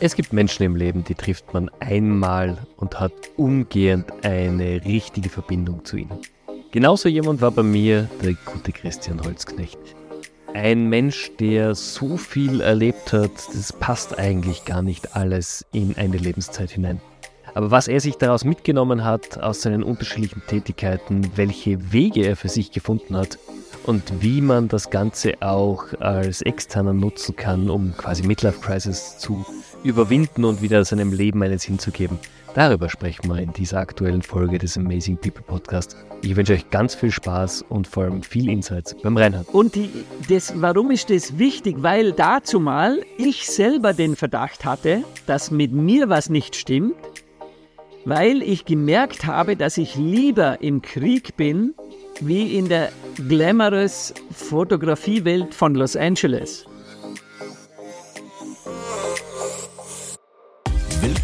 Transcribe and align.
Es 0.00 0.14
gibt 0.14 0.32
Menschen 0.32 0.62
im 0.62 0.76
Leben, 0.76 1.02
die 1.02 1.16
trifft 1.16 1.52
man 1.52 1.72
einmal 1.80 2.56
und 2.76 3.00
hat 3.00 3.12
umgehend 3.36 4.06
eine 4.22 4.84
richtige 4.84 5.28
Verbindung 5.28 5.84
zu 5.84 5.96
ihnen. 5.96 6.20
Genauso 6.70 7.08
jemand 7.08 7.40
war 7.40 7.50
bei 7.50 7.64
mir 7.64 8.08
der 8.22 8.34
gute 8.44 8.70
Christian 8.70 9.20
Holzknecht. 9.20 9.78
Ein 10.54 10.88
Mensch, 10.88 11.32
der 11.40 11.74
so 11.74 12.16
viel 12.16 12.60
erlebt 12.60 13.12
hat, 13.12 13.32
das 13.52 13.72
passt 13.72 14.16
eigentlich 14.16 14.64
gar 14.64 14.82
nicht 14.82 15.16
alles 15.16 15.66
in 15.72 15.96
eine 15.96 16.16
Lebenszeit 16.16 16.70
hinein. 16.70 17.00
Aber 17.54 17.72
was 17.72 17.88
er 17.88 17.98
sich 17.98 18.16
daraus 18.18 18.44
mitgenommen 18.44 19.02
hat, 19.02 19.42
aus 19.42 19.62
seinen 19.62 19.82
unterschiedlichen 19.82 20.42
Tätigkeiten, 20.46 21.32
welche 21.34 21.92
Wege 21.92 22.24
er 22.24 22.36
für 22.36 22.48
sich 22.48 22.70
gefunden 22.70 23.16
hat 23.16 23.36
und 23.84 24.22
wie 24.22 24.42
man 24.42 24.68
das 24.68 24.90
Ganze 24.90 25.32
auch 25.40 25.86
als 25.98 26.42
Externer 26.42 26.92
nutzen 26.92 27.34
kann, 27.34 27.68
um 27.68 27.96
quasi 27.96 28.22
Midlife 28.22 28.60
Crisis 28.60 29.18
zu 29.18 29.44
überwinden 29.84 30.44
und 30.44 30.62
wieder 30.62 30.84
seinem 30.84 31.12
Leben 31.12 31.42
einen 31.42 31.58
Sinn 31.58 31.78
zu 31.78 31.90
geben. 31.90 32.18
Darüber 32.54 32.88
sprechen 32.88 33.28
wir 33.28 33.40
in 33.40 33.52
dieser 33.52 33.78
aktuellen 33.78 34.22
Folge 34.22 34.58
des 34.58 34.76
Amazing 34.76 35.18
People 35.18 35.42
Podcast. 35.42 35.96
Ich 36.22 36.34
wünsche 36.34 36.54
euch 36.54 36.70
ganz 36.70 36.94
viel 36.94 37.12
Spaß 37.12 37.64
und 37.68 37.86
vor 37.86 38.04
allem 38.04 38.22
viel 38.22 38.48
Insights 38.48 38.96
beim 39.02 39.16
Reinhard. 39.16 39.48
Und 39.52 39.74
die, 39.74 39.90
das, 40.28 40.52
warum 40.56 40.90
ist 40.90 41.10
das 41.10 41.38
wichtig? 41.38 41.76
Weil 41.80 42.12
dazu 42.12 42.58
mal 42.58 43.00
ich 43.16 43.46
selber 43.46 43.92
den 43.92 44.16
Verdacht 44.16 44.64
hatte, 44.64 45.04
dass 45.26 45.50
mit 45.50 45.72
mir 45.72 46.08
was 46.08 46.30
nicht 46.30 46.56
stimmt, 46.56 46.96
weil 48.04 48.42
ich 48.42 48.64
gemerkt 48.64 49.26
habe, 49.26 49.54
dass 49.54 49.78
ich 49.78 49.94
lieber 49.94 50.62
im 50.62 50.82
Krieg 50.82 51.36
bin, 51.36 51.74
wie 52.20 52.58
in 52.58 52.68
der 52.68 52.90
glamorous 53.28 54.14
Fotografiewelt 54.32 55.54
von 55.54 55.74
Los 55.74 55.94
Angeles. 55.94 56.66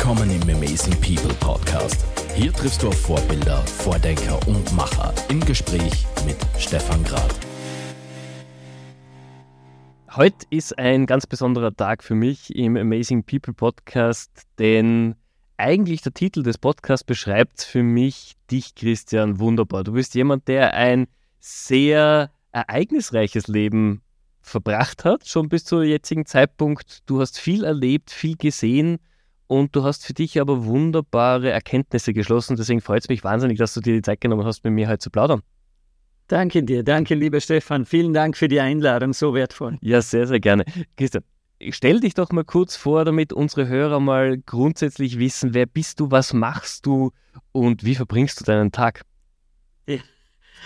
Willkommen 0.06 0.30
im 0.42 0.54
Amazing 0.54 1.00
People 1.00 1.34
Podcast. 1.40 2.04
Hier 2.34 2.52
triffst 2.52 2.82
du 2.82 2.88
auf 2.88 3.00
Vorbilder, 3.00 3.56
Vordenker 3.66 4.38
und 4.46 4.70
Macher 4.74 5.14
im 5.30 5.40
Gespräch 5.40 6.04
mit 6.26 6.36
Stefan 6.58 7.02
Grad. 7.04 7.34
Heute 10.14 10.44
ist 10.50 10.78
ein 10.78 11.06
ganz 11.06 11.26
besonderer 11.26 11.74
Tag 11.74 12.04
für 12.04 12.14
mich 12.14 12.54
im 12.54 12.76
Amazing 12.76 13.24
People 13.24 13.54
Podcast, 13.54 14.42
denn 14.58 15.14
eigentlich 15.56 16.02
der 16.02 16.12
Titel 16.12 16.42
des 16.42 16.58
Podcasts 16.58 17.02
beschreibt 17.06 17.62
für 17.62 17.82
mich 17.82 18.34
dich, 18.50 18.74
Christian, 18.74 19.38
wunderbar. 19.38 19.84
Du 19.84 19.92
bist 19.92 20.14
jemand, 20.14 20.48
der 20.48 20.74
ein 20.74 21.06
sehr 21.40 22.30
ereignisreiches 22.52 23.48
Leben 23.48 24.02
verbracht 24.42 25.06
hat, 25.06 25.26
schon 25.26 25.48
bis 25.48 25.64
zum 25.64 25.82
jetzigen 25.82 26.26
Zeitpunkt. 26.26 26.98
Du 27.06 27.22
hast 27.22 27.38
viel 27.38 27.64
erlebt, 27.64 28.10
viel 28.10 28.36
gesehen 28.36 28.98
und 29.54 29.76
du 29.76 29.84
hast 29.84 30.04
für 30.04 30.14
dich 30.14 30.40
aber 30.40 30.64
wunderbare 30.64 31.50
Erkenntnisse 31.50 32.12
geschlossen. 32.12 32.56
Deswegen 32.56 32.80
freut 32.80 33.02
es 33.02 33.08
mich 33.08 33.22
wahnsinnig, 33.22 33.56
dass 33.56 33.72
du 33.72 33.80
dir 33.80 33.94
die 33.94 34.02
Zeit 34.02 34.20
genommen 34.20 34.44
hast, 34.44 34.64
mit 34.64 34.72
mir 34.72 34.88
heute 34.88 34.98
zu 34.98 35.10
plaudern. 35.10 35.42
Danke 36.26 36.64
dir, 36.64 36.82
danke 36.82 37.14
lieber 37.14 37.40
Stefan. 37.40 37.84
Vielen 37.84 38.12
Dank 38.12 38.36
für 38.36 38.48
die 38.48 38.58
Einladung, 38.58 39.12
so 39.12 39.32
wertvoll. 39.32 39.78
Ja, 39.80 40.02
sehr, 40.02 40.26
sehr 40.26 40.40
gerne. 40.40 40.64
Christian, 40.96 41.22
stell 41.70 42.00
dich 42.00 42.14
doch 42.14 42.32
mal 42.32 42.44
kurz 42.44 42.74
vor, 42.74 43.04
damit 43.04 43.32
unsere 43.32 43.68
Hörer 43.68 44.00
mal 44.00 44.38
grundsätzlich 44.38 45.20
wissen, 45.20 45.54
wer 45.54 45.66
bist 45.66 46.00
du, 46.00 46.10
was 46.10 46.32
machst 46.32 46.86
du 46.86 47.12
und 47.52 47.84
wie 47.84 47.94
verbringst 47.94 48.40
du 48.40 48.44
deinen 48.44 48.72
Tag? 48.72 49.02
Ja. 49.86 49.98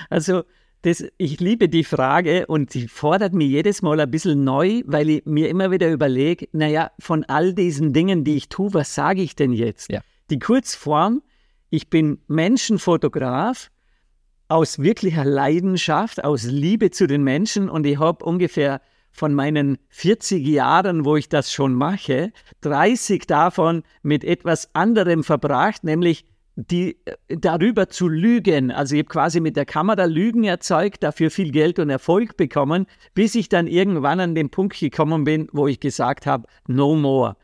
Also 0.08 0.44
das, 0.82 1.04
ich 1.16 1.40
liebe 1.40 1.68
die 1.68 1.84
Frage 1.84 2.46
und 2.46 2.70
sie 2.70 2.86
fordert 2.86 3.34
mich 3.34 3.48
jedes 3.48 3.82
Mal 3.82 3.98
ein 4.00 4.10
bisschen 4.10 4.44
neu, 4.44 4.82
weil 4.86 5.10
ich 5.10 5.26
mir 5.26 5.48
immer 5.48 5.70
wieder 5.70 5.90
überlege, 5.90 6.48
naja, 6.52 6.90
von 7.00 7.24
all 7.24 7.52
diesen 7.52 7.92
Dingen, 7.92 8.24
die 8.24 8.36
ich 8.36 8.48
tue, 8.48 8.72
was 8.74 8.94
sage 8.94 9.22
ich 9.22 9.34
denn 9.34 9.52
jetzt? 9.52 9.90
Ja. 9.90 10.00
Die 10.30 10.38
Kurzform, 10.38 11.22
ich 11.70 11.90
bin 11.90 12.20
Menschenfotograf 12.28 13.70
aus 14.48 14.78
wirklicher 14.78 15.24
Leidenschaft, 15.24 16.22
aus 16.24 16.44
Liebe 16.44 16.90
zu 16.90 17.06
den 17.06 17.22
Menschen 17.22 17.68
und 17.68 17.84
ich 17.84 17.98
habe 17.98 18.24
ungefähr 18.24 18.80
von 19.10 19.34
meinen 19.34 19.78
40 19.88 20.46
Jahren, 20.46 21.04
wo 21.04 21.16
ich 21.16 21.28
das 21.28 21.52
schon 21.52 21.74
mache, 21.74 22.32
30 22.60 23.26
davon 23.26 23.82
mit 24.02 24.22
etwas 24.22 24.74
anderem 24.74 25.24
verbracht, 25.24 25.82
nämlich 25.82 26.24
die 26.58 26.96
äh, 27.04 27.36
darüber 27.36 27.88
zu 27.88 28.08
lügen. 28.08 28.72
Also 28.72 28.96
ich 28.96 29.00
habe 29.00 29.08
quasi 29.08 29.40
mit 29.40 29.56
der 29.56 29.64
Kamera 29.64 30.04
Lügen 30.06 30.42
erzeugt, 30.42 31.04
dafür 31.04 31.30
viel 31.30 31.52
Geld 31.52 31.78
und 31.78 31.88
Erfolg 31.88 32.36
bekommen, 32.36 32.86
bis 33.14 33.36
ich 33.36 33.48
dann 33.48 33.68
irgendwann 33.68 34.18
an 34.18 34.34
den 34.34 34.50
Punkt 34.50 34.78
gekommen 34.78 35.22
bin, 35.22 35.48
wo 35.52 35.68
ich 35.68 35.78
gesagt 35.78 36.26
habe, 36.26 36.48
no 36.66 36.96
more. 36.96 37.36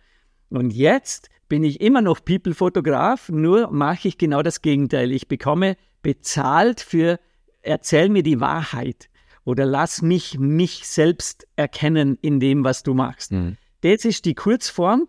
Und 0.51 0.73
jetzt 0.73 1.31
bin 1.49 1.63
ich 1.63 1.81
immer 1.81 2.03
noch 2.03 2.25
People-Fotograf, 2.25 3.29
nur 3.29 3.71
mache 3.71 4.09
ich 4.09 4.19
genau 4.19 4.43
das 4.43 4.63
Gegenteil. 4.63 5.13
Ich 5.13 5.29
bekomme 5.29 5.77
bezahlt 6.03 6.81
für 6.81 7.21
erzähl 7.63 8.09
mir 8.09 8.25
die 8.25 8.41
Wahrheit 8.41 9.09
oder 9.45 9.65
lass 9.65 10.03
mich 10.03 10.39
mich 10.39 10.89
selbst 10.89 11.47
erkennen 11.55 12.19
in 12.21 12.41
dem, 12.41 12.65
was 12.65 12.83
du 12.83 12.95
machst. 12.95 13.31
Mhm. 13.31 13.57
Das 13.83 14.05
ist 14.05 14.25
die 14.25 14.35
Kurzform 14.35 15.07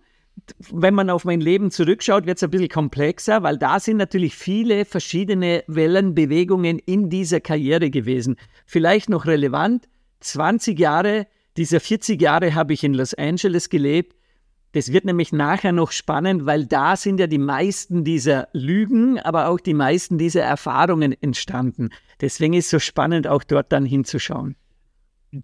wenn 0.72 0.94
man 0.94 1.10
auf 1.10 1.26
mein 1.26 1.42
Leben 1.42 1.72
zurückschaut, 1.72 2.26
wird 2.26 2.38
es 2.38 2.44
ein 2.44 2.52
bisschen 2.52 2.70
komplexer, 2.70 3.44
weil 3.44 3.58
da 3.58 3.80
sind 3.80 3.98
natürlich 3.98 4.36
viele 4.36 4.86
verschiedene 4.86 5.64
Wellenbewegungen 5.68 6.80
in 6.80 7.10
dieser 7.10 7.40
Karriere 7.40 7.90
gewesen. 7.90 8.36
Vielleicht 8.66 9.10
noch 9.10 9.26
relevant, 9.26 9.88
20 10.20 10.78
Jahre, 10.80 11.28
dieser 11.58 11.80
40 11.80 12.22
Jahre 12.22 12.54
habe 12.54 12.74
ich 12.74 12.84
in 12.84 12.94
Los 12.94 13.14
Angeles 13.14 13.70
gelebt. 13.70 14.16
Das 14.74 14.92
wird 14.92 15.06
nämlich 15.06 15.32
nachher 15.32 15.72
noch 15.72 15.92
spannend, 15.92 16.46
weil 16.46 16.66
da 16.66 16.98
sind 16.98 17.20
ja 17.20 17.28
die 17.28 17.38
meisten 17.38 18.04
dieser 18.04 18.50
Lügen, 18.52 19.20
aber 19.20 19.48
auch 19.48 19.62
die 19.62 19.74
meisten 19.74 20.18
dieser 20.18 20.42
Erfahrungen 20.42 21.16
entstanden. 21.22 21.90
Deswegen 22.20 22.54
ist 22.54 22.66
es 22.66 22.72
so 22.72 22.80
spannend, 22.80 23.26
auch 23.26 23.44
dort 23.44 23.72
dann 23.72 23.86
hinzuschauen. 23.86 24.58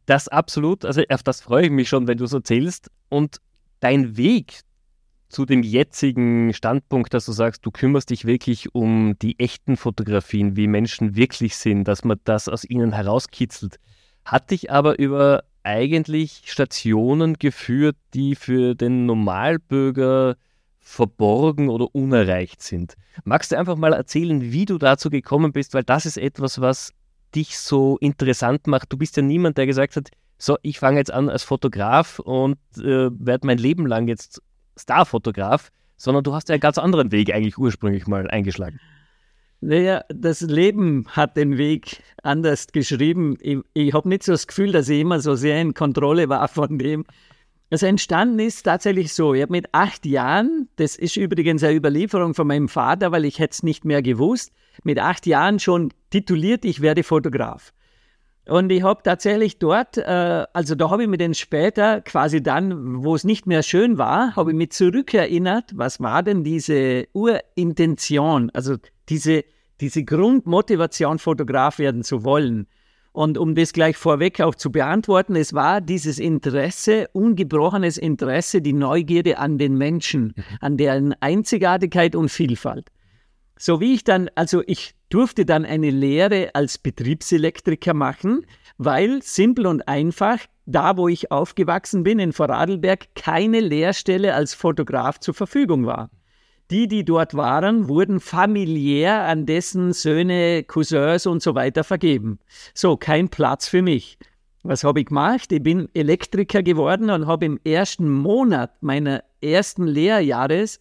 Das 0.05 0.27
absolut, 0.27 0.83
also 0.83 1.01
auf 1.09 1.23
das 1.23 1.41
freue 1.41 1.65
ich 1.65 1.71
mich 1.71 1.87
schon, 1.87 2.07
wenn 2.07 2.17
du 2.17 2.25
so 2.25 2.41
zählst. 2.41 2.91
Und 3.07 3.37
dein 3.79 4.17
Weg 4.17 4.61
zu 5.31 5.45
dem 5.45 5.63
jetzigen 5.63 6.53
Standpunkt, 6.53 7.13
dass 7.13 7.25
du 7.25 7.31
sagst, 7.31 7.65
du 7.65 7.71
kümmerst 7.71 8.09
dich 8.09 8.25
wirklich 8.25 8.75
um 8.75 9.17
die 9.21 9.39
echten 9.39 9.77
Fotografien, 9.77 10.55
wie 10.55 10.67
Menschen 10.67 11.15
wirklich 11.15 11.55
sind, 11.55 11.87
dass 11.87 12.03
man 12.03 12.19
das 12.23 12.47
aus 12.47 12.63
ihnen 12.63 12.91
herauskitzelt, 12.93 13.79
hat 14.25 14.51
dich 14.51 14.71
aber 14.71 14.99
über 14.99 15.43
eigentlich 15.63 16.43
Stationen 16.45 17.35
geführt, 17.35 17.95
die 18.13 18.35
für 18.35 18.75
den 18.75 19.05
Normalbürger 19.05 20.35
verborgen 20.79 21.69
oder 21.69 21.93
unerreicht 21.93 22.61
sind. 22.61 22.95
Magst 23.23 23.51
du 23.51 23.57
einfach 23.57 23.77
mal 23.77 23.93
erzählen, 23.93 24.41
wie 24.41 24.65
du 24.65 24.77
dazu 24.77 25.09
gekommen 25.09 25.51
bist, 25.53 25.73
weil 25.73 25.83
das 25.83 26.05
ist 26.05 26.17
etwas, 26.17 26.59
was 26.59 26.91
dich 27.35 27.57
so 27.57 27.97
interessant 27.99 28.67
macht. 28.67 28.91
Du 28.91 28.97
bist 28.97 29.15
ja 29.15 29.23
niemand, 29.23 29.57
der 29.57 29.67
gesagt 29.67 29.95
hat, 29.95 30.09
so, 30.37 30.57
ich 30.63 30.79
fange 30.79 30.97
jetzt 30.97 31.13
an 31.13 31.29
als 31.29 31.43
Fotograf 31.43 32.19
und 32.19 32.57
äh, 32.77 33.09
werde 33.11 33.45
mein 33.45 33.59
Leben 33.59 33.85
lang 33.85 34.07
jetzt 34.07 34.41
Starfotograf, 34.77 35.71
sondern 35.97 36.23
du 36.23 36.33
hast 36.33 36.49
ja 36.49 36.53
einen 36.53 36.61
ganz 36.61 36.77
anderen 36.77 37.11
Weg 37.11 37.33
eigentlich 37.33 37.57
ursprünglich 37.57 38.07
mal 38.07 38.29
eingeschlagen. 38.29 38.79
Naja, 39.63 40.03
das 40.09 40.41
Leben 40.41 41.05
hat 41.09 41.37
den 41.37 41.59
Weg 41.59 42.01
anders 42.23 42.67
geschrieben. 42.67 43.37
Ich, 43.41 43.59
ich 43.73 43.93
habe 43.93 44.09
nicht 44.09 44.23
so 44.23 44.31
das 44.31 44.47
Gefühl, 44.47 44.71
dass 44.71 44.89
ich 44.89 44.99
immer 44.99 45.19
so 45.19 45.35
sehr 45.35 45.61
in 45.61 45.75
Kontrolle 45.75 46.29
war 46.29 46.47
von 46.47 46.79
dem. 46.79 47.05
Also 47.69 47.85
entstanden 47.85 48.39
ist 48.39 48.63
tatsächlich 48.63 49.13
so, 49.13 49.35
ich 49.35 49.43
habe 49.43 49.51
mit 49.51 49.67
acht 49.71 50.05
Jahren, 50.05 50.67
das 50.77 50.95
ist 50.95 51.15
übrigens 51.15 51.63
eine 51.63 51.75
Überlieferung 51.75 52.33
von 52.33 52.47
meinem 52.47 52.67
Vater, 52.67 53.11
weil 53.11 53.23
ich 53.23 53.39
hätte 53.39 53.53
es 53.53 53.63
nicht 53.63 53.85
mehr 53.85 54.01
gewusst, 54.01 54.51
mit 54.83 54.99
acht 54.99 55.27
Jahren 55.27 55.59
schon 55.59 55.93
tituliert, 56.09 56.65
ich 56.65 56.81
werde 56.81 57.03
Fotograf. 57.03 57.71
Und 58.51 58.69
ich 58.69 58.83
habe 58.83 59.01
tatsächlich 59.01 59.59
dort, 59.59 59.95
äh, 59.95 60.45
also 60.51 60.75
da 60.75 60.89
habe 60.89 61.03
ich 61.03 61.09
mich 61.09 61.19
dann 61.19 61.33
später, 61.33 62.01
quasi 62.01 62.43
dann, 62.43 63.01
wo 63.01 63.15
es 63.15 63.23
nicht 63.23 63.47
mehr 63.47 63.63
schön 63.63 63.97
war, 63.97 64.35
habe 64.35 64.51
ich 64.51 64.57
mich 64.57 64.71
zurückerinnert, 64.73 65.71
was 65.73 66.01
war 66.01 66.21
denn 66.21 66.43
diese 66.43 67.07
Urintention, 67.13 68.49
also 68.49 68.75
diese, 69.07 69.45
diese 69.79 70.03
Grundmotivation, 70.03 71.17
Fotograf 71.17 71.79
werden 71.79 72.03
zu 72.03 72.25
wollen. 72.25 72.67
Und 73.13 73.37
um 73.37 73.55
das 73.55 73.71
gleich 73.71 73.95
vorweg 73.95 74.41
auch 74.41 74.55
zu 74.55 74.69
beantworten, 74.69 75.37
es 75.37 75.53
war 75.53 75.79
dieses 75.79 76.19
Interesse, 76.19 77.07
ungebrochenes 77.13 77.97
Interesse, 77.97 78.61
die 78.61 78.73
Neugierde 78.73 79.37
an 79.37 79.59
den 79.59 79.77
Menschen, 79.77 80.33
mhm. 80.35 80.43
an 80.59 80.75
deren 80.75 81.15
Einzigartigkeit 81.21 82.17
und 82.17 82.27
Vielfalt. 82.27 82.89
So 83.61 83.79
wie 83.79 83.93
ich 83.93 84.03
dann, 84.03 84.27
also 84.33 84.63
ich 84.65 84.95
durfte 85.09 85.45
dann 85.45 85.65
eine 85.65 85.91
Lehre 85.91 86.49
als 86.55 86.79
Betriebselektriker 86.79 87.93
machen, 87.93 88.47
weil 88.79 89.21
simpel 89.21 89.67
und 89.67 89.87
einfach, 89.87 90.39
da 90.65 90.97
wo 90.97 91.07
ich 91.07 91.31
aufgewachsen 91.31 92.01
bin 92.01 92.17
in 92.17 92.33
Vorarlberg, 92.33 93.13
keine 93.13 93.59
Lehrstelle 93.59 94.33
als 94.33 94.55
Fotograf 94.55 95.19
zur 95.19 95.35
Verfügung 95.35 95.85
war. 95.85 96.09
Die, 96.71 96.87
die 96.87 97.05
dort 97.05 97.35
waren, 97.35 97.87
wurden 97.87 98.19
familiär 98.19 99.25
an 99.27 99.45
dessen 99.45 99.93
Söhne, 99.93 100.63
Cousins 100.63 101.27
und 101.27 101.43
so 101.43 101.53
weiter 101.53 101.83
vergeben. 101.83 102.39
So, 102.73 102.97
kein 102.97 103.29
Platz 103.29 103.67
für 103.67 103.83
mich. 103.83 104.17
Was 104.63 104.83
habe 104.83 105.01
ich 105.01 105.05
gemacht? 105.05 105.51
Ich 105.51 105.61
bin 105.61 105.87
Elektriker 105.93 106.63
geworden 106.63 107.11
und 107.11 107.27
habe 107.27 107.45
im 107.45 107.59
ersten 107.63 108.09
Monat 108.09 108.81
meiner 108.81 109.23
ersten 109.39 109.85
Lehrjahres 109.85 110.79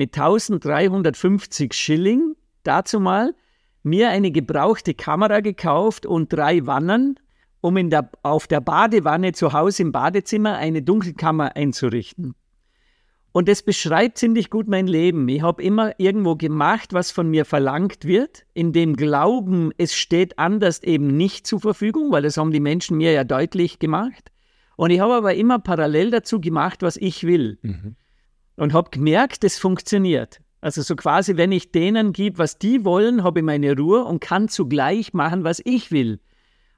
mit 0.00 0.16
1350 0.16 1.74
Schilling, 1.74 2.34
dazu 2.62 3.00
mal, 3.00 3.34
mir 3.82 4.08
eine 4.08 4.30
gebrauchte 4.30 4.94
Kamera 4.94 5.40
gekauft 5.40 6.06
und 6.06 6.32
drei 6.32 6.64
Wannen, 6.66 7.20
um 7.60 7.76
in 7.76 7.90
der, 7.90 8.10
auf 8.22 8.46
der 8.46 8.62
Badewanne 8.62 9.32
zu 9.32 9.52
Hause 9.52 9.82
im 9.82 9.92
Badezimmer 9.92 10.56
eine 10.56 10.80
Dunkelkammer 10.80 11.54
einzurichten. 11.54 12.34
Und 13.32 13.46
das 13.46 13.62
beschreibt 13.62 14.16
ziemlich 14.16 14.48
gut 14.48 14.68
mein 14.68 14.86
Leben. 14.86 15.28
Ich 15.28 15.42
habe 15.42 15.62
immer 15.62 15.92
irgendwo 15.98 16.34
gemacht, 16.34 16.94
was 16.94 17.10
von 17.10 17.28
mir 17.28 17.44
verlangt 17.44 18.06
wird, 18.06 18.46
in 18.54 18.72
dem 18.72 18.96
Glauben, 18.96 19.70
es 19.76 19.94
steht 19.94 20.38
anders 20.38 20.82
eben 20.82 21.08
nicht 21.08 21.46
zur 21.46 21.60
Verfügung, 21.60 22.10
weil 22.10 22.22
das 22.22 22.38
haben 22.38 22.52
die 22.52 22.58
Menschen 22.58 22.96
mir 22.96 23.12
ja 23.12 23.24
deutlich 23.24 23.78
gemacht. 23.78 24.32
Und 24.76 24.92
ich 24.92 25.00
habe 25.00 25.12
aber 25.12 25.34
immer 25.34 25.58
parallel 25.58 26.10
dazu 26.10 26.40
gemacht, 26.40 26.80
was 26.80 26.96
ich 26.96 27.24
will. 27.24 27.58
Mhm. 27.60 27.96
Und 28.60 28.74
habe 28.74 28.90
gemerkt, 28.90 29.42
das 29.42 29.58
funktioniert. 29.58 30.38
Also 30.60 30.82
so 30.82 30.94
quasi, 30.94 31.38
wenn 31.38 31.50
ich 31.50 31.72
denen 31.72 32.12
gebe, 32.12 32.36
was 32.36 32.58
die 32.58 32.84
wollen, 32.84 33.24
habe 33.24 33.40
ich 33.40 33.44
meine 33.46 33.74
Ruhe 33.74 34.04
und 34.04 34.20
kann 34.20 34.50
zugleich 34.50 35.14
machen, 35.14 35.44
was 35.44 35.62
ich 35.64 35.90
will. 35.90 36.20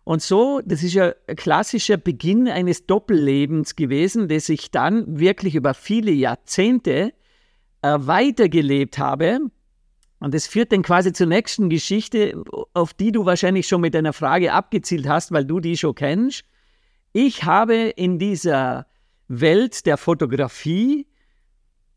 Und 0.05 0.23
so, 0.23 0.61
das 0.64 0.84
ist 0.84 0.94
ja 0.94 1.12
ein 1.26 1.34
klassischer 1.34 1.96
Beginn 1.96 2.46
eines 2.46 2.87
Doppellebens 2.87 3.75
gewesen, 3.75 4.29
das 4.29 4.49
ich 4.49 4.70
dann 4.70 5.19
wirklich 5.19 5.56
über 5.56 5.75
viele 5.75 6.12
Jahrzehnte 6.12 7.12
äh, 7.82 7.99
weitergelebt 7.99 8.99
habe. 8.99 9.40
Und 10.20 10.34
das 10.34 10.46
führt 10.46 10.70
dann 10.70 10.82
quasi 10.82 11.12
zur 11.12 11.26
nächsten 11.26 11.69
Geschichte, 11.69 12.40
auf 12.75 12.94
die 12.94 13.11
du 13.11 13.26
wahrscheinlich 13.26 13.67
schon 13.67 13.81
mit 13.81 13.94
deiner 13.94 14.12
Frage 14.12 14.52
abgezielt 14.52 15.08
hast, 15.08 15.32
weil 15.32 15.46
du 15.46 15.58
die 15.58 15.76
schon 15.76 15.96
kennst. 15.96 16.44
Ich 17.12 17.43
habe 17.43 17.75
in 17.75 18.20
dieser 18.20 18.87
Welt 19.26 19.84
der 19.84 19.96
Fotografie, 19.96 21.08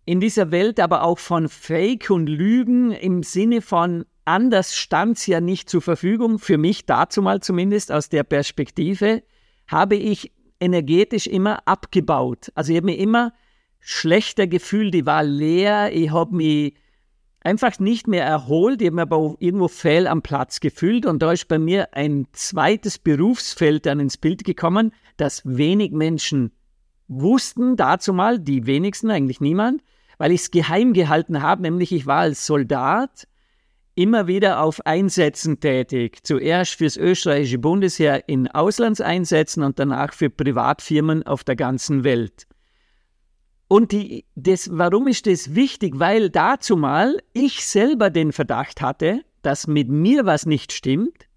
in 0.05 0.19
dieser 0.19 0.51
Welt 0.51 0.79
aber 0.79 1.03
auch 1.03 1.19
von 1.19 1.49
Fake 1.49 2.09
und 2.11 2.27
Lügen 2.27 2.91
im 2.91 3.23
Sinne 3.23 3.61
von 3.61 4.05
anders 4.23 4.75
stand 4.75 5.17
es 5.17 5.25
ja 5.25 5.41
nicht 5.41 5.69
zur 5.69 5.81
Verfügung, 5.81 6.39
für 6.39 6.57
mich 6.57 6.85
dazu 6.85 7.21
mal 7.21 7.41
zumindest 7.41 7.91
aus 7.91 8.09
der 8.09 8.23
Perspektive, 8.23 9.23
habe 9.67 9.95
ich 9.95 10.31
energetisch 10.59 11.27
immer 11.27 11.67
abgebaut. 11.67 12.51
Also 12.55 12.71
ich 12.71 12.77
habe 12.77 12.87
mir 12.87 12.97
immer 12.97 13.33
schlechter 13.79 14.47
gefühlt, 14.47 14.95
ich 14.95 15.05
war 15.05 15.23
leer, 15.23 15.91
ich 15.93 16.11
habe 16.11 16.35
mich 16.35 16.75
einfach 17.41 17.77
nicht 17.79 18.07
mehr 18.07 18.25
erholt, 18.25 18.81
ich 18.81 18.87
habe 18.87 18.95
mir 18.95 19.01
aber 19.03 19.35
irgendwo 19.39 19.67
fehl 19.67 20.07
am 20.07 20.21
Platz 20.21 20.59
gefühlt 20.59 21.05
und 21.05 21.21
da 21.21 21.31
ist 21.31 21.47
bei 21.47 21.59
mir 21.59 21.93
ein 21.93 22.27
zweites 22.31 22.97
Berufsfeld 22.97 23.85
dann 23.85 23.99
ins 23.99 24.17
Bild 24.17 24.43
gekommen, 24.43 24.91
das 25.17 25.41
wenig 25.45 25.91
Menschen 25.91 26.51
wussten, 27.07 27.75
dazu 27.75 28.13
mal, 28.13 28.39
die 28.39 28.65
wenigsten, 28.65 29.11
eigentlich 29.11 29.39
niemand, 29.39 29.83
weil 30.17 30.31
ich 30.31 30.41
es 30.41 30.51
geheim 30.51 30.93
gehalten 30.93 31.41
habe, 31.41 31.61
nämlich 31.61 31.91
ich 31.91 32.05
war 32.05 32.21
als 32.21 32.45
Soldat 32.45 33.27
immer 33.95 34.27
wieder 34.27 34.61
auf 34.61 34.85
Einsätzen 34.85 35.59
tätig. 35.59 36.19
Zuerst 36.23 36.75
fürs 36.75 36.97
österreichische 36.97 37.57
Bundesheer 37.57 38.27
in 38.27 38.47
Auslandseinsätzen 38.49 39.63
und 39.63 39.79
danach 39.79 40.13
für 40.13 40.29
Privatfirmen 40.29 41.23
auf 41.23 41.43
der 41.43 41.55
ganzen 41.55 42.03
Welt. 42.03 42.45
Und 43.67 43.91
die, 43.93 44.25
das, 44.35 44.69
warum 44.71 45.07
ist 45.07 45.25
das 45.25 45.55
wichtig? 45.55 45.97
Weil 45.97 46.29
dazu 46.29 46.77
mal 46.77 47.17
ich 47.33 47.65
selber 47.65 48.09
den 48.09 48.31
Verdacht 48.31 48.81
hatte, 48.81 49.21
dass 49.41 49.65
mit 49.65 49.89
mir 49.89 50.25
was 50.25 50.45
nicht 50.45 50.71
stimmt, 50.71 51.27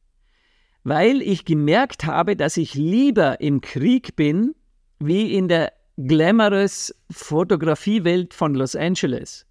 weil 0.83 1.23
ich 1.23 1.45
gemerkt 1.45 2.05
habe, 2.05 2.37
dass 2.37 2.57
ich 2.57 2.75
lieber 2.75 3.41
im 3.41 3.61
Krieg 3.61 4.17
bin, 4.17 4.55
wie 4.99 5.35
in 5.35 5.49
der 5.49 5.73
glamorous 6.07 6.95
Fotografiewelt 7.11 8.33
von 8.33 8.55
Los 8.55 8.77
Angeles. 8.77 9.47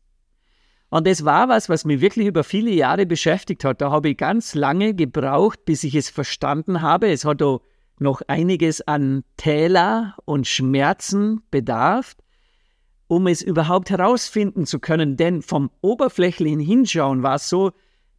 Und 0.89 1.05
das 1.05 1.25
war 1.25 1.49
was, 1.49 1.67
was 1.67 1.83
mich 1.83 1.99
wirklich 1.99 2.27
über 2.27 2.45
viele 2.45 2.71
Jahre 2.71 3.05
beschäftigt 3.05 3.65
hat. 3.65 3.81
Da 3.81 3.91
habe 3.91 4.09
ich 4.09 4.17
ganz 4.17 4.55
lange 4.55 4.93
gebraucht, 4.93 5.65
bis 5.65 5.83
ich 5.83 5.95
es 5.95 6.09
verstanden 6.09 6.81
habe. 6.81 7.09
Es 7.09 7.25
hat 7.25 7.41
auch 7.41 7.61
noch 7.99 8.21
einiges 8.27 8.87
an 8.87 9.25
Täler 9.35 10.15
und 10.23 10.47
Schmerzen 10.47 11.41
bedarf, 11.51 12.15
um 13.07 13.27
es 13.27 13.41
überhaupt 13.41 13.89
herausfinden 13.89 14.65
zu 14.65 14.79
können. 14.79 15.17
Denn 15.17 15.41
vom 15.41 15.69
oberflächlichen 15.81 16.61
Hinschauen 16.61 17.23
war 17.23 17.35
es 17.35 17.49
so, 17.49 17.71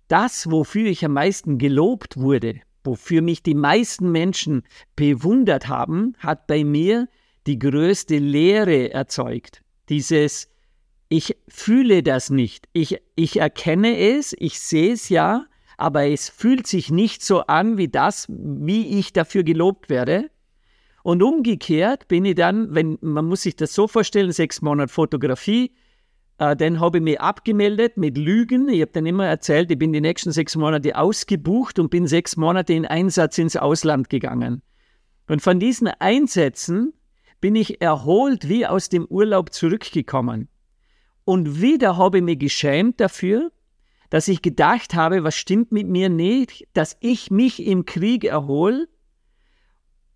das, 0.08 0.50
wofür 0.50 0.86
ich 0.86 1.02
am 1.04 1.14
meisten 1.14 1.56
gelobt 1.56 2.18
wurde, 2.18 2.60
wofür 2.84 3.22
mich 3.22 3.42
die 3.42 3.54
meisten 3.54 4.12
Menschen 4.12 4.62
bewundert 4.96 5.68
haben, 5.68 6.14
hat 6.18 6.46
bei 6.46 6.64
mir 6.64 7.08
die 7.48 7.58
größte 7.58 8.18
Lehre 8.18 8.92
erzeugt. 8.92 9.62
Dieses 9.88 10.48
ich 11.08 11.36
fühle 11.48 12.02
das 12.02 12.30
nicht. 12.30 12.68
Ich, 12.72 13.00
ich 13.16 13.38
erkenne 13.40 13.98
es, 13.98 14.34
ich 14.38 14.60
sehe 14.60 14.92
es 14.92 15.08
ja, 15.08 15.46
aber 15.78 16.06
es 16.06 16.28
fühlt 16.28 16.66
sich 16.66 16.90
nicht 16.90 17.22
so 17.22 17.40
an 17.42 17.78
wie 17.78 17.88
das, 17.88 18.26
wie 18.28 18.98
ich 18.98 19.12
dafür 19.12 19.42
gelobt 19.42 19.88
werde. 19.88 20.30
Und 21.02 21.22
umgekehrt 21.22 22.08
bin 22.08 22.24
ich 22.26 22.34
dann, 22.34 22.74
wenn 22.74 22.98
man 23.00 23.24
muss 23.24 23.42
sich 23.42 23.56
das 23.56 23.72
so 23.72 23.88
vorstellen, 23.88 24.32
sechs 24.32 24.60
Monate 24.60 24.92
Fotografie, 24.92 25.72
äh, 26.38 26.54
dann 26.54 26.80
habe 26.80 26.98
ich 26.98 27.04
mich 27.04 27.20
abgemeldet 27.20 27.96
mit 27.96 28.18
Lügen. 28.18 28.68
Ich 28.68 28.82
habe 28.82 28.92
dann 28.92 29.06
immer 29.06 29.26
erzählt, 29.26 29.70
ich 29.70 29.78
bin 29.78 29.92
die 29.94 30.02
nächsten 30.02 30.32
sechs 30.32 30.56
Monate 30.56 30.94
ausgebucht 30.94 31.78
und 31.78 31.88
bin 31.88 32.06
sechs 32.06 32.36
Monate 32.36 32.74
in 32.74 32.84
Einsatz 32.84 33.38
ins 33.38 33.56
Ausland 33.56 34.10
gegangen. 34.10 34.60
Und 35.28 35.40
von 35.40 35.58
diesen 35.58 35.88
Einsätzen 35.88 36.92
bin 37.40 37.54
ich 37.54 37.80
erholt 37.80 38.48
wie 38.48 38.66
aus 38.66 38.88
dem 38.88 39.06
Urlaub 39.06 39.52
zurückgekommen. 39.52 40.48
Und 41.24 41.60
wieder 41.60 41.96
habe 41.96 42.18
ich 42.18 42.24
mich 42.24 42.38
geschämt 42.38 43.00
dafür, 43.00 43.50
dass 44.10 44.28
ich 44.28 44.42
gedacht 44.42 44.94
habe, 44.94 45.24
was 45.24 45.36
stimmt 45.36 45.72
mit 45.72 45.86
mir 45.86 46.08
nicht, 46.08 46.66
dass 46.72 46.96
ich 47.00 47.30
mich 47.30 47.64
im 47.64 47.84
Krieg 47.84 48.24
erhole, 48.24 48.88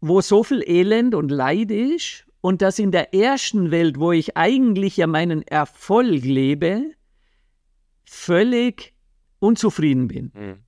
wo 0.01 0.21
so 0.21 0.43
viel 0.43 0.63
Elend 0.67 1.15
und 1.15 1.31
Leid 1.31 1.71
ist, 1.71 2.27
und 2.43 2.61
dass 2.61 2.79
in 2.79 2.91
der 2.91 3.15
ersten 3.15 3.71
Welt, 3.71 3.99
wo 3.99 4.13
ich 4.13 4.37
eigentlich 4.37 4.99
ja 4.99 5.07
meinen 5.07 5.43
Erfolg 5.43 6.25
lebe, 6.25 6.91
völlig 8.05 8.93
unzufrieden 9.39 10.09
bin. 10.09 10.33
Mhm. 10.35 10.59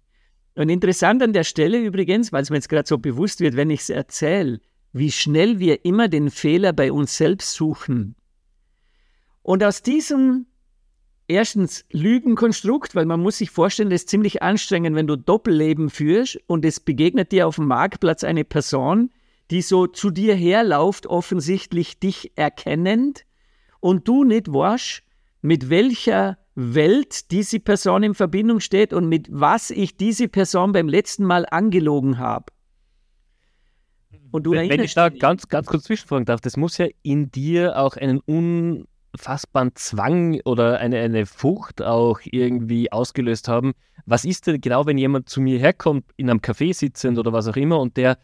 Und 0.54 0.68
interessant 0.68 1.20
an 1.22 1.32
der 1.32 1.42
Stelle 1.42 1.78
übrigens, 1.78 2.32
weil 2.32 2.42
es 2.42 2.50
mir 2.50 2.56
jetzt 2.56 2.68
gerade 2.68 2.88
so 2.88 2.96
bewusst 2.96 3.40
wird, 3.40 3.56
wenn 3.56 3.70
ich 3.70 3.80
es 3.80 3.90
erzähle, 3.90 4.60
wie 4.94 5.10
schnell 5.10 5.58
wir 5.58 5.84
immer 5.84 6.08
den 6.08 6.30
Fehler 6.30 6.72
bei 6.72 6.92
uns 6.92 7.16
selbst 7.16 7.52
suchen. 7.52 8.14
Und 9.42 9.62
aus 9.62 9.82
diesem 9.82 10.46
erstens 11.26 11.84
Lügenkonstrukt, 11.90 12.94
weil 12.94 13.04
man 13.04 13.20
muss 13.20 13.38
sich 13.38 13.50
vorstellen, 13.50 13.90
das 13.90 14.02
ist 14.02 14.08
ziemlich 14.08 14.42
anstrengend, 14.42 14.94
wenn 14.94 15.08
du 15.08 15.16
Doppelleben 15.16 15.90
führst 15.90 16.38
und 16.46 16.64
es 16.64 16.78
begegnet 16.78 17.32
dir 17.32 17.48
auf 17.48 17.56
dem 17.56 17.66
Marktplatz 17.66 18.22
eine 18.22 18.44
Person, 18.44 19.10
die 19.50 19.62
so 19.62 19.88
zu 19.88 20.10
dir 20.10 20.34
herläuft, 20.36 21.06
offensichtlich 21.06 21.98
dich 21.98 22.32
erkennend 22.36 23.26
und 23.80 24.06
du 24.06 24.22
nicht 24.22 24.52
weißt, 24.52 25.02
mit 25.42 25.70
welcher 25.70 26.38
Welt 26.54 27.32
diese 27.32 27.58
Person 27.58 28.04
in 28.04 28.14
Verbindung 28.14 28.60
steht 28.60 28.92
und 28.92 29.08
mit 29.08 29.26
was 29.30 29.70
ich 29.70 29.96
diese 29.96 30.28
Person 30.28 30.70
beim 30.72 30.88
letzten 30.88 31.24
Mal 31.24 31.46
angelogen 31.50 32.18
habe. 32.18 32.53
Und 34.34 34.42
du 34.42 34.50
wenn, 34.50 34.68
wenn 34.68 34.80
ich 34.80 34.94
da 34.94 35.10
ganz, 35.10 35.46
ganz 35.46 35.68
kurz 35.68 35.84
zwischenfragen 35.84 36.24
darf, 36.24 36.40
das 36.40 36.56
muss 36.56 36.76
ja 36.78 36.88
in 37.02 37.30
dir 37.30 37.78
auch 37.78 37.96
einen 37.96 38.20
un 38.26 38.84
unfassbaren 39.12 39.76
Zwang 39.76 40.40
oder 40.44 40.80
eine, 40.80 40.98
eine 40.98 41.24
Furcht 41.24 41.80
auch 41.80 42.18
irgendwie 42.24 42.90
ausgelöst 42.90 43.46
haben. 43.46 43.74
Was 44.06 44.24
ist 44.24 44.48
denn 44.48 44.60
genau, 44.60 44.86
wenn 44.86 44.98
jemand 44.98 45.28
zu 45.28 45.40
mir 45.40 45.60
herkommt, 45.60 46.04
in 46.16 46.28
einem 46.28 46.40
Café 46.40 46.74
sitzend 46.74 47.16
oder 47.16 47.32
was 47.32 47.46
auch 47.46 47.54
immer 47.54 47.78
und 47.78 47.96
der 47.96 48.18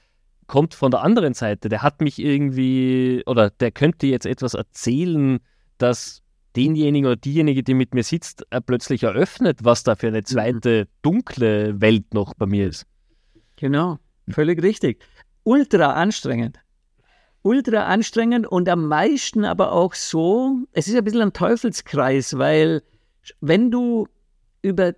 kommt 0.49 0.75
von 0.75 0.91
der 0.91 1.03
anderen 1.03 1.35
Seite, 1.35 1.69
der 1.69 1.85
hat 1.85 2.01
mich 2.01 2.19
irgendwie 2.19 3.23
oder 3.27 3.51
der 3.51 3.71
könnte 3.71 4.09
jetzt 4.09 4.27
etwas 4.27 4.55
erzählen, 4.55 5.39
das 5.79 6.25
denjenigen 6.57 7.07
oder 7.07 7.15
diejenige, 7.15 7.63
die 7.63 7.75
mit 7.75 7.95
mir 7.95 8.03
sitzt, 8.03 8.45
äh, 8.51 8.61
plötzlich 8.61 9.05
eröffnet, 9.05 9.61
was 9.63 9.85
da 9.85 9.95
für 9.95 10.09
eine 10.09 10.25
zweite 10.25 10.89
dunkle 11.03 11.81
Welt 11.81 12.13
noch 12.15 12.35
bei 12.35 12.47
mir 12.47 12.67
ist. 12.67 12.85
Genau, 13.55 14.01
völlig 14.29 14.61
richtig. 14.61 15.05
Ultra 15.51 15.95
anstrengend 15.95 16.61
ultra 17.43 17.87
anstrengend 17.87 18.47
und 18.47 18.69
am 18.69 18.87
meisten 18.87 19.45
aber 19.45 19.73
auch 19.73 19.95
so, 19.95 20.59
es 20.73 20.89
ist 20.89 20.97
ein 20.97 21.05
bisschen 21.05 21.23
ein 21.23 21.33
Teufelskreis, 21.33 22.37
weil 22.39 22.83
wenn 23.41 23.71
du 23.71 24.09
über 24.63 24.95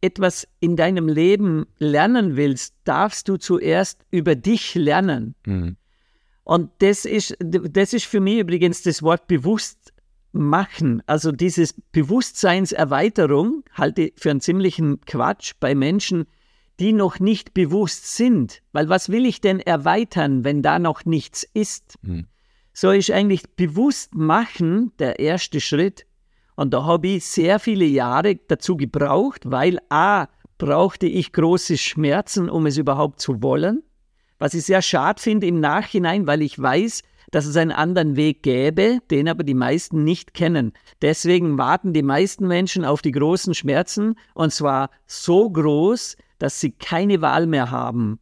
etwas 0.00 0.46
in 0.60 0.76
deinem 0.76 1.08
Leben 1.08 1.66
lernen 1.78 2.36
willst, 2.36 2.74
darfst 2.84 3.28
du 3.28 3.36
zuerst 3.36 4.04
über 4.10 4.34
dich 4.34 4.74
lernen. 4.74 5.34
Mhm. 5.46 5.76
Und 6.44 6.70
das 6.80 7.06
ist, 7.06 7.36
das 7.40 7.94
ist 7.94 8.04
für 8.04 8.20
mich 8.20 8.38
übrigens 8.38 8.82
das 8.82 9.02
Wort 9.02 9.26
bewusst 9.26 9.94
machen. 10.32 11.02
Also 11.06 11.32
dieses 11.32 11.74
Bewusstseinserweiterung 11.92 13.64
halte 13.72 14.02
ich 14.02 14.14
für 14.16 14.30
einen 14.30 14.42
ziemlichen 14.42 15.00
Quatsch 15.02 15.54
bei 15.58 15.74
Menschen, 15.74 16.26
die 16.80 16.92
noch 16.92 17.20
nicht 17.20 17.54
bewusst 17.54 18.16
sind. 18.16 18.62
Weil 18.72 18.88
was 18.88 19.08
will 19.08 19.26
ich 19.26 19.40
denn 19.40 19.60
erweitern, 19.60 20.44
wenn 20.44 20.62
da 20.62 20.78
noch 20.78 21.04
nichts 21.04 21.46
ist? 21.54 21.94
Hm. 22.04 22.26
So 22.72 22.90
ist 22.90 23.10
eigentlich 23.10 23.54
bewusst 23.54 24.14
machen 24.14 24.92
der 24.98 25.20
erste 25.20 25.60
Schritt. 25.60 26.06
Und 26.56 26.74
da 26.74 26.84
habe 26.84 27.08
ich 27.08 27.26
sehr 27.26 27.58
viele 27.58 27.84
Jahre 27.84 28.36
dazu 28.36 28.76
gebraucht, 28.76 29.42
weil 29.44 29.78
a, 29.90 30.26
brauchte 30.58 31.06
ich 31.06 31.32
große 31.32 31.78
Schmerzen, 31.78 32.48
um 32.48 32.66
es 32.66 32.76
überhaupt 32.76 33.20
zu 33.20 33.42
wollen. 33.42 33.82
Was 34.38 34.54
ich 34.54 34.64
sehr 34.64 34.82
schade 34.82 35.20
finde 35.20 35.46
im 35.46 35.60
Nachhinein, 35.60 36.26
weil 36.26 36.42
ich 36.42 36.60
weiß, 36.60 37.02
dass 37.30 37.46
es 37.46 37.56
einen 37.56 37.72
anderen 37.72 38.16
Weg 38.16 38.42
gäbe, 38.42 38.98
den 39.10 39.28
aber 39.28 39.42
die 39.42 39.54
meisten 39.54 40.04
nicht 40.04 40.34
kennen. 40.34 40.72
Deswegen 41.02 41.58
warten 41.58 41.92
die 41.92 42.02
meisten 42.02 42.46
Menschen 42.46 42.84
auf 42.84 43.02
die 43.02 43.10
großen 43.10 43.54
Schmerzen 43.54 44.16
und 44.34 44.52
zwar 44.52 44.90
so 45.06 45.50
groß, 45.50 46.16
dass 46.38 46.60
sie 46.60 46.72
keine 46.72 47.20
Wahl 47.20 47.46
mehr 47.46 47.70
haben. 47.70 48.18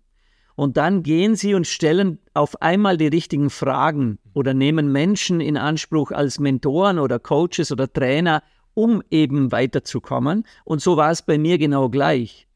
Und 0.55 0.77
dann 0.77 1.03
gehen 1.03 1.35
sie 1.35 1.55
und 1.55 1.67
stellen 1.67 2.19
auf 2.35 2.61
einmal 2.61 2.97
die 2.97 3.09
richtigen 3.09 3.51
Fragen 3.51 4.19
oder 4.35 4.55
nehmen 4.55 4.93
Menschen 4.93 5.41
in 5.41 5.57
Anspruch 5.57 6.11
als 6.11 6.39
Mentoren 6.39 6.99
oder 6.99 7.19
Coaches 7.19 7.73
oder 7.73 7.91
Trainer, 7.91 8.43
um 8.75 9.03
eben 9.11 9.51
weiterzukommen. 9.51 10.45
Und 10.65 10.83
so 10.83 10.97
war 10.97 11.11
es 11.11 11.23
bei 11.23 11.39
mir 11.39 11.59
genau 11.59 11.89
gleich. 11.89 12.47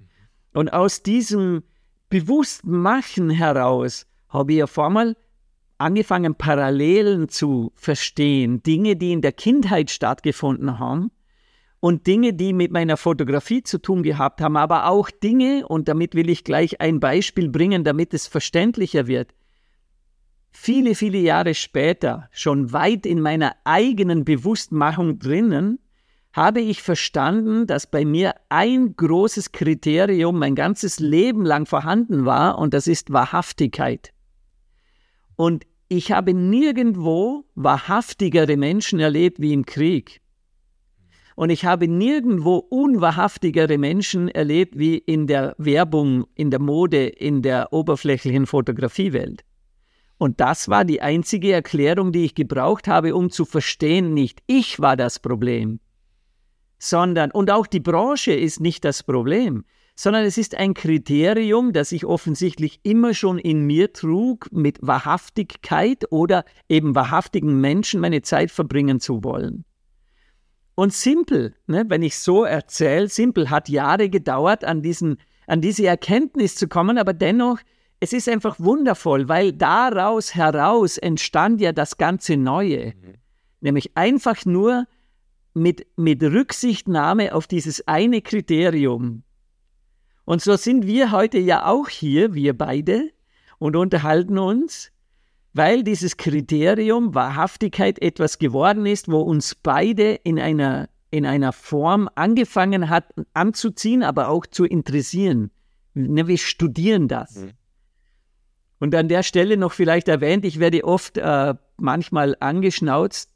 Und 0.52 0.72
aus 0.72 1.02
diesem 1.02 1.62
Bewusstmachen 2.08 3.30
heraus 3.30 4.06
habe 4.28 4.54
ich 4.54 4.62
auf 4.62 4.78
einmal 4.78 5.16
angefangen, 5.78 6.34
Parallelen 6.34 7.28
zu 7.28 7.72
verstehen, 7.74 8.62
Dinge, 8.62 8.96
die 8.96 9.12
in 9.12 9.20
der 9.20 9.32
Kindheit 9.32 9.90
stattgefunden 9.90 10.78
haben 10.78 11.10
und 11.80 12.06
Dinge, 12.06 12.32
die 12.32 12.52
mit 12.52 12.72
meiner 12.72 12.96
Fotografie 12.96 13.62
zu 13.62 13.78
tun 13.78 14.02
gehabt 14.02 14.40
haben, 14.40 14.56
aber 14.56 14.86
auch 14.88 15.10
Dinge, 15.10 15.66
und 15.68 15.88
damit 15.88 16.14
will 16.14 16.30
ich 16.30 16.44
gleich 16.44 16.80
ein 16.80 17.00
Beispiel 17.00 17.48
bringen, 17.48 17.84
damit 17.84 18.14
es 18.14 18.26
verständlicher 18.26 19.06
wird. 19.06 19.34
Viele, 20.50 20.94
viele 20.94 21.18
Jahre 21.18 21.54
später, 21.54 22.28
schon 22.32 22.72
weit 22.72 23.04
in 23.04 23.20
meiner 23.20 23.54
eigenen 23.64 24.24
Bewusstmachung 24.24 25.18
drinnen, 25.18 25.78
habe 26.32 26.60
ich 26.60 26.82
verstanden, 26.82 27.66
dass 27.66 27.86
bei 27.90 28.04
mir 28.04 28.34
ein 28.48 28.94
großes 28.96 29.52
Kriterium 29.52 30.38
mein 30.38 30.54
ganzes 30.54 30.98
Leben 30.98 31.44
lang 31.44 31.66
vorhanden 31.66 32.24
war, 32.24 32.58
und 32.58 32.74
das 32.74 32.86
ist 32.86 33.12
Wahrhaftigkeit. 33.12 34.12
Und 35.34 35.66
ich 35.88 36.10
habe 36.12 36.34
nirgendwo 36.34 37.44
wahrhaftigere 37.54 38.56
Menschen 38.56 38.98
erlebt 38.98 39.40
wie 39.40 39.52
im 39.52 39.64
Krieg. 39.64 40.20
Und 41.36 41.50
ich 41.50 41.66
habe 41.66 41.86
nirgendwo 41.86 42.56
unwahrhaftigere 42.56 43.76
Menschen 43.76 44.28
erlebt 44.28 44.78
wie 44.78 44.96
in 44.96 45.26
der 45.26 45.54
Werbung, 45.58 46.24
in 46.34 46.50
der 46.50 46.60
Mode, 46.60 47.06
in 47.06 47.42
der 47.42 47.74
oberflächlichen 47.74 48.46
Fotografiewelt. 48.46 49.44
Und 50.16 50.40
das 50.40 50.70
war 50.70 50.86
die 50.86 51.02
einzige 51.02 51.52
Erklärung, 51.52 52.10
die 52.10 52.24
ich 52.24 52.34
gebraucht 52.34 52.88
habe, 52.88 53.14
um 53.14 53.28
zu 53.28 53.44
verstehen, 53.44 54.14
nicht 54.14 54.40
ich 54.46 54.80
war 54.80 54.96
das 54.96 55.18
Problem, 55.18 55.78
sondern, 56.78 57.30
und 57.30 57.50
auch 57.50 57.66
die 57.66 57.80
Branche 57.80 58.32
ist 58.32 58.60
nicht 58.60 58.82
das 58.86 59.02
Problem, 59.02 59.64
sondern 59.94 60.24
es 60.24 60.38
ist 60.38 60.54
ein 60.54 60.72
Kriterium, 60.72 61.74
das 61.74 61.92
ich 61.92 62.06
offensichtlich 62.06 62.80
immer 62.82 63.12
schon 63.12 63.38
in 63.38 63.66
mir 63.66 63.92
trug, 63.92 64.48
mit 64.52 64.78
Wahrhaftigkeit 64.80 66.10
oder 66.10 66.46
eben 66.70 66.94
wahrhaftigen 66.94 67.60
Menschen 67.60 68.00
meine 68.00 68.22
Zeit 68.22 68.50
verbringen 68.50 69.00
zu 69.00 69.22
wollen. 69.22 69.66
Und 70.76 70.92
Simple, 70.92 71.54
ne, 71.66 71.86
wenn 71.88 72.02
ich 72.02 72.18
so 72.18 72.44
erzähle, 72.44 73.08
Simple 73.08 73.50
hat 73.50 73.70
Jahre 73.70 74.10
gedauert, 74.10 74.62
an, 74.62 74.82
diesen, 74.82 75.16
an 75.46 75.62
diese 75.62 75.86
Erkenntnis 75.86 76.54
zu 76.54 76.68
kommen, 76.68 76.98
aber 76.98 77.14
dennoch, 77.14 77.58
es 77.98 78.12
ist 78.12 78.28
einfach 78.28 78.60
wundervoll, 78.60 79.26
weil 79.26 79.54
daraus 79.54 80.34
heraus 80.34 80.98
entstand 80.98 81.62
ja 81.62 81.72
das 81.72 81.96
ganze 81.96 82.36
Neue. 82.36 82.88
Mhm. 82.88 83.14
Nämlich 83.62 83.96
einfach 83.96 84.44
nur 84.44 84.86
mit, 85.54 85.86
mit 85.96 86.22
Rücksichtnahme 86.22 87.34
auf 87.34 87.46
dieses 87.46 87.88
eine 87.88 88.20
Kriterium. 88.20 89.22
Und 90.26 90.42
so 90.42 90.56
sind 90.56 90.86
wir 90.86 91.10
heute 91.10 91.38
ja 91.38 91.64
auch 91.64 91.88
hier, 91.88 92.34
wir 92.34 92.56
beide, 92.56 93.10
und 93.58 93.76
unterhalten 93.76 94.36
uns 94.36 94.92
weil 95.56 95.82
dieses 95.82 96.18
Kriterium 96.18 97.14
Wahrhaftigkeit 97.14 98.02
etwas 98.02 98.38
geworden 98.38 98.84
ist, 98.84 99.10
wo 99.10 99.20
uns 99.20 99.54
beide 99.54 100.12
in 100.12 100.38
einer, 100.38 100.90
in 101.10 101.24
einer 101.24 101.52
Form 101.52 102.10
angefangen 102.14 102.90
hat 102.90 103.14
anzuziehen, 103.32 104.02
aber 104.02 104.28
auch 104.28 104.44
zu 104.44 104.66
interessieren. 104.66 105.50
Ne, 105.94 106.26
wir 106.26 106.36
studieren 106.36 107.08
das. 107.08 107.36
Mhm. 107.36 107.52
Und 108.80 108.94
an 108.94 109.08
der 109.08 109.22
Stelle 109.22 109.56
noch 109.56 109.72
vielleicht 109.72 110.08
erwähnt, 110.08 110.44
ich 110.44 110.60
werde 110.60 110.84
oft 110.84 111.16
äh, 111.16 111.54
manchmal 111.78 112.36
angeschnauzt, 112.40 113.32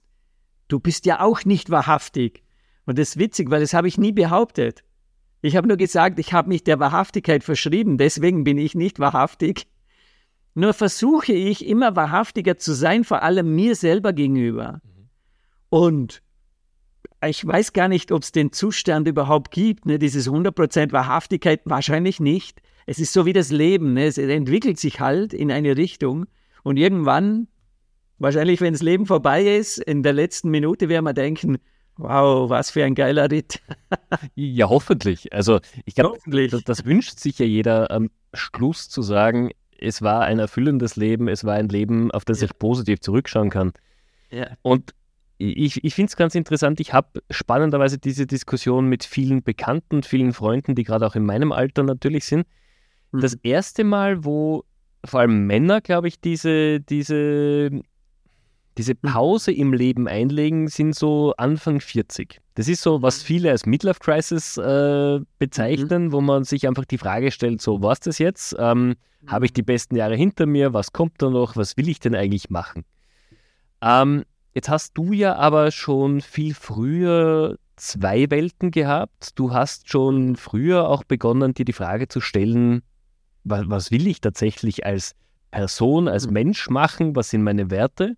du 0.68 0.78
bist 0.78 1.06
ja 1.06 1.20
auch 1.20 1.46
nicht 1.46 1.70
wahrhaftig. 1.70 2.42
Und 2.84 2.98
das 2.98 3.10
ist 3.10 3.18
witzig, 3.18 3.50
weil 3.50 3.60
das 3.60 3.72
habe 3.72 3.88
ich 3.88 3.96
nie 3.96 4.12
behauptet. 4.12 4.84
Ich 5.40 5.56
habe 5.56 5.68
nur 5.68 5.78
gesagt, 5.78 6.18
ich 6.18 6.34
habe 6.34 6.48
mich 6.48 6.64
der 6.64 6.78
Wahrhaftigkeit 6.80 7.44
verschrieben, 7.44 7.96
deswegen 7.96 8.44
bin 8.44 8.58
ich 8.58 8.74
nicht 8.74 8.98
wahrhaftig. 8.98 9.66
Nur 10.54 10.74
versuche 10.74 11.32
ich 11.32 11.66
immer 11.66 11.96
wahrhaftiger 11.96 12.56
zu 12.56 12.72
sein, 12.72 13.04
vor 13.04 13.22
allem 13.22 13.54
mir 13.54 13.74
selber 13.74 14.12
gegenüber. 14.12 14.80
Und 15.68 16.22
ich 17.24 17.46
weiß 17.46 17.72
gar 17.72 17.88
nicht, 17.88 18.12
ob 18.12 18.22
es 18.22 18.32
den 18.32 18.52
Zustand 18.52 19.06
überhaupt 19.06 19.50
gibt, 19.50 19.86
ne? 19.86 19.98
dieses 19.98 20.28
100% 20.28 20.92
Wahrhaftigkeit, 20.92 21.60
wahrscheinlich 21.64 22.18
nicht. 22.18 22.62
Es 22.86 22.98
ist 22.98 23.12
so 23.12 23.26
wie 23.26 23.32
das 23.32 23.50
Leben, 23.50 23.92
ne? 23.92 24.06
es 24.06 24.18
entwickelt 24.18 24.78
sich 24.78 25.00
halt 25.00 25.34
in 25.34 25.52
eine 25.52 25.76
Richtung 25.76 26.26
und 26.62 26.76
irgendwann, 26.76 27.46
wahrscheinlich 28.18 28.60
wenn 28.60 28.72
das 28.72 28.82
Leben 28.82 29.06
vorbei 29.06 29.56
ist, 29.56 29.78
in 29.78 30.02
der 30.02 30.14
letzten 30.14 30.50
Minute 30.50 30.88
werden 30.88 31.04
wir 31.04 31.12
denken, 31.12 31.58
wow, 31.96 32.48
was 32.48 32.70
für 32.70 32.84
ein 32.84 32.94
geiler 32.94 33.30
Ritt. 33.30 33.60
ja, 34.34 34.68
hoffentlich. 34.68 35.32
Also 35.32 35.60
ich 35.84 35.94
glaube, 35.94 36.18
das, 36.48 36.64
das, 36.64 36.84
wünscht 36.84 37.18
sich 37.18 37.38
ja 37.38 37.46
jeder 37.46 37.90
am 37.90 38.10
Schluss 38.32 38.88
zu 38.88 39.02
sagen, 39.02 39.50
es 39.80 40.02
war 40.02 40.22
ein 40.22 40.38
erfüllendes 40.38 40.96
Leben, 40.96 41.28
es 41.28 41.44
war 41.44 41.54
ein 41.54 41.68
Leben, 41.68 42.10
auf 42.10 42.24
das 42.24 42.40
ja. 42.40 42.46
ich 42.46 42.58
positiv 42.58 43.00
zurückschauen 43.00 43.50
kann. 43.50 43.72
Ja. 44.30 44.48
Und 44.62 44.94
ich, 45.38 45.82
ich 45.82 45.94
finde 45.94 46.10
es 46.10 46.16
ganz 46.16 46.34
interessant, 46.34 46.80
ich 46.80 46.92
habe 46.92 47.22
spannenderweise 47.30 47.98
diese 47.98 48.26
Diskussion 48.26 48.86
mit 48.88 49.04
vielen 49.04 49.42
Bekannten, 49.42 50.02
vielen 50.02 50.34
Freunden, 50.34 50.74
die 50.74 50.84
gerade 50.84 51.06
auch 51.06 51.14
in 51.14 51.24
meinem 51.24 51.52
Alter 51.52 51.82
natürlich 51.82 52.26
sind. 52.26 52.46
Mhm. 53.12 53.20
Das 53.20 53.34
erste 53.42 53.84
Mal, 53.84 54.24
wo 54.24 54.64
vor 55.04 55.20
allem 55.20 55.46
Männer, 55.46 55.80
glaube 55.80 56.08
ich, 56.08 56.20
diese, 56.20 56.80
diese, 56.80 57.70
diese 58.80 58.94
mhm. 58.94 59.12
Pause 59.12 59.52
im 59.52 59.74
Leben 59.74 60.08
einlegen, 60.08 60.68
sind 60.68 60.94
so 60.94 61.34
Anfang 61.36 61.80
40. 61.80 62.40
Das 62.54 62.66
ist 62.66 62.80
so, 62.80 63.02
was 63.02 63.20
mhm. 63.20 63.26
viele 63.26 63.50
als 63.50 63.66
Midlife 63.66 64.00
Crisis 64.00 64.56
äh, 64.56 65.20
bezeichnen, 65.38 66.06
mhm. 66.06 66.12
wo 66.12 66.22
man 66.22 66.44
sich 66.44 66.66
einfach 66.66 66.86
die 66.86 66.96
Frage 66.96 67.30
stellt, 67.30 67.60
so, 67.60 67.82
was 67.82 68.00
das 68.00 68.18
jetzt? 68.18 68.56
Ähm, 68.58 68.96
habe 69.26 69.44
ich 69.44 69.52
die 69.52 69.62
besten 69.62 69.96
Jahre 69.96 70.16
hinter 70.16 70.46
mir? 70.46 70.72
Was 70.72 70.94
kommt 70.94 71.20
da 71.20 71.28
noch? 71.28 71.56
Was 71.56 71.76
will 71.76 71.90
ich 71.90 72.00
denn 72.00 72.14
eigentlich 72.14 72.48
machen? 72.48 72.86
Ähm, 73.82 74.24
jetzt 74.54 74.70
hast 74.70 74.96
du 74.96 75.12
ja 75.12 75.36
aber 75.36 75.72
schon 75.72 76.22
viel 76.22 76.54
früher 76.54 77.58
zwei 77.76 78.30
Welten 78.30 78.70
gehabt. 78.70 79.38
Du 79.38 79.52
hast 79.52 79.90
schon 79.90 80.36
früher 80.36 80.88
auch 80.88 81.04
begonnen, 81.04 81.52
dir 81.52 81.66
die 81.66 81.74
Frage 81.74 82.08
zu 82.08 82.22
stellen, 82.22 82.80
was, 83.44 83.68
was 83.68 83.90
will 83.90 84.06
ich 84.06 84.22
tatsächlich 84.22 84.86
als 84.86 85.14
Person, 85.50 86.08
als 86.08 86.26
mhm. 86.28 86.32
Mensch 86.32 86.70
machen? 86.70 87.14
Was 87.14 87.28
sind 87.28 87.42
meine 87.42 87.70
Werte? 87.70 88.16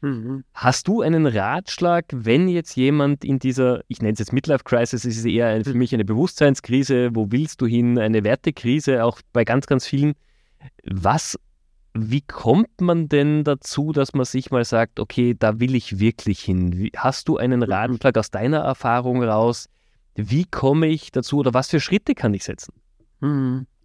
Mhm. 0.00 0.44
Hast 0.54 0.88
du 0.88 1.02
einen 1.02 1.26
Ratschlag, 1.26 2.04
wenn 2.12 2.48
jetzt 2.48 2.76
jemand 2.76 3.24
in 3.24 3.38
dieser, 3.38 3.82
ich 3.88 4.00
nenne 4.00 4.12
es 4.12 4.18
jetzt 4.18 4.32
Midlife 4.32 4.64
Crisis, 4.64 5.04
es 5.04 5.16
ist 5.16 5.24
eher 5.24 5.64
für 5.64 5.72
mhm. 5.72 5.78
mich 5.78 5.94
eine 5.94 6.04
Bewusstseinskrise, 6.04 7.10
wo 7.14 7.30
willst 7.30 7.60
du 7.60 7.66
hin, 7.66 7.98
eine 7.98 8.24
Wertekrise, 8.24 9.04
auch 9.04 9.20
bei 9.32 9.44
ganz, 9.44 9.66
ganz 9.66 9.86
vielen. 9.86 10.14
Was, 10.84 11.38
wie 11.94 12.20
kommt 12.20 12.80
man 12.80 13.08
denn 13.08 13.44
dazu, 13.44 13.92
dass 13.92 14.12
man 14.12 14.26
sich 14.26 14.50
mal 14.50 14.64
sagt, 14.64 15.00
okay, 15.00 15.34
da 15.38 15.60
will 15.60 15.74
ich 15.74 15.98
wirklich 15.98 16.40
hin? 16.40 16.76
Wie, 16.76 16.92
hast 16.96 17.28
du 17.28 17.38
einen 17.38 17.60
mhm. 17.60 17.72
Ratschlag 17.72 18.18
aus 18.18 18.30
deiner 18.30 18.58
Erfahrung 18.58 19.22
raus? 19.22 19.68
Wie 20.14 20.44
komme 20.44 20.88
ich 20.88 21.10
dazu 21.10 21.38
oder 21.38 21.54
was 21.54 21.68
für 21.70 21.80
Schritte 21.80 22.14
kann 22.14 22.34
ich 22.34 22.44
setzen? 22.44 22.72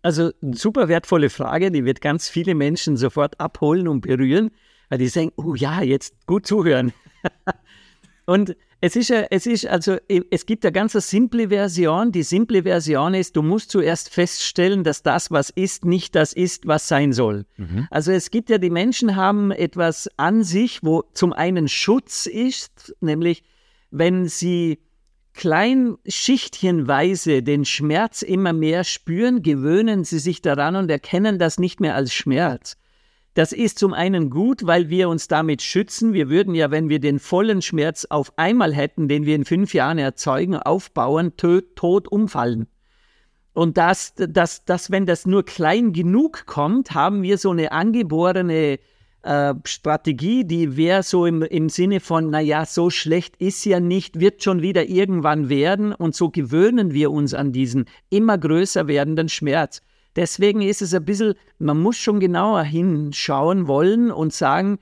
Also, 0.01 0.31
super 0.41 0.87
wertvolle 0.87 1.29
Frage, 1.29 1.71
die 1.71 1.85
wird 1.85 2.01
ganz 2.01 2.27
viele 2.27 2.55
Menschen 2.55 2.97
sofort 2.97 3.39
abholen 3.39 3.87
und 3.87 4.01
berühren 4.01 4.51
weil 4.91 4.97
die 4.97 5.07
sagen, 5.07 5.31
oh 5.37 5.55
ja, 5.55 5.81
jetzt 5.81 6.27
gut 6.27 6.45
zuhören. 6.45 6.91
und 8.25 8.57
es 8.81 8.97
ist, 8.97 9.09
ja, 9.09 9.25
es 9.29 9.45
ist 9.45 9.65
also, 9.65 9.95
es 10.09 10.45
gibt 10.45 10.65
eine 10.65 10.73
ganz 10.73 10.91
simple 10.91 11.47
Version. 11.47 12.11
Die 12.11 12.23
simple 12.23 12.63
Version 12.63 13.13
ist, 13.13 13.37
du 13.37 13.41
musst 13.41 13.71
zuerst 13.71 14.09
feststellen, 14.09 14.83
dass 14.83 15.01
das, 15.01 15.31
was 15.31 15.49
ist, 15.49 15.85
nicht 15.85 16.13
das 16.13 16.33
ist, 16.33 16.67
was 16.67 16.89
sein 16.89 17.13
soll. 17.13 17.45
Mhm. 17.55 17.87
Also 17.89 18.11
es 18.11 18.31
gibt 18.31 18.49
ja, 18.49 18.57
die 18.57 18.69
Menschen 18.69 19.15
haben 19.15 19.51
etwas 19.51 20.09
an 20.17 20.43
sich, 20.43 20.83
wo 20.83 21.03
zum 21.13 21.31
einen 21.31 21.69
Schutz 21.69 22.25
ist, 22.25 22.93
nämlich 22.99 23.43
wenn 23.91 24.27
sie 24.27 24.79
klein 25.33 25.95
schichtchenweise 26.05 27.43
den 27.43 27.63
Schmerz 27.63 28.23
immer 28.23 28.51
mehr 28.51 28.83
spüren, 28.83 29.41
gewöhnen 29.41 30.03
sie 30.03 30.19
sich 30.19 30.41
daran 30.41 30.75
und 30.75 30.91
erkennen 30.91 31.39
das 31.39 31.59
nicht 31.59 31.79
mehr 31.79 31.95
als 31.95 32.13
Schmerz. 32.13 32.75
Das 33.33 33.53
ist 33.53 33.79
zum 33.79 33.93
einen 33.93 34.29
gut, 34.29 34.65
weil 34.67 34.89
wir 34.89 35.07
uns 35.07 35.29
damit 35.29 35.61
schützen. 35.61 36.13
Wir 36.13 36.29
würden 36.29 36.53
ja, 36.53 36.69
wenn 36.69 36.89
wir 36.89 36.99
den 36.99 37.19
vollen 37.19 37.61
Schmerz 37.61 38.05
auf 38.09 38.33
einmal 38.37 38.73
hätten, 38.73 39.07
den 39.07 39.25
wir 39.25 39.35
in 39.35 39.45
fünf 39.45 39.73
Jahren 39.73 39.97
erzeugen, 39.97 40.57
aufbauen, 40.57 41.37
tot, 41.37 42.07
umfallen. 42.09 42.67
Und 43.53 43.77
das, 43.77 44.13
das, 44.15 44.65
das, 44.65 44.91
wenn 44.91 45.05
das 45.05 45.25
nur 45.25 45.43
klein 45.43 45.93
genug 45.93 46.45
kommt, 46.45 46.93
haben 46.93 47.21
wir 47.21 47.37
so 47.37 47.51
eine 47.51 47.71
angeborene 47.71 48.79
äh, 49.23 49.53
Strategie, 49.65 50.45
die 50.45 50.77
wäre 50.77 51.03
so 51.03 51.25
im, 51.25 51.41
im 51.41 51.69
Sinne 51.69 51.99
von, 51.99 52.29
naja, 52.29 52.65
so 52.65 52.89
schlecht 52.89 53.35
ist 53.37 53.63
ja 53.65 53.79
nicht, 53.79 54.19
wird 54.19 54.43
schon 54.43 54.61
wieder 54.61 54.89
irgendwann 54.89 55.47
werden. 55.47 55.93
Und 55.93 56.15
so 56.15 56.29
gewöhnen 56.29 56.93
wir 56.93 57.11
uns 57.11 57.33
an 57.33 57.51
diesen 57.51 57.85
immer 58.09 58.37
größer 58.37 58.87
werdenden 58.87 59.29
Schmerz. 59.29 59.81
Deswegen 60.15 60.61
ist 60.61 60.81
es 60.81 60.93
ein 60.93 61.05
bisschen, 61.05 61.35
man 61.59 61.81
muss 61.81 61.97
schon 61.97 62.19
genauer 62.19 62.63
hinschauen 62.63 63.67
wollen 63.67 64.11
und 64.11 64.33
sagen, 64.33 64.79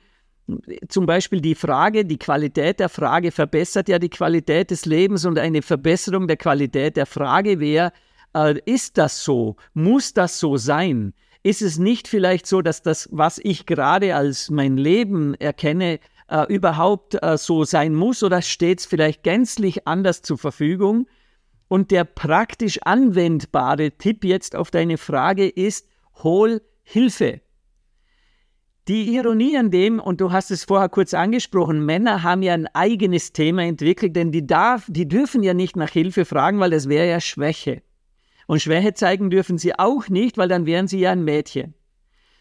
zum 0.87 1.05
Beispiel 1.05 1.41
die 1.41 1.55
Frage, 1.55 2.05
die 2.05 2.17
Qualität 2.17 2.79
der 2.79 2.89
Frage 2.89 3.31
verbessert 3.31 3.87
ja 3.87 3.99
die 3.99 4.09
Qualität 4.09 4.71
des 4.71 4.85
Lebens 4.85 5.25
und 5.25 5.37
eine 5.37 5.61
Verbesserung 5.61 6.27
der 6.27 6.37
Qualität 6.37 6.97
der 6.97 7.05
Frage 7.05 7.59
wäre, 7.59 7.91
äh, 8.35 8.59
ist 8.65 8.97
das 8.97 9.23
so? 9.23 9.55
Muss 9.73 10.13
das 10.13 10.39
so 10.39 10.57
sein? 10.57 11.13
Ist 11.43 11.61
es 11.61 11.77
nicht 11.77 12.07
vielleicht 12.07 12.47
so, 12.47 12.61
dass 12.61 12.81
das, 12.81 13.07
was 13.11 13.39
ich 13.41 13.65
gerade 13.65 14.15
als 14.15 14.49
mein 14.49 14.77
Leben 14.77 15.35
erkenne, 15.35 15.99
äh, 16.27 16.53
überhaupt 16.53 17.21
äh, 17.21 17.37
so 17.37 17.63
sein 17.63 17.95
muss 17.95 18.23
oder 18.23 18.41
steht 18.41 18.79
es 18.79 18.85
vielleicht 18.85 19.23
gänzlich 19.23 19.87
anders 19.87 20.21
zur 20.21 20.37
Verfügung? 20.37 21.07
Und 21.69 21.91
der 21.91 22.03
praktisch 22.03 22.79
anwendbare 22.81 23.91
Tipp 23.91 24.25
jetzt 24.25 24.55
auf 24.55 24.71
deine 24.71 24.97
Frage 24.97 25.47
ist, 25.47 25.87
hol 26.21 26.61
Hilfe. 26.83 27.39
Die 28.89 29.15
Ironie 29.15 29.55
an 29.55 29.69
dem, 29.69 29.99
und 29.99 30.19
du 30.19 30.31
hast 30.31 30.49
es 30.49 30.63
vorher 30.63 30.89
kurz 30.89 31.13
angesprochen, 31.13 31.85
Männer 31.85 32.23
haben 32.23 32.41
ja 32.41 32.55
ein 32.55 32.67
eigenes 32.73 33.33
Thema 33.33 33.63
entwickelt, 33.63 34.15
denn 34.15 34.31
die, 34.31 34.47
darf, 34.47 34.87
die 34.89 35.07
dürfen 35.07 35.43
ja 35.43 35.53
nicht 35.53 35.75
nach 35.75 35.91
Hilfe 35.91 36.25
fragen, 36.25 36.59
weil 36.59 36.71
das 36.71 36.89
wäre 36.89 37.07
ja 37.07 37.21
Schwäche. 37.21 37.83
Und 38.47 38.63
Schwäche 38.63 38.95
zeigen 38.95 39.29
dürfen 39.29 39.59
sie 39.59 39.77
auch 39.77 40.09
nicht, 40.09 40.39
weil 40.39 40.47
dann 40.47 40.65
wären 40.65 40.87
sie 40.87 40.99
ja 40.99 41.11
ein 41.11 41.23
Mädchen. 41.23 41.75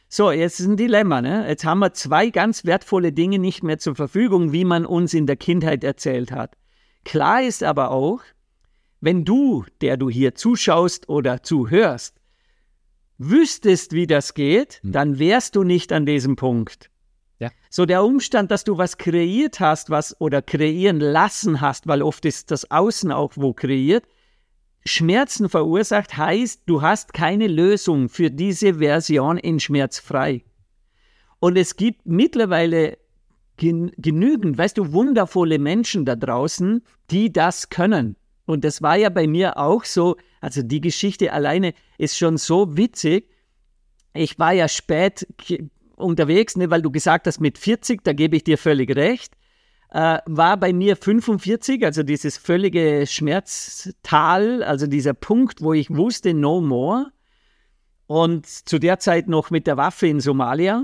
So, 0.09 0.31
jetzt 0.31 0.59
ist 0.59 0.67
ein 0.67 0.79
Dilemma. 0.79 1.21
Ne? 1.21 1.47
Jetzt 1.47 1.67
haben 1.67 1.81
wir 1.81 1.93
zwei 1.93 2.31
ganz 2.31 2.65
wertvolle 2.65 3.13
Dinge 3.13 3.39
nicht 3.39 3.63
mehr 3.63 3.79
zur 3.79 3.95
Verfügung, 3.95 4.53
wie 4.53 4.65
man 4.65 4.87
uns 4.87 5.13
in 5.13 5.27
der 5.27 5.37
Kindheit 5.37 5.85
erzählt 5.85 6.33
hat. 6.33 6.57
Klar 7.05 7.43
ist 7.43 7.63
aber 7.63 7.91
auch, 7.91 8.23
wenn 9.01 9.25
du, 9.25 9.65
der 9.81 9.97
du 9.97 10.11
hier 10.11 10.35
zuschaust 10.35 11.09
oder 11.09 11.43
zuhörst, 11.43 12.17
wüsstest, 13.19 13.93
wie 13.93 14.07
das 14.07 14.35
geht, 14.35 14.81
hm. 14.83 14.93
dann 14.93 15.19
wärst 15.19 15.57
du 15.57 15.65
nicht 15.65 15.93
an 15.93 16.07
diesem 16.07 16.37
Punkt. 16.37 16.91
Ja. 17.39 17.51
So 17.71 17.87
der 17.87 18.03
Umstand, 18.05 18.51
dass 18.51 18.65
du 18.65 18.79
was 18.79 18.99
kreiert 18.99 19.61
hast, 19.61 19.91
was 19.91 20.21
oder 20.21 20.43
kreieren 20.43 20.99
lassen 20.99 21.61
hast, 21.61 21.87
weil 21.87 22.03
oft 22.03 22.25
ist 22.25 22.51
das 22.51 22.71
Außen 22.71 23.13
auch 23.13 23.33
wo 23.37 23.53
kreiert, 23.53 24.05
Schmerzen 24.85 25.49
verursacht, 25.49 26.17
heißt, 26.17 26.63
du 26.67 26.83
hast 26.83 27.13
keine 27.13 27.47
Lösung 27.47 28.09
für 28.09 28.31
diese 28.31 28.75
Version 28.75 29.37
in 29.37 29.61
schmerzfrei. 29.61 30.45
Und 31.41 31.57
es 31.57 31.77
gibt 31.77 32.07
mittlerweile 32.07 32.99
gen 33.57 33.93
genügend, 33.99 34.57
weißt 34.57 34.79
du, 34.79 34.93
wundervolle 34.93 35.59
Menschen 35.59 36.05
da 36.05 36.17
draußen, 36.17 36.83
die 37.11 37.33
das 37.33 37.69
können. 37.69 38.17
Und 38.49 38.65
das 38.65 38.83
war 38.83 38.97
ja 38.97 39.11
bei 39.11 39.27
mir 39.27 39.59
auch 39.59 39.85
so, 39.85 40.17
also 40.41 40.63
die 40.63 40.81
Geschichte 40.81 41.33
alleine 41.33 41.75
ist 41.99 42.17
schon 42.17 42.37
so 42.37 42.77
witzig. 42.77 43.31
Ich 44.15 44.39
war 44.39 44.53
ja 44.53 44.69
spät 44.69 45.27
unterwegs, 45.97 46.57
ne, 46.57 46.71
weil 46.71 46.83
du 46.83 46.91
gesagt 46.91 47.27
hast, 47.27 47.41
mit 47.41 47.59
40, 47.59 48.03
da 48.03 48.13
gebe 48.13 48.37
ich 48.37 48.45
dir 48.45 48.59
völlig 48.59 48.95
recht 48.97 49.35
äh, 49.91 50.19
war 50.27 50.57
bei 50.57 50.73
mir 50.73 50.97
45, 50.97 51.85
also 51.85 52.03
dieses 52.03 52.37
völlige 52.37 53.07
Schmerztal, 53.07 54.63
also 54.63 54.87
dieser 54.87 55.15
Punkt, 55.15 55.63
wo 55.63 55.73
ich 55.73 55.91
wusste, 55.91 56.35
no 56.35 56.61
more. 56.61 57.11
Und 58.07 58.47
zu 58.47 58.79
der 58.79 58.99
Zeit 58.99 59.29
noch 59.29 59.51
mit 59.51 59.67
der 59.67 59.77
Waffe 59.77 60.07
in 60.07 60.21
Somalia. 60.21 60.83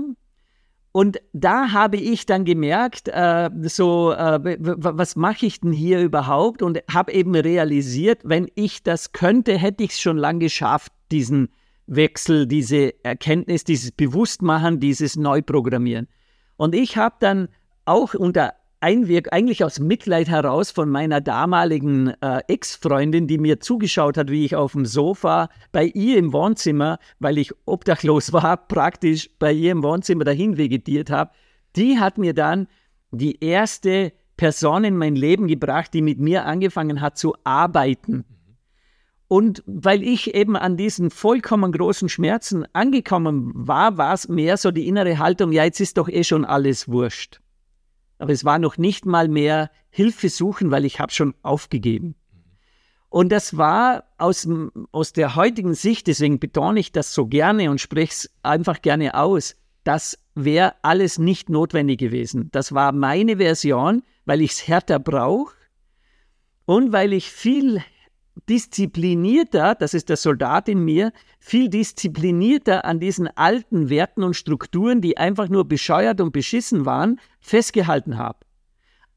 Und 0.95 1.19
da 1.33 1.73
habe 1.73 1.97
ich 1.97 2.25
dann 2.25 2.45
gemerkt, 2.45 3.09
äh, 3.09 3.49
so, 3.63 4.13
äh, 4.13 4.39
was 4.61 5.17
mache 5.17 5.45
ich 5.45 5.59
denn 5.59 5.73
hier 5.73 5.99
überhaupt? 5.99 6.61
Und 6.61 6.81
habe 6.89 7.11
eben 7.11 7.35
realisiert, 7.35 8.21
wenn 8.23 8.47
ich 8.55 8.81
das 8.81 9.11
könnte, 9.11 9.57
hätte 9.57 9.83
ich 9.83 9.91
es 9.91 9.99
schon 9.99 10.15
lange 10.15 10.39
geschafft, 10.39 10.93
diesen 11.11 11.49
Wechsel, 11.85 12.47
diese 12.47 12.93
Erkenntnis, 13.03 13.65
dieses 13.65 13.91
Bewusstmachen, 13.91 14.79
dieses 14.79 15.17
Neuprogrammieren. 15.17 16.07
Und 16.55 16.73
ich 16.73 16.95
habe 16.95 17.15
dann 17.19 17.49
auch 17.83 18.13
unter 18.13 18.53
Einwirk 18.85 19.33
eigentlich 19.33 19.63
aus 19.63 19.79
Mitleid 19.79 20.29
heraus 20.29 20.69
von 20.69 20.89
meiner 20.89 21.19
damaligen 21.19 22.09
äh, 22.21 22.41
Ex-Freundin, 22.47 23.25
die 23.25 23.39
mir 23.39 23.59
zugeschaut 23.59 24.15
hat, 24.15 24.29
wie 24.29 24.45
ich 24.45 24.55
auf 24.55 24.73
dem 24.73 24.85
Sofa 24.85 25.49
bei 25.71 25.85
ihr 25.85 26.19
im 26.19 26.33
Wohnzimmer, 26.33 26.99
weil 27.17 27.39
ich 27.39 27.51
obdachlos 27.65 28.31
war, 28.33 28.57
praktisch 28.67 29.31
bei 29.39 29.51
ihr 29.51 29.71
im 29.71 29.81
Wohnzimmer 29.81 30.23
dahin 30.23 30.57
vegetiert 30.57 31.09
habe. 31.09 31.31
Die 31.75 31.97
hat 31.99 32.19
mir 32.19 32.35
dann 32.35 32.67
die 33.09 33.43
erste 33.43 34.13
Person 34.37 34.83
in 34.83 34.97
mein 34.97 35.15
Leben 35.15 35.47
gebracht, 35.47 35.91
die 35.95 36.03
mit 36.03 36.19
mir 36.19 36.45
angefangen 36.45 37.01
hat 37.01 37.17
zu 37.17 37.33
arbeiten. 37.43 38.23
Und 39.27 39.63
weil 39.65 40.03
ich 40.03 40.35
eben 40.35 40.55
an 40.55 40.77
diesen 40.77 41.09
vollkommen 41.09 41.71
großen 41.71 42.07
Schmerzen 42.07 42.67
angekommen 42.73 43.51
war, 43.55 43.97
war 43.97 44.13
es 44.13 44.29
mehr 44.29 44.57
so 44.57 44.69
die 44.69 44.87
innere 44.87 45.17
Haltung, 45.17 45.51
ja, 45.51 45.63
jetzt 45.63 45.79
ist 45.79 45.97
doch 45.97 46.07
eh 46.07 46.23
schon 46.23 46.45
alles 46.45 46.87
wurscht 46.87 47.41
aber 48.17 48.31
es 48.31 48.45
war 48.45 48.59
noch 48.59 48.77
nicht 48.77 49.05
mal 49.05 49.27
mehr 49.27 49.69
Hilfe 49.89 50.29
suchen, 50.29 50.71
weil 50.71 50.85
ich 50.85 50.99
habe 50.99 51.11
schon 51.11 51.33
aufgegeben. 51.41 52.15
Und 53.09 53.29
das 53.31 53.57
war 53.57 54.03
aus, 54.17 54.47
aus 54.91 55.13
der 55.13 55.35
heutigen 55.35 55.73
Sicht, 55.73 56.07
deswegen 56.07 56.39
betone 56.39 56.79
ich 56.79 56.91
das 56.91 57.13
so 57.13 57.27
gerne 57.27 57.69
und 57.69 57.79
spreche 57.79 58.11
es 58.11 58.29
einfach 58.43 58.81
gerne 58.81 59.15
aus, 59.15 59.55
das 59.85 60.19
wäre 60.33 60.73
alles 60.81 61.17
nicht 61.17 61.49
notwendig 61.49 61.99
gewesen. 61.99 62.49
Das 62.51 62.73
war 62.73 62.91
meine 62.91 63.37
Version, 63.37 64.03
weil 64.25 64.41
ich 64.41 64.51
es 64.51 64.67
härter 64.67 64.99
brauche 64.99 65.55
und 66.65 66.91
weil 66.91 67.13
ich 67.13 67.31
viel 67.31 67.81
disziplinierter, 68.49 69.75
das 69.75 69.93
ist 69.93 70.09
der 70.09 70.17
Soldat 70.17 70.69
in 70.69 70.83
mir, 70.83 71.11
viel 71.39 71.69
disziplinierter 71.69 72.85
an 72.85 72.99
diesen 72.99 73.27
alten 73.27 73.89
Werten 73.89 74.23
und 74.23 74.35
Strukturen, 74.35 75.01
die 75.01 75.17
einfach 75.17 75.49
nur 75.49 75.65
bescheuert 75.65 76.21
und 76.21 76.31
beschissen 76.31 76.85
waren, 76.85 77.19
festgehalten 77.39 78.17
habe. 78.17 78.39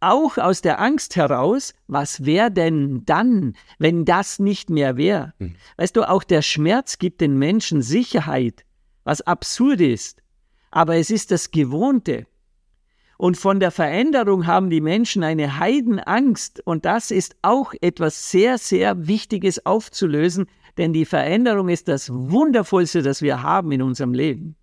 Auch 0.01 0.39
aus 0.39 0.63
der 0.63 0.81
Angst 0.81 1.17
heraus, 1.17 1.75
was 1.89 2.25
wäre 2.25 2.53
denn 2.53 3.03
dann, 3.05 3.55
wenn 3.79 4.05
das 4.05 4.39
nicht 4.39 4.71
mehr 4.71 4.97
wäre? 4.97 5.35
Mhm. 5.39 5.57
Weißt 5.77 5.97
du, 5.97 6.09
auch 6.09 6.23
der 6.23 6.43
Schmerz 6.43 6.99
gibt 6.99 7.21
den 7.21 7.37
Menschen 7.37 7.83
Sicherheit, 7.83 8.65
was 9.03 9.23
absurd 9.23 9.81
ist. 9.81 10.23
Aber 10.71 10.97
es 10.97 11.11
ist 11.11 11.33
das 11.33 11.51
Gewohnte. 11.51 12.27
Und 13.19 13.37
von 13.37 13.59
der 13.59 13.73
Veränderung 13.73 14.47
haben 14.47 14.71
die 14.71 14.81
Menschen 14.81 15.25
eine 15.25 15.59
Heidenangst. 15.59 16.65
Und 16.65 16.85
das 16.85 17.11
ist 17.11 17.37
auch 17.43 17.75
etwas 17.81 18.31
sehr, 18.31 18.59
sehr 18.59 19.09
Wichtiges 19.09 19.67
aufzulösen, 19.67 20.47
denn 20.79 20.93
die 20.93 21.05
Veränderung 21.05 21.69
ist 21.69 21.89
das 21.89 22.11
Wundervollste, 22.11 23.03
das 23.03 23.21
wir 23.21 23.43
haben 23.43 23.73
in 23.73 23.83
unserem 23.83 24.15
Leben. 24.15 24.55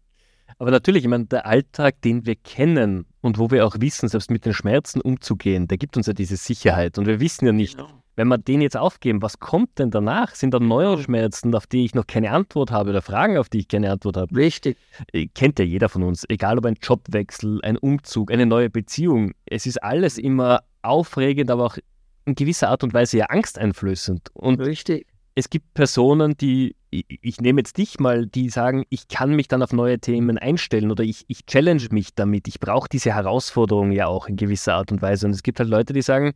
Aber 0.58 0.72
natürlich, 0.72 1.04
ich 1.04 1.10
meine, 1.10 1.26
der 1.26 1.46
Alltag, 1.46 2.02
den 2.02 2.26
wir 2.26 2.36
kennen 2.36 3.06
und 3.20 3.38
wo 3.38 3.52
wir 3.52 3.68
auch 3.68 3.76
wissen, 3.80 4.08
selbst 4.08 4.32
mit 4.32 4.46
den 4.46 4.54
Schmerzen 4.54 5.02
umzugehen, 5.02 5.68
der 5.68 5.78
gibt 5.78 5.98
uns 5.98 6.08
ja 6.08 6.14
diese 6.14 6.38
Sicherheit. 6.38 6.98
Und 6.98 7.08
wir 7.08 7.20
wissen 7.20 7.46
ja 7.46 7.52
nicht, 7.52 7.78
genau 7.78 8.05
wenn 8.16 8.28
wir 8.28 8.38
den 8.38 8.62
jetzt 8.62 8.78
aufgeben, 8.78 9.22
was 9.22 9.40
kommt 9.40 9.78
denn 9.78 9.92
danach? 9.92 10.36
Sind 10.36 10.54
da 10.54 10.60
neue 10.60 10.98
Schmerzen, 11.02 11.54
auf 11.54 11.68
die 11.68 11.86
ich 11.86 11.94
noch 11.94 12.08
keine 12.08 12.32
Antwort 12.32 12.72
habe 12.72 12.92
oder 12.92 13.02
Fragen, 13.02 13.38
auf 13.38 13.50
die 13.50 13.60
ich 13.60 13.68
keine 13.68 13.92
Antwort 13.92 14.18
habe? 14.18 14.36
Richtig. 14.36 14.78
Äh, 15.12 15.28
kennt 15.28 15.60
ja 15.60 15.66
jeder 15.66 15.90
von 15.90 16.04
uns, 16.04 16.26
egal 16.30 16.58
ob 16.58 16.66
ein 16.66 16.78
Jobwechsel, 16.82 17.60
ein 17.64 17.78
Umzug, 17.78 18.32
eine 18.32 18.46
neue 18.46 18.70
Beziehung. 18.70 19.34
Es 19.46 19.66
ist 19.66 19.84
alles 19.84 20.18
immer 20.18 20.62
aufregend, 20.82 21.52
aber 21.52 21.66
auch 21.66 21.78
in 22.26 22.36
gewisser 22.36 22.70
Art 22.70 22.84
und 22.84 22.94
Weise 22.94 23.18
ja 23.18 23.26
angsteinflößend. 23.26 24.30
Und 24.34 24.60
Richtig. 24.60 25.08
Es 25.38 25.50
gibt 25.50 25.74
Personen, 25.74 26.38
die, 26.38 26.78
ich, 26.92 27.06
ich 27.10 27.42
nehme 27.42 27.60
jetzt 27.60 27.78
dich 27.78 28.00
mal, 28.00 28.26
die 28.26 28.50
sagen, 28.50 28.86
ich 28.90 29.10
kann 29.10 29.36
mich 29.36 29.50
dann 29.50 29.62
auf 29.62 29.74
neue 29.74 30.00
Themen 30.00 30.38
einstellen 30.38 30.92
oder 30.92 31.04
ich, 31.04 31.26
ich 31.28 31.46
challenge 31.46 31.88
mich 31.92 32.16
damit. 32.16 32.48
Ich 32.48 32.62
brauche 32.62 32.88
diese 32.88 33.14
Herausforderung 33.14 33.92
ja 33.92 34.08
auch 34.08 34.28
in 34.28 34.38
gewisser 34.38 34.76
Art 34.76 34.94
und 34.94 35.02
Weise. 35.02 35.26
Und 35.26 35.34
es 35.34 35.44
gibt 35.44 35.60
halt 35.60 35.68
Leute, 35.68 35.92
die 35.92 36.02
sagen, 36.02 36.34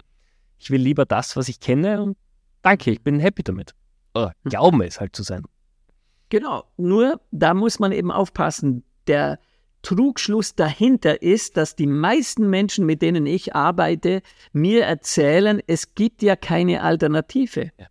ich 0.60 0.70
will 0.72 0.82
lieber 0.82 1.06
das, 1.06 1.36
was 1.36 1.50
ich 1.50 1.60
kenne 1.60 2.02
und 2.02 2.18
danke, 2.62 2.92
ich 2.92 3.02
bin 3.02 3.20
happy 3.20 3.44
damit. 3.44 3.74
Oder 4.14 4.34
hm. 4.44 4.50
glauben 4.50 4.82
es 4.82 5.00
halt 5.00 5.16
zu 5.16 5.24
sein. 5.24 5.44
Genau, 6.30 6.66
nur 6.78 7.22
da 7.32 7.54
muss 7.54 7.80
man 7.80 7.92
eben 7.92 8.12
aufpassen. 8.12 8.84
Der, 9.08 9.40
Trugschluss 9.82 10.56
dahinter 10.56 11.22
ist, 11.22 11.58
dass 11.58 11.76
die 11.76 11.88
meisten 11.88 12.50
Menschen, 12.50 12.86
mit 12.86 13.02
denen 13.02 13.26
ich 13.26 13.56
arbeite, 13.56 14.22
mir 14.52 14.86
erzählen, 14.86 15.62
es 15.68 15.96
gibt 15.96 16.22
ja 16.22 16.36
keine 16.36 16.84
Alternative. 16.84 17.72
Ja. 17.78 17.88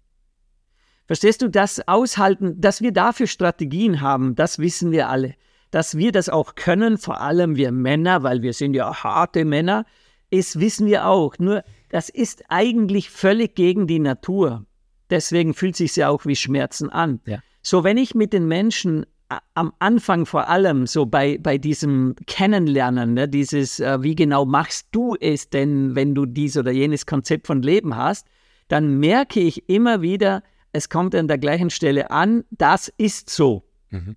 Verstehst 1.07 1.41
du, 1.41 1.49
das 1.49 1.87
Aushalten, 1.89 2.61
dass 2.61 2.83
wir 2.83 2.93
dafür 2.93 3.27
Strategien 3.27 4.03
haben, 4.03 4.35
das 4.35 4.59
wissen 4.59 4.91
wir 4.91 5.09
alle. 5.09 5.35
Dass 5.71 5.97
wir 5.97 6.13
das 6.13 6.29
auch 6.29 6.55
können, 6.55 6.99
vor 6.99 7.21
allem 7.21 7.57
wir 7.57 7.73
Männer, 7.73 8.23
weil 8.23 8.43
wir 8.43 8.53
sind 8.53 8.75
ja 8.75 9.03
harte 9.03 9.45
Männer, 9.45 9.87
ist, 10.31 10.61
wissen 10.61 10.87
wir 10.87 11.07
auch. 11.07 11.39
Nur, 11.39 11.63
das 11.91 12.09
ist 12.09 12.45
eigentlich 12.49 13.11
völlig 13.11 13.55
gegen 13.55 13.87
die 13.87 13.99
Natur. 13.99 14.67
Deswegen 15.11 15.55
fühlt 15.55 15.77
sich 15.77 15.97
ja 15.97 16.09
auch 16.09 16.27
wie 16.27 16.37
Schmerzen 16.37 16.91
an. 16.91 17.21
Ja. 17.27 17.39
So, 17.63 17.85
wenn 17.85 17.97
ich 17.97 18.15
mit 18.15 18.33
den 18.33 18.47
Menschen 18.47 19.07
am 19.55 19.73
Anfang 19.79 20.25
vor 20.25 20.49
allem 20.49 20.87
so 20.87 21.05
bei, 21.05 21.39
bei 21.39 21.59
diesem 21.59 22.15
Kennenlernen, 22.27 23.15
ne, 23.15 23.29
dieses, 23.29 23.79
äh, 23.79 24.03
wie 24.03 24.15
genau 24.15 24.47
machst 24.47 24.89
du 24.93 25.17
es 25.21 25.51
denn, 25.51 25.95
wenn 25.95 26.15
du 26.15 26.25
dies 26.25 26.57
oder 26.57 26.71
jenes 26.71 27.05
Konzept 27.05 27.47
von 27.47 27.61
Leben 27.61 27.97
hast, 27.97 28.27
dann 28.69 28.99
merke 28.99 29.41
ich 29.41 29.69
immer 29.69 30.01
wieder, 30.01 30.43
es 30.73 30.89
kommt 30.89 31.15
an 31.15 31.29
der 31.29 31.39
gleichen 31.39 31.71
Stelle 31.71 32.11
an, 32.11 32.45
das 32.51 32.93
ist 32.97 33.29
so. 33.29 33.65
Mhm. 33.91 34.17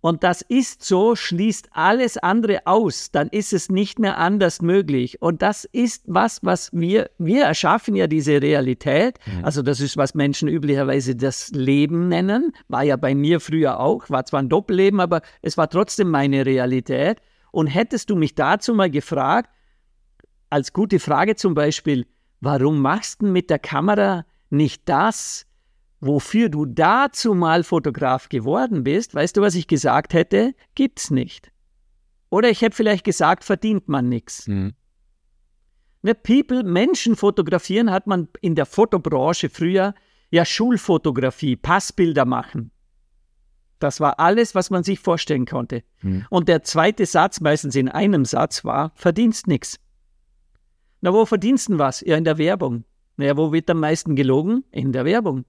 Und 0.00 0.24
das 0.24 0.40
ist 0.40 0.82
so, 0.82 1.14
schließt 1.14 1.68
alles 1.72 2.16
andere 2.16 2.66
aus. 2.66 3.10
Dann 3.10 3.28
ist 3.28 3.52
es 3.52 3.68
nicht 3.68 3.98
mehr 3.98 4.16
anders 4.16 4.62
möglich. 4.62 5.20
Und 5.20 5.42
das 5.42 5.66
ist 5.66 6.04
was, 6.06 6.40
was 6.42 6.70
wir, 6.72 7.10
wir 7.18 7.44
erschaffen 7.44 7.94
ja 7.94 8.06
diese 8.06 8.40
Realität. 8.40 9.18
Mhm. 9.26 9.44
Also 9.44 9.62
das 9.62 9.80
ist, 9.80 9.96
was 9.98 10.14
Menschen 10.14 10.48
üblicherweise 10.48 11.14
das 11.16 11.50
Leben 11.50 12.08
nennen. 12.08 12.52
War 12.68 12.82
ja 12.82 12.96
bei 12.96 13.14
mir 13.14 13.40
früher 13.40 13.78
auch. 13.78 14.08
War 14.08 14.24
zwar 14.24 14.40
ein 14.40 14.48
Doppelleben, 14.48 15.00
aber 15.00 15.20
es 15.42 15.58
war 15.58 15.68
trotzdem 15.68 16.08
meine 16.08 16.46
Realität. 16.46 17.18
Und 17.52 17.66
hättest 17.66 18.08
du 18.08 18.16
mich 18.16 18.34
dazu 18.34 18.74
mal 18.74 18.90
gefragt, 18.90 19.50
als 20.48 20.72
gute 20.72 20.98
Frage 20.98 21.36
zum 21.36 21.54
Beispiel, 21.54 22.06
warum 22.40 22.80
machst 22.80 23.20
du 23.20 23.26
mit 23.26 23.50
der 23.50 23.58
Kamera 23.58 24.24
nicht 24.48 24.82
das, 24.88 25.46
wofür 26.00 26.48
du 26.48 26.66
dazu 26.66 27.34
mal 27.34 27.62
Fotograf 27.62 28.28
geworden 28.28 28.84
bist, 28.84 29.14
weißt 29.14 29.36
du, 29.36 29.42
was 29.42 29.54
ich 29.54 29.66
gesagt 29.66 30.14
hätte? 30.14 30.54
Gibt's 30.74 31.10
nicht. 31.10 31.52
Oder 32.30 32.48
ich 32.48 32.62
hätte 32.62 32.76
vielleicht 32.76 33.04
gesagt, 33.04 33.44
verdient 33.44 33.88
man 33.88 34.08
nichts. 34.08 34.46
Mhm. 34.46 34.74
Ne, 36.02 36.14
People, 36.14 36.62
Menschen 36.62 37.14
fotografieren 37.14 37.90
hat 37.90 38.06
man 38.06 38.28
in 38.40 38.54
der 38.54 38.66
Fotobranche 38.66 39.50
früher 39.50 39.94
ja 40.30 40.44
Schulfotografie, 40.44 41.56
Passbilder 41.56 42.24
machen. 42.24 42.70
Das 43.80 44.00
war 44.00 44.20
alles, 44.20 44.54
was 44.54 44.70
man 44.70 44.84
sich 44.84 45.00
vorstellen 45.00 45.46
konnte. 45.46 45.82
Mhm. 46.02 46.26
Und 46.30 46.48
der 46.48 46.62
zweite 46.62 47.04
Satz, 47.04 47.40
meistens 47.40 47.74
in 47.74 47.88
einem 47.88 48.24
Satz, 48.24 48.64
war, 48.64 48.92
verdienst 48.94 49.46
nichts. 49.46 49.78
Na, 51.00 51.12
wo 51.12 51.26
verdienst 51.26 51.68
du 51.68 51.78
was? 51.78 52.02
Ja, 52.02 52.16
in 52.16 52.24
der 52.24 52.38
Werbung. 52.38 52.84
Naja, 53.16 53.36
wo 53.36 53.52
wird 53.52 53.68
am 53.70 53.80
meisten 53.80 54.16
gelogen? 54.16 54.64
In 54.70 54.92
der 54.92 55.04
Werbung. 55.04 55.44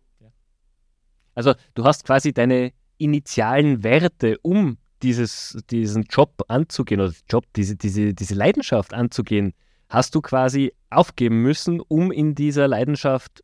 Also 1.35 1.53
du 1.75 1.83
hast 1.83 2.05
quasi 2.05 2.33
deine 2.33 2.73
initialen 2.97 3.83
Werte, 3.83 4.37
um 4.41 4.77
dieses, 5.01 5.57
diesen 5.69 6.03
Job 6.03 6.43
anzugehen 6.47 7.01
oder 7.01 7.13
Job, 7.29 7.45
diese, 7.55 7.75
diese, 7.75 8.13
diese 8.13 8.35
Leidenschaft 8.35 8.93
anzugehen, 8.93 9.53
hast 9.89 10.15
du 10.15 10.21
quasi 10.21 10.73
aufgeben 10.89 11.41
müssen, 11.41 11.81
um 11.81 12.11
in 12.11 12.35
dieser 12.35 12.67
Leidenschaft 12.67 13.43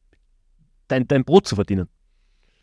dein, 0.87 1.07
dein 1.07 1.25
Brot 1.25 1.47
zu 1.47 1.55
verdienen. 1.55 1.89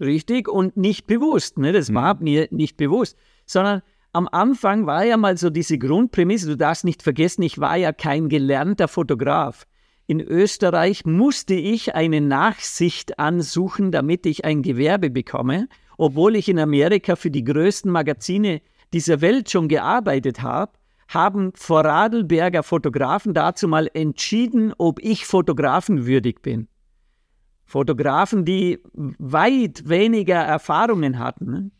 Richtig 0.00 0.48
und 0.48 0.76
nicht 0.76 1.06
bewusst. 1.06 1.58
Ne? 1.58 1.72
Das 1.72 1.90
mhm. 1.90 1.94
war 1.94 2.14
mir 2.22 2.48
nicht 2.50 2.76
bewusst, 2.76 3.16
sondern 3.46 3.82
am 4.12 4.28
Anfang 4.30 4.87
war 4.87 5.04
ja 5.04 5.16
mal 5.16 5.37
so 5.37 5.50
diese 5.50 5.76
Grundprämisse, 5.76 6.46
du 6.46 6.56
darfst 6.56 6.84
nicht 6.84 7.02
vergessen, 7.02 7.42
ich 7.42 7.58
war 7.58 7.76
ja 7.76 7.92
kein 7.92 8.28
gelernter 8.28 8.87
Fotograf. 8.87 9.66
In 10.07 10.21
Österreich 10.21 11.07
musste 11.07 11.55
ich 11.55 11.95
eine 11.95 12.21
Nachsicht 12.21 13.19
ansuchen, 13.19 13.90
damit 13.90 14.27
ich 14.27 14.45
ein 14.45 14.62
Gewerbe 14.62 15.09
bekomme, 15.09 15.69
obwohl 15.97 16.37
ich 16.37 16.49
in 16.49 16.59
Amerika 16.59 17.17
für 17.17 17.31
die 17.31 17.45
größten 17.45 17.90
Magazine 17.90 18.61
dieser 18.93 19.23
Welt 19.23 19.51
schon 19.51 19.69
gearbeitet 19.69 20.43
habe, 20.43 20.73
haben 21.09 21.53
Vorarlberger 21.55 22.62
Fotografen 22.62 23.33
dazu 23.33 23.67
mal 23.67 23.88
entschieden, 23.95 24.75
ob 24.77 25.01
ich 25.01 25.25
fotografenwürdig 25.25 26.40
bin. 26.43 26.69
Fotografen, 27.64 28.45
die 28.45 28.81
weit 28.93 29.88
weniger 29.88 30.37
Erfahrungen 30.37 31.19
hatten. 31.19 31.73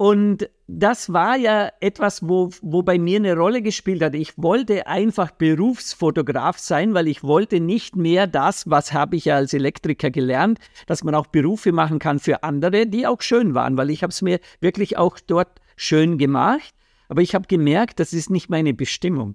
Und 0.00 0.48
das 0.66 1.12
war 1.12 1.36
ja 1.36 1.70
etwas, 1.80 2.26
wo, 2.26 2.48
wo 2.62 2.82
bei 2.82 2.98
mir 2.98 3.18
eine 3.18 3.36
Rolle 3.36 3.60
gespielt 3.60 4.02
hat. 4.02 4.14
Ich 4.14 4.32
wollte 4.38 4.86
einfach 4.86 5.30
Berufsfotograf 5.30 6.56
sein, 6.56 6.94
weil 6.94 7.06
ich 7.06 7.22
wollte 7.22 7.60
nicht 7.60 7.96
mehr 7.96 8.26
das, 8.26 8.70
was 8.70 8.94
habe 8.94 9.16
ich 9.16 9.26
ja 9.26 9.36
als 9.36 9.52
Elektriker 9.52 10.10
gelernt, 10.10 10.58
dass 10.86 11.04
man 11.04 11.14
auch 11.14 11.26
Berufe 11.26 11.72
machen 11.72 11.98
kann 11.98 12.18
für 12.18 12.42
andere, 12.44 12.86
die 12.86 13.06
auch 13.06 13.20
schön 13.20 13.52
waren, 13.52 13.76
weil 13.76 13.90
ich 13.90 14.02
habe 14.02 14.10
es 14.10 14.22
mir 14.22 14.40
wirklich 14.62 14.96
auch 14.96 15.18
dort 15.18 15.60
schön 15.76 16.16
gemacht. 16.16 16.72
Aber 17.10 17.20
ich 17.20 17.34
habe 17.34 17.46
gemerkt, 17.46 18.00
das 18.00 18.14
ist 18.14 18.30
nicht 18.30 18.48
meine 18.48 18.72
Bestimmung. 18.72 19.34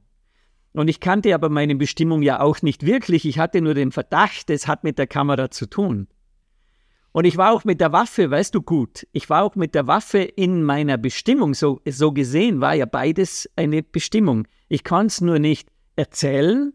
Und 0.74 0.88
ich 0.88 1.00
kannte 1.00 1.36
aber 1.36 1.50
meine 1.50 1.76
Bestimmung 1.76 2.24
ja 2.24 2.40
auch 2.40 2.64
nicht 2.64 2.88
wirklich. 2.88 3.26
Ich 3.26 3.38
hatte 3.38 3.62
nur 3.62 3.76
den 3.76 3.92
Verdacht, 3.92 4.50
es 4.50 4.68
hat 4.68 4.84
mit 4.84 4.98
der 4.98 5.06
Kamera 5.06 5.52
zu 5.52 5.68
tun. 5.68 6.08
Und 7.16 7.24
ich 7.24 7.38
war 7.38 7.54
auch 7.54 7.64
mit 7.64 7.80
der 7.80 7.94
Waffe, 7.94 8.30
weißt 8.30 8.54
du 8.54 8.62
gut, 8.62 9.08
ich 9.14 9.30
war 9.30 9.44
auch 9.44 9.56
mit 9.56 9.74
der 9.74 9.88
Waffe 9.88 10.18
in 10.18 10.64
meiner 10.64 10.98
Bestimmung, 10.98 11.54
so, 11.54 11.80
so 11.88 12.12
gesehen 12.12 12.60
war 12.60 12.74
ja 12.74 12.86
beides 12.86 13.50
eine 13.56 13.84
Bestimmung. 13.84 14.50
Ich 14.68 14.84
kann 14.84 15.06
es 15.06 15.22
nur 15.22 15.40
nicht 15.40 15.70
erzählen, 15.96 16.74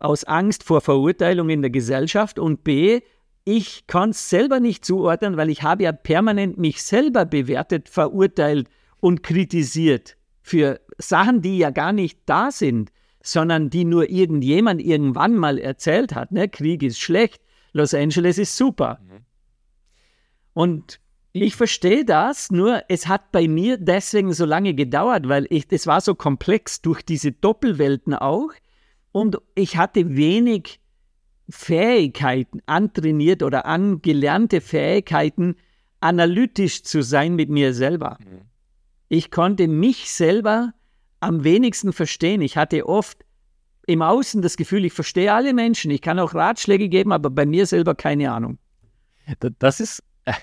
aus 0.00 0.24
Angst 0.24 0.64
vor 0.64 0.80
Verurteilung 0.80 1.48
in 1.48 1.62
der 1.62 1.70
Gesellschaft 1.70 2.40
und 2.40 2.64
b, 2.64 3.02
ich 3.44 3.86
kann 3.86 4.10
es 4.10 4.28
selber 4.28 4.58
nicht 4.58 4.84
zuordnen, 4.84 5.36
weil 5.36 5.48
ich 5.48 5.62
habe 5.62 5.84
ja 5.84 5.92
permanent 5.92 6.58
mich 6.58 6.82
selber 6.82 7.24
bewertet, 7.24 7.88
verurteilt 7.88 8.68
und 8.98 9.22
kritisiert 9.22 10.16
für 10.42 10.80
Sachen, 10.98 11.40
die 11.40 11.56
ja 11.56 11.70
gar 11.70 11.92
nicht 11.92 12.18
da 12.26 12.50
sind, 12.50 12.90
sondern 13.22 13.70
die 13.70 13.84
nur 13.84 14.10
irgendjemand 14.10 14.82
irgendwann 14.82 15.36
mal 15.36 15.56
erzählt 15.56 16.16
hat. 16.16 16.32
Ne? 16.32 16.48
Krieg 16.48 16.82
ist 16.82 16.98
schlecht, 16.98 17.40
Los 17.72 17.94
Angeles 17.94 18.38
ist 18.38 18.56
super. 18.56 18.98
Mhm. 19.04 19.27
Und 20.58 20.98
ich 21.32 21.54
verstehe 21.54 22.04
das, 22.04 22.50
nur 22.50 22.82
es 22.88 23.06
hat 23.06 23.30
bei 23.30 23.46
mir 23.46 23.78
deswegen 23.78 24.32
so 24.32 24.44
lange 24.44 24.74
gedauert, 24.74 25.28
weil 25.28 25.46
ich, 25.50 25.68
das 25.68 25.86
war 25.86 26.00
so 26.00 26.16
komplex 26.16 26.82
durch 26.82 27.02
diese 27.02 27.30
Doppelwelten 27.30 28.12
auch. 28.12 28.50
Und 29.12 29.38
ich 29.54 29.76
hatte 29.76 30.16
wenig 30.16 30.80
Fähigkeiten 31.48 32.60
antrainiert 32.66 33.44
oder 33.44 33.66
angelernte 33.66 34.60
Fähigkeiten, 34.60 35.54
analytisch 36.00 36.82
zu 36.82 37.04
sein 37.04 37.36
mit 37.36 37.50
mir 37.50 37.72
selber. 37.72 38.18
Mhm. 38.18 38.40
Ich 39.08 39.30
konnte 39.30 39.68
mich 39.68 40.10
selber 40.10 40.74
am 41.20 41.44
wenigsten 41.44 41.92
verstehen. 41.92 42.42
Ich 42.42 42.56
hatte 42.56 42.88
oft 42.88 43.24
im 43.86 44.02
Außen 44.02 44.42
das 44.42 44.56
Gefühl, 44.56 44.84
ich 44.84 44.92
verstehe 44.92 45.32
alle 45.32 45.54
Menschen, 45.54 45.92
ich 45.92 46.02
kann 46.02 46.18
auch 46.18 46.34
Ratschläge 46.34 46.88
geben, 46.88 47.12
aber 47.12 47.30
bei 47.30 47.46
mir 47.46 47.64
selber 47.64 47.94
keine 47.94 48.32
Ahnung. 48.32 48.58
Das 49.60 49.78
ist 49.78 50.02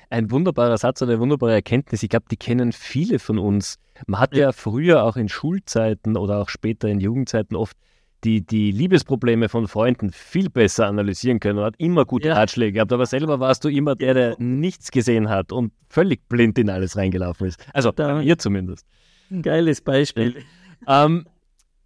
ein 0.10 0.32
wunderbarer 0.32 0.78
Satz 0.78 1.02
und 1.02 1.10
eine 1.10 1.19
wunderbare 1.19 1.54
Erkenntnis. 1.54 2.04
Ich 2.04 2.10
glaube, 2.10 2.26
die 2.30 2.38
kennen 2.38 2.71
viele 2.71 3.19
von 3.19 3.39
uns. 3.39 3.78
Man 4.08 4.19
hat 4.19 4.36
ja. 4.36 4.45
ja 4.45 4.52
früher 4.52 5.04
auch 5.04 5.17
in 5.17 5.30
Schulzeiten 5.30 6.17
oder 6.17 6.39
auch 6.39 6.50
später 6.50 6.88
in 6.88 7.00
Jugendzeiten 7.00 7.56
oft 7.56 7.78
die, 8.24 8.45
die 8.45 8.71
Liebesprobleme 8.71 9.50
von 9.50 9.67
Freunden 9.67 10.12
viel 10.12 10.50
besser 10.50 10.88
analysieren 10.88 11.39
können 11.39 11.60
und 11.60 11.65
hat 11.65 11.76
immer 11.78 12.06
gute 12.06 12.30
ja. 12.30 12.34
Ratschläge 12.34 12.74
gehabt. 12.74 12.91
Aber 12.91 13.06
selber 13.06 13.39
warst 13.39 13.63
du 13.63 13.69
immer 13.69 13.95
der, 13.95 14.13
der 14.13 14.36
nichts 14.39 14.91
gesehen 14.91 15.30
hat 15.30 15.52
und 15.52 15.71
völlig 15.89 16.28
blind 16.28 16.58
in 16.58 16.69
alles 16.69 16.98
reingelaufen 16.98 17.48
ist. 17.48 17.63
Also 17.74 17.91
da, 17.91 18.15
mir 18.15 18.38
zumindest. 18.38 18.86
Ein 19.30 19.43
geiles 19.43 19.82
Beispiel. 19.82 20.43
Ähm, 20.88 21.28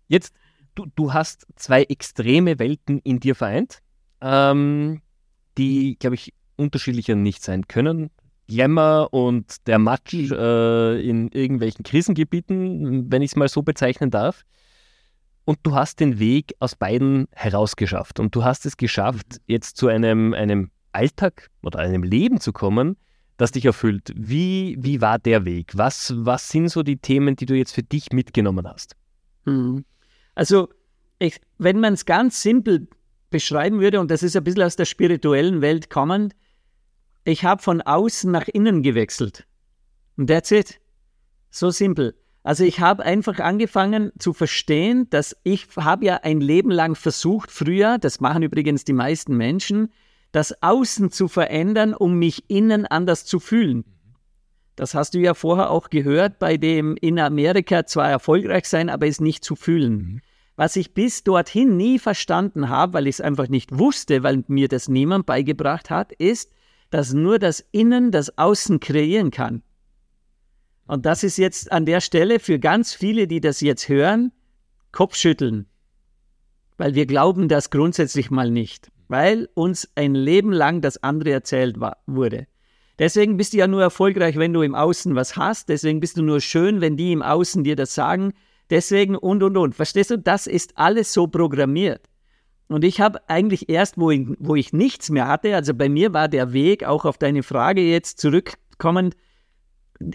jetzt, 0.07 0.33
du, 0.75 0.85
du 0.95 1.13
hast 1.13 1.45
zwei 1.55 1.83
extreme 1.83 2.57
Welten 2.59 2.99
in 2.99 3.19
dir 3.19 3.35
vereint, 3.35 3.79
ähm, 4.21 5.01
die, 5.57 5.97
glaube 5.99 6.15
ich, 6.15 6.33
unterschiedlicher 6.59 7.15
nicht 7.15 7.43
sein 7.43 7.67
können. 7.67 8.11
Glamour 8.47 9.13
und 9.13 9.67
der 9.67 9.79
Matsch 9.79 10.13
mhm. 10.13 10.33
äh, 10.33 11.01
in 11.01 11.29
irgendwelchen 11.29 11.83
Krisengebieten, 11.83 13.11
wenn 13.11 13.21
ich 13.21 13.31
es 13.31 13.35
mal 13.35 13.47
so 13.47 13.61
bezeichnen 13.61 14.11
darf. 14.11 14.43
Und 15.45 15.59
du 15.63 15.73
hast 15.73 15.99
den 15.99 16.19
Weg 16.19 16.53
aus 16.59 16.75
beiden 16.75 17.27
herausgeschafft. 17.31 18.19
Und 18.19 18.35
du 18.35 18.43
hast 18.43 18.65
es 18.65 18.77
geschafft, 18.77 19.33
mhm. 19.33 19.43
jetzt 19.47 19.77
zu 19.77 19.87
einem, 19.87 20.33
einem 20.33 20.71
Alltag 20.91 21.49
oder 21.63 21.79
einem 21.79 22.03
Leben 22.03 22.39
zu 22.39 22.51
kommen, 22.51 22.97
das 23.37 23.51
dich 23.51 23.65
erfüllt. 23.65 24.11
Wie, 24.15 24.75
wie 24.79 24.99
war 24.99 25.17
der 25.17 25.45
Weg? 25.45 25.71
Was, 25.75 26.13
was 26.17 26.49
sind 26.49 26.69
so 26.69 26.83
die 26.83 26.97
Themen, 26.97 27.35
die 27.35 27.45
du 27.45 27.55
jetzt 27.55 27.73
für 27.73 27.83
dich 27.83 28.11
mitgenommen 28.11 28.67
hast? 28.67 28.95
Mhm. 29.45 29.85
Also, 30.35 30.69
ich, 31.19 31.39
wenn 31.57 31.79
man 31.79 31.93
es 31.93 32.05
ganz 32.05 32.41
simpel 32.41 32.87
beschreiben 33.29 33.79
würde, 33.79 33.99
und 33.99 34.11
das 34.11 34.23
ist 34.23 34.35
ein 34.35 34.43
bisschen 34.43 34.63
aus 34.63 34.75
der 34.75 34.85
spirituellen 34.85 35.61
Welt 35.61 35.89
kommend, 35.89 36.35
ich 37.23 37.43
habe 37.43 37.61
von 37.61 37.81
außen 37.81 38.31
nach 38.31 38.47
innen 38.47 38.83
gewechselt. 38.83 39.45
Und 40.17 40.27
that's 40.27 40.51
it. 40.51 40.79
So 41.49 41.69
simpel. 41.69 42.15
Also 42.43 42.63
ich 42.63 42.79
habe 42.79 43.03
einfach 43.03 43.39
angefangen 43.39 44.11
zu 44.17 44.33
verstehen, 44.33 45.09
dass 45.09 45.35
ich 45.43 45.67
habe 45.75 46.05
ja 46.05 46.15
ein 46.23 46.41
Leben 46.41 46.71
lang 46.71 46.95
versucht, 46.95 47.51
früher, 47.51 47.97
das 47.97 48.21
machen 48.21 48.43
übrigens 48.43 48.85
die 48.85 48.93
meisten 48.93 49.35
Menschen, 49.35 49.91
das 50.31 50.63
Außen 50.63 51.11
zu 51.11 51.27
verändern, 51.27 51.93
um 51.93 52.17
mich 52.17 52.49
innen 52.49 52.85
anders 52.85 53.25
zu 53.25 53.39
fühlen. 53.39 53.83
Das 54.75 54.95
hast 54.95 55.13
du 55.13 55.19
ja 55.19 55.33
vorher 55.33 55.71
auch 55.71 55.89
gehört, 55.89 56.39
bei 56.39 56.55
dem 56.55 56.95
in 57.01 57.19
Amerika 57.19 57.85
zwar 57.85 58.09
erfolgreich 58.09 58.65
sein, 58.65 58.89
aber 58.89 59.07
es 59.07 59.19
nicht 59.19 59.43
zu 59.43 59.55
fühlen. 59.55 59.93
Mhm. 59.93 60.21
Was 60.55 60.75
ich 60.75 60.93
bis 60.93 61.23
dorthin 61.23 61.77
nie 61.77 61.99
verstanden 61.99 62.69
habe, 62.69 62.93
weil 62.93 63.07
ich 63.07 63.15
es 63.15 63.21
einfach 63.21 63.47
nicht 63.47 63.77
wusste, 63.77 64.23
weil 64.23 64.43
mir 64.47 64.67
das 64.67 64.87
niemand 64.87 65.25
beigebracht 65.25 65.89
hat, 65.89 66.11
ist, 66.13 66.51
dass 66.89 67.13
nur 67.13 67.39
das 67.39 67.65
Innen 67.71 68.11
das 68.11 68.37
Außen 68.37 68.79
kreieren 68.79 69.31
kann. 69.31 69.63
Und 70.87 71.05
das 71.05 71.23
ist 71.23 71.37
jetzt 71.37 71.71
an 71.71 71.85
der 71.85 72.01
Stelle 72.01 72.39
für 72.39 72.59
ganz 72.59 72.93
viele, 72.93 73.27
die 73.27 73.41
das 73.41 73.61
jetzt 73.61 73.89
hören, 73.89 74.31
Kopfschütteln. 74.91 75.67
Weil 76.77 76.95
wir 76.95 77.05
glauben 77.05 77.47
das 77.47 77.69
grundsätzlich 77.69 78.31
mal 78.31 78.49
nicht 78.49 78.89
weil 79.09 79.49
uns 79.55 79.89
ein 79.95 80.15
Leben 80.15 80.53
lang 80.53 80.81
das 80.81 81.03
andere 81.03 81.31
erzählt 81.31 81.79
war, 81.79 81.97
wurde. 82.05 82.47
Deswegen 82.99 83.37
bist 83.37 83.53
du 83.53 83.57
ja 83.57 83.67
nur 83.67 83.81
erfolgreich, 83.81 84.37
wenn 84.37 84.53
du 84.53 84.61
im 84.61 84.75
Außen 84.75 85.15
was 85.15 85.35
hast. 85.35 85.69
Deswegen 85.69 85.99
bist 85.99 86.17
du 86.17 86.21
nur 86.21 86.41
schön, 86.41 86.79
wenn 86.79 86.95
die 86.95 87.11
im 87.11 87.21
Außen 87.21 87.63
dir 87.63 87.75
das 87.75 87.95
sagen. 87.95 88.33
Deswegen 88.69 89.15
und, 89.15 89.41
und, 89.41 89.57
und. 89.57 89.73
Verstehst 89.73 90.11
du? 90.11 90.17
Das 90.17 90.47
ist 90.47 90.77
alles 90.77 91.11
so 91.11 91.27
programmiert. 91.27 92.08
Und 92.69 92.83
ich 92.83 93.01
habe 93.01 93.27
eigentlich 93.27 93.67
erst, 93.67 93.97
wo 93.97 94.11
ich, 94.11 94.27
wo 94.37 94.55
ich 94.55 94.73
nichts 94.73 95.09
mehr 95.09 95.27
hatte, 95.27 95.55
also 95.55 95.73
bei 95.73 95.89
mir 95.89 96.13
war 96.13 96.27
der 96.27 96.53
Weg, 96.53 96.83
auch 96.83 97.03
auf 97.03 97.17
deine 97.17 97.41
Frage 97.41 97.81
jetzt 97.81 98.19
zurückkommend, 98.19 99.17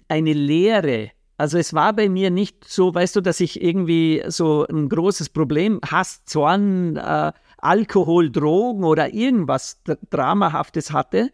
eine 0.09 0.33
Lehre. 0.33 1.11
Also 1.37 1.59
es 1.59 1.75
war 1.75 1.93
bei 1.93 2.09
mir 2.09 2.31
nicht 2.31 2.65
so, 2.65 2.95
weißt 2.95 3.17
du, 3.17 3.21
dass 3.21 3.41
ich 3.41 3.61
irgendwie 3.61 4.23
so 4.29 4.65
ein 4.69 4.89
großes 4.89 5.31
Problem, 5.31 5.81
Hass, 5.85 6.25
Zorn, 6.27 6.97
äh, 6.97 7.33
Alkohol, 7.59 8.31
Drogen 8.31 8.85
oder 8.85 9.13
irgendwas 9.13 9.83
Dramahaftes 10.11 10.93
hatte, 10.93 11.33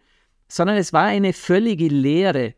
sondern 0.49 0.79
es 0.79 0.95
war 0.95 1.05
eine 1.05 1.35
völlige 1.35 1.89
Leere. 1.89 2.55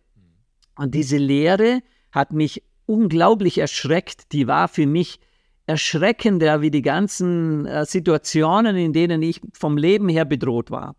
Und 0.77 0.94
diese 0.94 1.16
Leere 1.16 1.81
hat 2.12 2.33
mich 2.33 2.62
unglaublich 2.87 3.59
erschreckt. 3.59 4.33
Die 4.33 4.46
war 4.46 4.68
für 4.68 4.87
mich 4.87 5.18
erschreckender 5.66 6.61
wie 6.61 6.70
die 6.70 6.83
ganzen 6.83 7.66
äh, 7.66 7.87
Situationen, 7.87 8.77
in 8.77 8.92
denen 8.92 9.22
ich 9.22 9.40
vom 9.53 9.77
Leben 9.77 10.09
her 10.09 10.25
bedroht 10.25 10.70
war. 10.70 10.94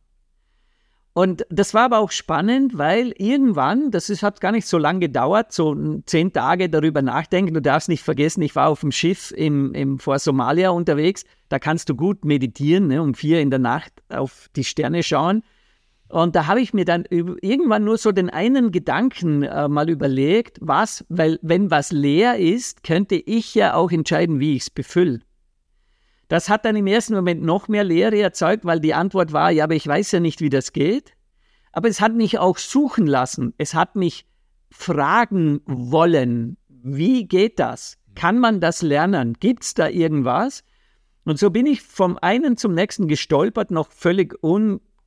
Und 1.16 1.46
das 1.52 1.76
war 1.76 1.84
aber 1.84 2.00
auch 2.00 2.10
spannend, 2.10 2.76
weil 2.76 3.14
irgendwann, 3.18 3.92
das 3.92 4.10
ist, 4.10 4.24
hat 4.24 4.42
gar 4.42 4.52
nicht 4.52 4.66
so 4.66 4.80
lange 4.80 5.00
gedauert, 5.02 5.52
so 5.52 6.02
zehn 6.08 6.34
Tage 6.34 6.70
darüber 6.70 7.04
nachdenken. 7.04 7.54
Du 7.54 7.62
darfst 7.62 7.88
nicht 7.88 8.02
vergessen, 8.02 8.42
ich 8.42 8.56
war 8.56 8.70
auf 8.70 8.80
dem 8.80 8.92
Schiff 8.92 9.32
im, 9.32 9.76
im, 9.76 10.00
vor 10.00 10.18
Somalia 10.18 10.72
unterwegs. 10.72 11.24
Da 11.50 11.60
kannst 11.60 11.90
du 11.90 11.96
gut 11.96 12.26
meditieren, 12.26 12.88
ne, 12.88 13.00
um 13.00 13.14
vier 13.14 13.42
in 13.42 13.52
der 13.52 13.60
Nacht 13.60 13.94
auf 14.10 14.50
die 14.56 14.64
Sterne 14.64 15.04
schauen. 15.04 15.44
Und 16.10 16.36
da 16.36 16.46
habe 16.46 16.62
ich 16.62 16.74
mir 16.74 16.86
dann 16.86 17.06
irgendwann 17.10 17.84
nur 17.84 17.98
so 17.98 18.12
den 18.12 18.30
einen 18.30 18.72
Gedanken 18.72 19.44
äh, 19.44 19.68
mal 19.68 19.90
überlegt, 19.90 20.60
was, 20.62 21.06
weil 21.10 21.40
wenn 21.42 21.72
was 21.72 21.92
leer 21.92 22.38
ist, 22.38 22.84
könnte 22.84 23.16
ich 23.16 23.56
ja 23.56 23.74
auch 23.74 23.92
entscheiden, 23.92 24.40
wie 24.40 24.56
ich 24.56 24.64
es 24.64 24.70
befülle. 24.70 25.22
Das 26.28 26.50
hat 26.50 26.66
dann 26.66 26.76
im 26.76 26.88
ersten 26.88 27.16
Moment 27.16 27.44
noch 27.44 27.68
mehr 27.68 27.84
Leere 27.84 28.20
erzeugt, 28.20 28.66
weil 28.66 28.80
die 28.80 28.94
Antwort 28.94 29.34
war, 29.34 29.52
ja, 29.52 29.64
aber 29.64 29.76
ich 29.76 29.88
weiß 29.88 30.12
ja 30.12 30.20
nicht, 30.20 30.42
wie 30.42 30.50
das 30.50 30.74
geht. 30.74 31.14
Aber 31.72 31.90
es 31.90 32.00
hat 32.00 32.14
mich 32.14 32.38
auch 32.38 32.58
suchen 32.58 33.08
lassen. 33.08 33.54
Es 33.58 33.74
hat 33.74 33.96
mich 33.96 34.26
fragen 34.70 35.62
wollen, 35.66 36.58
wie 36.68 37.28
geht 37.28 37.60
das? 37.60 37.98
Kann 38.16 38.40
man 38.40 38.60
das 38.60 38.82
lernen? 38.82 39.34
Gibt 39.40 39.64
es 39.64 39.74
da 39.74 39.88
irgendwas? 39.88 40.64
Und 41.26 41.40
so 41.40 41.50
bin 41.50 41.66
ich 41.66 41.82
vom 41.82 42.18
einen 42.18 42.58
zum 42.58 42.74
nächsten 42.74 43.08
gestolpert, 43.08 43.72
noch 43.72 43.92
völlig 43.92 44.36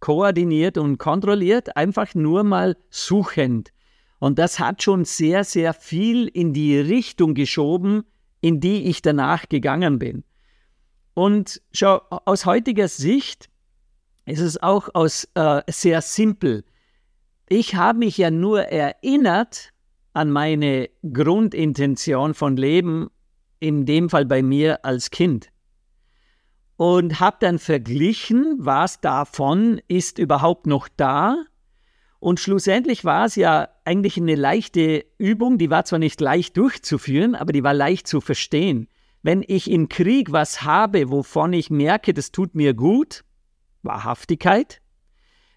unkoordiniert 0.00 0.78
und 0.78 0.98
kontrolliert, 0.98 1.76
einfach 1.76 2.14
nur 2.14 2.44
mal 2.44 2.76
suchend. 2.90 3.72
Und 4.18 4.38
das 4.38 4.59
hat 4.59 4.82
schon 4.82 5.04
sehr, 5.04 5.44
sehr 5.44 5.74
viel 5.74 6.28
in 6.28 6.52
die 6.52 6.78
Richtung 6.78 7.35
geschoben, 7.35 8.04
in 8.40 8.61
die 8.61 8.85
ich 8.85 9.02
danach 9.02 9.48
gegangen 9.48 9.98
bin. 9.98 10.24
Und 11.14 11.61
schau, 11.72 12.00
aus 12.11 12.46
heutiger 12.46 12.88
Sicht 12.88 13.48
ist 14.26 14.40
es 14.40 14.62
auch 14.62 14.88
aus, 14.94 15.28
äh, 15.35 15.62
sehr 15.68 16.02
simpel. 16.02 16.64
Ich 17.48 17.74
habe 17.74 18.00
mich 18.00 18.18
ja 18.18 18.30
nur 18.30 18.62
erinnert 18.62 19.72
an 20.12 20.30
meine 20.30 20.88
Grundintention 21.12 22.35
von 22.35 22.56
Leben, 22.56 23.09
in 23.61 23.87
dem 23.87 24.11
Fall 24.11 24.26
bei 24.26 24.42
mir 24.42 24.85
als 24.85 25.11
Kind. 25.11 25.50
Und 26.76 27.20
habe 27.20 27.38
dann 27.40 27.58
verglichen, 27.58 28.56
was 28.58 29.00
davon 29.00 29.80
ist 29.88 30.18
überhaupt 30.18 30.66
noch 30.66 30.88
da. 30.94 31.44
Und 32.18 32.40
schlussendlich 32.40 33.04
war 33.04 33.26
es 33.26 33.36
ja 33.36 33.68
eigentlich 33.84 34.16
eine 34.16 34.34
leichte 34.34 35.04
Übung, 35.18 35.58
die 35.58 35.70
war 35.70 35.84
zwar 35.84 35.98
nicht 35.98 36.20
leicht 36.20 36.56
durchzuführen, 36.56 37.34
aber 37.34 37.52
die 37.52 37.62
war 37.62 37.74
leicht 37.74 38.06
zu 38.06 38.20
verstehen. 38.20 38.88
Wenn 39.22 39.44
ich 39.46 39.70
im 39.70 39.88
Krieg 39.88 40.32
was 40.32 40.62
habe, 40.62 41.10
wovon 41.10 41.52
ich 41.52 41.70
merke, 41.70 42.14
das 42.14 42.32
tut 42.32 42.54
mir 42.54 42.74
gut, 42.74 43.24
Wahrhaftigkeit. 43.82 44.80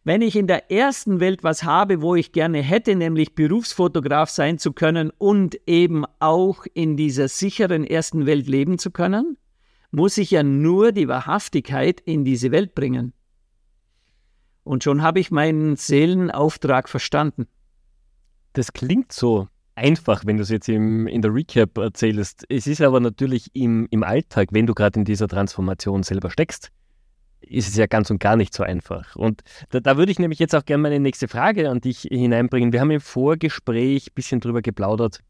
Wenn 0.04 0.22
ich 0.22 0.36
in 0.36 0.48
der 0.48 0.72
ersten 0.72 1.20
Welt 1.20 1.44
was 1.44 1.64
habe, 1.64 2.02
wo 2.02 2.16
ich 2.16 2.32
gerne 2.32 2.62
hätte, 2.62 2.96
nämlich 2.96 3.36
Berufsfotograf 3.36 4.30
sein 4.30 4.58
zu 4.58 4.72
können 4.74 5.12
und 5.18 5.60
eben 5.68 6.06
auch 6.20 6.66
in 6.74 6.98
dieser 6.98 7.28
sicheren 7.28 7.84
ersten 7.84 8.26
Welt 8.26 8.48
leben 8.48 8.80
zu 8.80 8.92
können, 8.92 9.38
muss 9.92 10.18
ich 10.18 10.32
ja 10.32 10.44
nur 10.44 10.92
die 10.92 11.08
Wahrhaftigkeit 11.08 12.00
in 12.02 12.24
diese 12.24 12.52
Welt 12.52 12.76
bringen. 12.76 13.14
Und 14.64 14.84
schon 14.84 15.02
habe 15.02 15.20
ich 15.20 15.32
meinen 15.32 15.76
Seelenauftrag 15.76 16.90
verstanden. 16.90 17.48
Das 18.54 18.74
klingt 18.74 19.12
so 19.12 19.48
einfach, 19.76 20.26
wenn 20.26 20.38
du 20.38 20.44
es 20.44 20.50
jetzt 20.50 20.70
im, 20.70 21.08
in 21.08 21.22
der 21.22 21.34
Recap 21.34 21.78
erzählst. 21.78 22.46
Es 22.50 22.68
ist 22.68 22.82
aber 22.82 23.00
natürlich 23.00 23.50
im, 23.56 23.88
im 23.90 24.04
Alltag, 24.04 24.50
wenn 24.52 24.68
du 24.68 24.74
gerade 24.74 25.00
in 25.00 25.06
dieser 25.06 25.28
Transformation 25.28 26.04
selber 26.04 26.30
steckst, 26.30 26.70
ist 27.42 27.70
es 27.70 27.76
ja 27.78 27.88
ganz 27.88 28.12
und 28.12 28.20
gar 28.20 28.36
nicht 28.36 28.54
so 28.54 28.64
einfach. 28.64 29.16
Und 29.16 29.42
da, 29.70 29.80
da 29.80 29.98
würde 29.98 30.12
ich 30.12 30.20
nämlich 30.20 30.40
jetzt 30.40 30.54
auch 30.54 30.66
gerne 30.66 30.84
meine 30.84 31.00
nächste 31.00 31.28
Frage 31.28 31.70
an 31.70 31.82
dich 31.82 32.02
hineinbringen. 32.02 32.74
Wir 32.74 32.82
haben 32.82 32.92
im 32.92 33.02
Vorgespräch 33.02 34.08
ein 34.08 34.14
bisschen 34.14 34.40
drüber 34.40 34.62
geplaudert. 34.62 35.22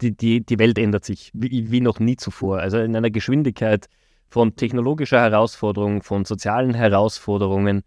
Die, 0.00 0.16
die, 0.16 0.44
die 0.44 0.58
Welt 0.58 0.78
ändert 0.78 1.04
sich 1.04 1.30
wie, 1.34 1.70
wie 1.70 1.80
noch 1.80 2.00
nie 2.00 2.16
zuvor. 2.16 2.58
Also 2.60 2.78
in 2.78 2.96
einer 2.96 3.10
Geschwindigkeit 3.10 3.86
von 4.28 4.56
technologischer 4.56 5.20
Herausforderung, 5.20 6.02
von 6.02 6.24
sozialen 6.24 6.74
Herausforderungen. 6.74 7.82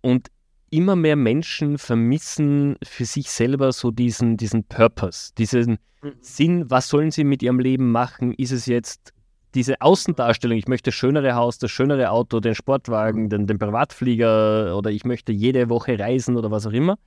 Und 0.00 0.30
immer 0.70 0.96
mehr 0.96 1.16
Menschen 1.16 1.78
vermissen 1.78 2.76
für 2.82 3.04
sich 3.04 3.30
selber 3.30 3.72
so 3.72 3.90
diesen, 3.90 4.36
diesen 4.36 4.64
Purpose, 4.64 5.32
diesen 5.38 5.78
mhm. 6.02 6.12
Sinn, 6.20 6.70
was 6.70 6.88
sollen 6.88 7.10
sie 7.10 7.24
mit 7.24 7.42
ihrem 7.42 7.60
Leben 7.60 7.92
machen? 7.92 8.32
Ist 8.32 8.52
es 8.52 8.66
jetzt 8.66 9.12
diese 9.54 9.80
Außendarstellung, 9.80 10.58
ich 10.58 10.66
möchte 10.66 10.88
das 10.90 10.96
schönere 10.96 11.34
Haus, 11.34 11.58
das 11.58 11.70
schönere 11.70 12.10
Auto, 12.10 12.40
den 12.40 12.56
Sportwagen, 12.56 13.28
den, 13.28 13.46
den 13.46 13.58
Privatflieger 13.58 14.76
oder 14.76 14.90
ich 14.90 15.04
möchte 15.04 15.32
jede 15.32 15.68
Woche 15.68 15.98
reisen 15.98 16.36
oder 16.36 16.50
was 16.50 16.66
auch 16.66 16.72
immer. 16.72 16.98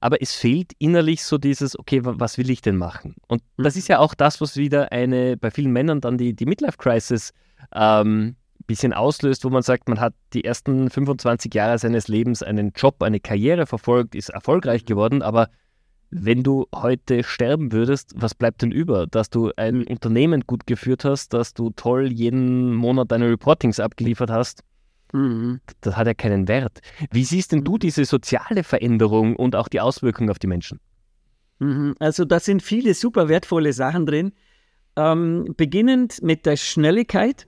Aber 0.00 0.22
es 0.22 0.34
fehlt 0.34 0.72
innerlich 0.78 1.24
so 1.24 1.38
dieses, 1.38 1.78
okay, 1.78 2.00
was 2.02 2.38
will 2.38 2.50
ich 2.50 2.62
denn 2.62 2.76
machen? 2.76 3.16
Und 3.28 3.42
das 3.56 3.76
ist 3.76 3.88
ja 3.88 3.98
auch 3.98 4.14
das, 4.14 4.40
was 4.40 4.56
wieder 4.56 4.92
eine, 4.92 5.36
bei 5.36 5.50
vielen 5.50 5.72
Männern 5.72 6.00
dann 6.00 6.18
die, 6.18 6.34
die 6.34 6.46
Midlife-Crisis 6.46 7.32
ähm, 7.74 8.36
bisschen 8.66 8.92
auslöst, 8.92 9.44
wo 9.44 9.50
man 9.50 9.62
sagt, 9.62 9.88
man 9.88 10.00
hat 10.00 10.14
die 10.32 10.44
ersten 10.44 10.90
25 10.90 11.52
Jahre 11.54 11.78
seines 11.78 12.08
Lebens 12.08 12.42
einen 12.42 12.72
Job, 12.74 13.02
eine 13.02 13.20
Karriere 13.20 13.66
verfolgt, 13.66 14.14
ist 14.14 14.30
erfolgreich 14.30 14.84
geworden, 14.86 15.22
aber 15.22 15.48
wenn 16.10 16.42
du 16.42 16.66
heute 16.74 17.24
sterben 17.24 17.72
würdest, 17.72 18.12
was 18.14 18.34
bleibt 18.34 18.62
denn 18.62 18.70
über? 18.70 19.06
Dass 19.06 19.30
du 19.30 19.50
ein 19.56 19.78
mhm. 19.78 19.86
Unternehmen 19.90 20.42
gut 20.46 20.66
geführt 20.66 21.04
hast, 21.04 21.34
dass 21.34 21.54
du 21.54 21.70
toll 21.70 22.12
jeden 22.12 22.72
Monat 22.74 23.10
deine 23.10 23.28
Reportings 23.28 23.80
abgeliefert 23.80 24.30
hast, 24.30 24.62
mhm. 25.12 25.60
das 25.80 25.96
hat 25.96 26.06
ja 26.06 26.14
keinen 26.14 26.48
Wert. 26.48 26.80
Wie 27.10 27.24
siehst 27.24 27.52
denn 27.52 27.64
du 27.64 27.74
mhm. 27.74 27.80
diese 27.80 28.04
soziale 28.04 28.64
Veränderung 28.64 29.36
und 29.36 29.56
auch 29.56 29.68
die 29.68 29.80
Auswirkungen 29.80 30.30
auf 30.30 30.38
die 30.38 30.46
Menschen? 30.46 30.80
Mhm. 31.58 31.94
Also 31.98 32.24
da 32.24 32.40
sind 32.40 32.62
viele 32.62 32.94
super 32.94 33.28
wertvolle 33.28 33.72
Sachen 33.72 34.06
drin. 34.06 34.32
Ähm, 34.96 35.54
beginnend 35.56 36.22
mit 36.22 36.46
der 36.46 36.56
Schnelligkeit 36.56 37.46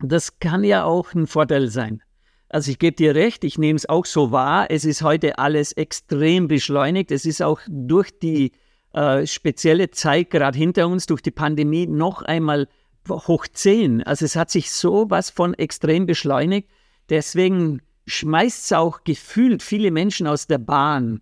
das 0.00 0.38
kann 0.38 0.64
ja 0.64 0.84
auch 0.84 1.14
ein 1.14 1.26
Vorteil 1.26 1.68
sein. 1.68 2.02
Also 2.48 2.70
ich 2.70 2.78
gebe 2.78 2.96
dir 2.96 3.14
recht, 3.14 3.44
ich 3.44 3.58
nehme 3.58 3.76
es 3.76 3.88
auch 3.88 4.04
so 4.04 4.30
wahr. 4.30 4.70
Es 4.70 4.84
ist 4.84 5.02
heute 5.02 5.38
alles 5.38 5.72
extrem 5.72 6.48
beschleunigt. 6.48 7.10
Es 7.10 7.24
ist 7.24 7.42
auch 7.42 7.60
durch 7.68 8.16
die 8.18 8.52
äh, 8.92 9.26
spezielle 9.26 9.90
Zeit 9.90 10.30
gerade 10.30 10.56
hinter 10.56 10.88
uns, 10.88 11.06
durch 11.06 11.22
die 11.22 11.30
Pandemie, 11.30 11.86
noch 11.86 12.22
einmal 12.22 12.68
hoch 13.08 13.46
10. 13.52 14.02
Also 14.02 14.24
es 14.24 14.36
hat 14.36 14.50
sich 14.50 14.70
so 14.70 15.10
was 15.10 15.30
von 15.30 15.54
extrem 15.54 16.06
beschleunigt. 16.06 16.68
Deswegen 17.08 17.82
schmeißt 18.06 18.64
es 18.66 18.72
auch 18.72 19.04
gefühlt 19.04 19.62
viele 19.62 19.90
Menschen 19.90 20.26
aus 20.26 20.46
der 20.46 20.58
Bahn. 20.58 21.20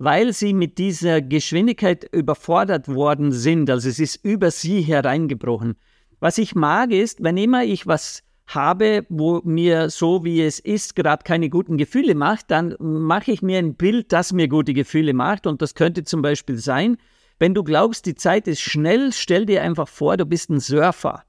weil 0.00 0.32
sie 0.32 0.54
mit 0.54 0.78
dieser 0.78 1.20
Geschwindigkeit 1.20 2.08
überfordert 2.10 2.88
worden 2.88 3.32
sind. 3.32 3.68
Also 3.68 3.90
es 3.90 3.98
ist 3.98 4.24
über 4.24 4.50
sie 4.50 4.80
hereingebrochen. 4.80 5.76
Was 6.20 6.38
ich 6.38 6.54
mag 6.54 6.90
ist, 6.90 7.22
wenn 7.22 7.36
immer 7.36 7.64
ich 7.64 7.86
was 7.86 8.22
habe, 8.46 9.04
wo 9.10 9.42
mir 9.44 9.90
so 9.90 10.24
wie 10.24 10.40
es 10.40 10.58
ist 10.58 10.96
gerade 10.96 11.22
keine 11.22 11.50
guten 11.50 11.76
Gefühle 11.76 12.14
macht, 12.14 12.50
dann 12.50 12.74
mache 12.78 13.30
ich 13.30 13.42
mir 13.42 13.58
ein 13.58 13.74
Bild, 13.74 14.10
das 14.10 14.32
mir 14.32 14.48
gute 14.48 14.72
Gefühle 14.72 15.12
macht. 15.12 15.46
Und 15.46 15.60
das 15.60 15.74
könnte 15.74 16.02
zum 16.02 16.22
Beispiel 16.22 16.56
sein, 16.56 16.96
wenn 17.40 17.54
du 17.54 17.64
glaubst, 17.64 18.06
die 18.06 18.14
Zeit 18.14 18.46
ist 18.46 18.60
schnell, 18.60 19.12
stell 19.12 19.46
dir 19.46 19.62
einfach 19.62 19.88
vor, 19.88 20.16
du 20.16 20.26
bist 20.26 20.50
ein 20.50 20.60
Surfer. 20.60 21.24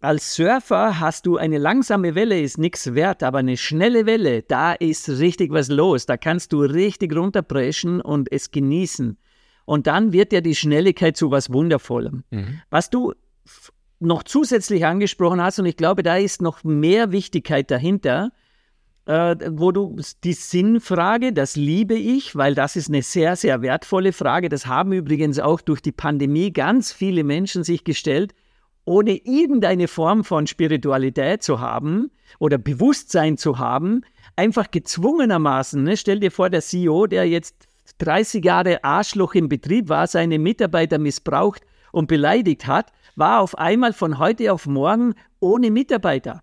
Als 0.00 0.34
Surfer 0.34 1.00
hast 1.00 1.26
du 1.26 1.36
eine 1.36 1.58
langsame 1.58 2.14
Welle, 2.14 2.40
ist 2.40 2.56
nichts 2.56 2.94
wert, 2.94 3.22
aber 3.22 3.38
eine 3.38 3.58
schnelle 3.58 4.06
Welle, 4.06 4.42
da 4.42 4.72
ist 4.72 5.08
richtig 5.10 5.52
was 5.52 5.68
los. 5.68 6.06
Da 6.06 6.16
kannst 6.16 6.54
du 6.54 6.62
richtig 6.62 7.14
runterpreschen 7.14 8.00
und 8.00 8.32
es 8.32 8.50
genießen. 8.52 9.18
Und 9.66 9.86
dann 9.86 10.12
wird 10.12 10.32
ja 10.32 10.40
die 10.40 10.54
Schnelligkeit 10.54 11.16
zu 11.16 11.30
was 11.30 11.52
Wundervollem. 11.52 12.24
Mhm. 12.30 12.62
Was 12.70 12.88
du 12.88 13.12
noch 13.98 14.22
zusätzlich 14.22 14.86
angesprochen 14.86 15.42
hast, 15.42 15.58
und 15.58 15.66
ich 15.66 15.76
glaube, 15.76 16.02
da 16.02 16.16
ist 16.16 16.40
noch 16.40 16.64
mehr 16.64 17.12
Wichtigkeit 17.12 17.70
dahinter, 17.70 18.30
äh, 19.10 19.36
wo 19.50 19.72
du 19.72 19.96
die 20.22 20.34
Sinnfrage, 20.34 21.32
das 21.32 21.56
liebe 21.56 21.94
ich, 21.94 22.36
weil 22.36 22.54
das 22.54 22.76
ist 22.76 22.88
eine 22.88 23.02
sehr, 23.02 23.34
sehr 23.34 23.60
wertvolle 23.60 24.12
Frage. 24.12 24.48
Das 24.48 24.66
haben 24.66 24.92
übrigens 24.92 25.40
auch 25.40 25.60
durch 25.60 25.82
die 25.82 25.90
Pandemie 25.90 26.52
ganz 26.52 26.92
viele 26.92 27.24
Menschen 27.24 27.64
sich 27.64 27.82
gestellt 27.82 28.34
ohne 28.84 29.16
irgendeine 29.24 29.88
Form 29.88 30.24
von 30.24 30.46
Spiritualität 30.46 31.42
zu 31.42 31.60
haben 31.60 32.10
oder 32.38 32.58
Bewusstsein 32.58 33.36
zu 33.36 33.58
haben, 33.58 34.02
einfach 34.36 34.70
gezwungenermaßen, 34.70 35.82
ne? 35.82 35.96
stell 35.96 36.20
dir 36.20 36.30
vor, 36.30 36.50
der 36.50 36.60
CEO, 36.60 37.06
der 37.06 37.28
jetzt 37.28 37.68
30 37.98 38.44
Jahre 38.44 38.82
Arschloch 38.82 39.34
im 39.34 39.48
Betrieb 39.48 39.88
war, 39.88 40.06
seine 40.06 40.38
Mitarbeiter 40.38 40.98
missbraucht 40.98 41.62
und 41.92 42.08
beleidigt 42.08 42.66
hat, 42.66 42.92
war 43.16 43.40
auf 43.40 43.58
einmal 43.58 43.92
von 43.92 44.18
heute 44.18 44.52
auf 44.52 44.66
morgen 44.66 45.14
ohne 45.40 45.70
Mitarbeiter. 45.70 46.42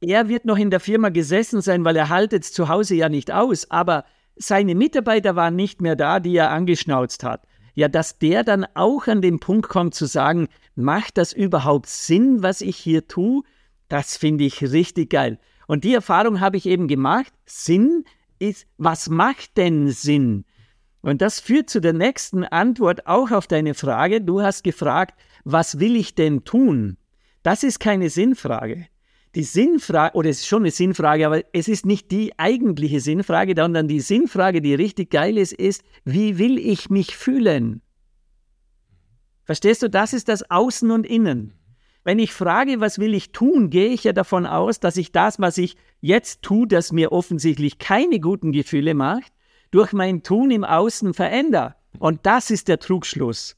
Er 0.00 0.28
wird 0.28 0.44
noch 0.44 0.58
in 0.58 0.70
der 0.70 0.80
Firma 0.80 1.08
gesessen 1.08 1.60
sein, 1.60 1.84
weil 1.84 1.96
er 1.96 2.08
haltet 2.08 2.44
zu 2.44 2.68
Hause 2.68 2.94
ja 2.94 3.08
nicht 3.08 3.30
aus, 3.32 3.70
aber 3.70 4.04
seine 4.36 4.74
Mitarbeiter 4.74 5.36
waren 5.36 5.56
nicht 5.56 5.80
mehr 5.80 5.96
da, 5.96 6.20
die 6.20 6.36
er 6.36 6.50
angeschnauzt 6.50 7.24
hat 7.24 7.46
ja, 7.74 7.88
dass 7.88 8.18
der 8.18 8.44
dann 8.44 8.66
auch 8.74 9.06
an 9.06 9.20
den 9.20 9.40
Punkt 9.40 9.68
kommt 9.68 9.94
zu 9.94 10.06
sagen, 10.06 10.48
macht 10.74 11.18
das 11.18 11.32
überhaupt 11.32 11.88
Sinn, 11.88 12.42
was 12.42 12.60
ich 12.60 12.76
hier 12.76 13.06
tue? 13.08 13.42
Das 13.88 14.16
finde 14.16 14.44
ich 14.44 14.62
richtig 14.62 15.10
geil. 15.10 15.38
Und 15.66 15.84
die 15.84 15.94
Erfahrung 15.94 16.40
habe 16.40 16.56
ich 16.56 16.66
eben 16.66 16.88
gemacht. 16.88 17.32
Sinn 17.46 18.04
ist, 18.38 18.66
was 18.78 19.08
macht 19.08 19.56
denn 19.56 19.88
Sinn? 19.88 20.44
Und 21.00 21.20
das 21.20 21.40
führt 21.40 21.68
zu 21.68 21.80
der 21.80 21.92
nächsten 21.92 22.44
Antwort 22.44 23.06
auch 23.06 23.30
auf 23.30 23.46
deine 23.46 23.74
Frage. 23.74 24.20
Du 24.20 24.40
hast 24.40 24.64
gefragt, 24.64 25.18
was 25.44 25.78
will 25.78 25.96
ich 25.96 26.14
denn 26.14 26.44
tun? 26.44 26.96
Das 27.42 27.62
ist 27.62 27.78
keine 27.78 28.08
Sinnfrage 28.08 28.86
die 29.34 29.42
Sinnfrage, 29.42 30.16
oder 30.16 30.30
es 30.30 30.40
ist 30.40 30.46
schon 30.46 30.62
eine 30.62 30.70
Sinnfrage, 30.70 31.26
aber 31.26 31.42
es 31.52 31.68
ist 31.68 31.86
nicht 31.86 32.10
die 32.10 32.38
eigentliche 32.38 33.00
Sinnfrage, 33.00 33.54
sondern 33.56 33.88
die 33.88 34.00
Sinnfrage, 34.00 34.60
die 34.60 34.74
richtig 34.74 35.10
geil 35.10 35.38
ist, 35.38 35.52
ist, 35.52 35.82
wie 36.04 36.38
will 36.38 36.58
ich 36.58 36.90
mich 36.90 37.16
fühlen? 37.16 37.82
Verstehst 39.44 39.82
du, 39.82 39.90
das 39.90 40.12
ist 40.12 40.28
das 40.28 40.50
Außen 40.50 40.90
und 40.90 41.06
Innen. 41.06 41.52
Wenn 42.04 42.18
ich 42.18 42.32
frage, 42.32 42.80
was 42.80 42.98
will 42.98 43.14
ich 43.14 43.32
tun, 43.32 43.70
gehe 43.70 43.88
ich 43.88 44.04
ja 44.04 44.12
davon 44.12 44.46
aus, 44.46 44.78
dass 44.78 44.96
ich 44.96 45.10
das, 45.10 45.40
was 45.40 45.58
ich 45.58 45.76
jetzt 46.00 46.42
tue, 46.42 46.66
das 46.66 46.92
mir 46.92 47.12
offensichtlich 47.12 47.78
keine 47.78 48.20
guten 48.20 48.52
Gefühle 48.52 48.94
macht, 48.94 49.32
durch 49.70 49.92
mein 49.92 50.22
Tun 50.22 50.50
im 50.50 50.64
Außen 50.64 51.14
verändere. 51.14 51.74
Und 51.98 52.26
das 52.26 52.50
ist 52.50 52.68
der 52.68 52.78
Trugschluss. 52.78 53.56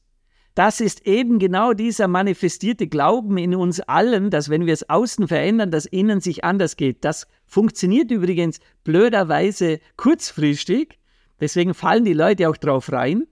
Das 0.57 0.81
ist 0.81 1.05
eben 1.05 1.37
genau 1.37 1.73
dieser 1.73 2.07
manifestierte 2.07 2.87
Glauben 2.87 3.37
in 3.37 3.53
uns 3.53 3.79
allen, 3.79 4.31
dass 4.31 4.49
wenn 4.49 4.65
wir 4.65 4.73
es 4.73 4.89
außen 4.89 5.27
verändern, 5.27 5.69
das 5.69 5.85
innen 5.85 6.19
sich 6.19 6.43
anders 6.43 6.77
geht. 6.77 7.05
Das 7.05 7.27
funktioniert 7.45 8.09
übrigens 8.09 8.59
blöderweise 8.83 9.79
kurzfristig. 9.97 10.97
Deswegen 11.39 11.75
fallen 11.75 12.05
die 12.05 12.13
Leute 12.13 12.49
auch 12.49 12.57
drauf 12.57 12.91
rein. 12.91 13.27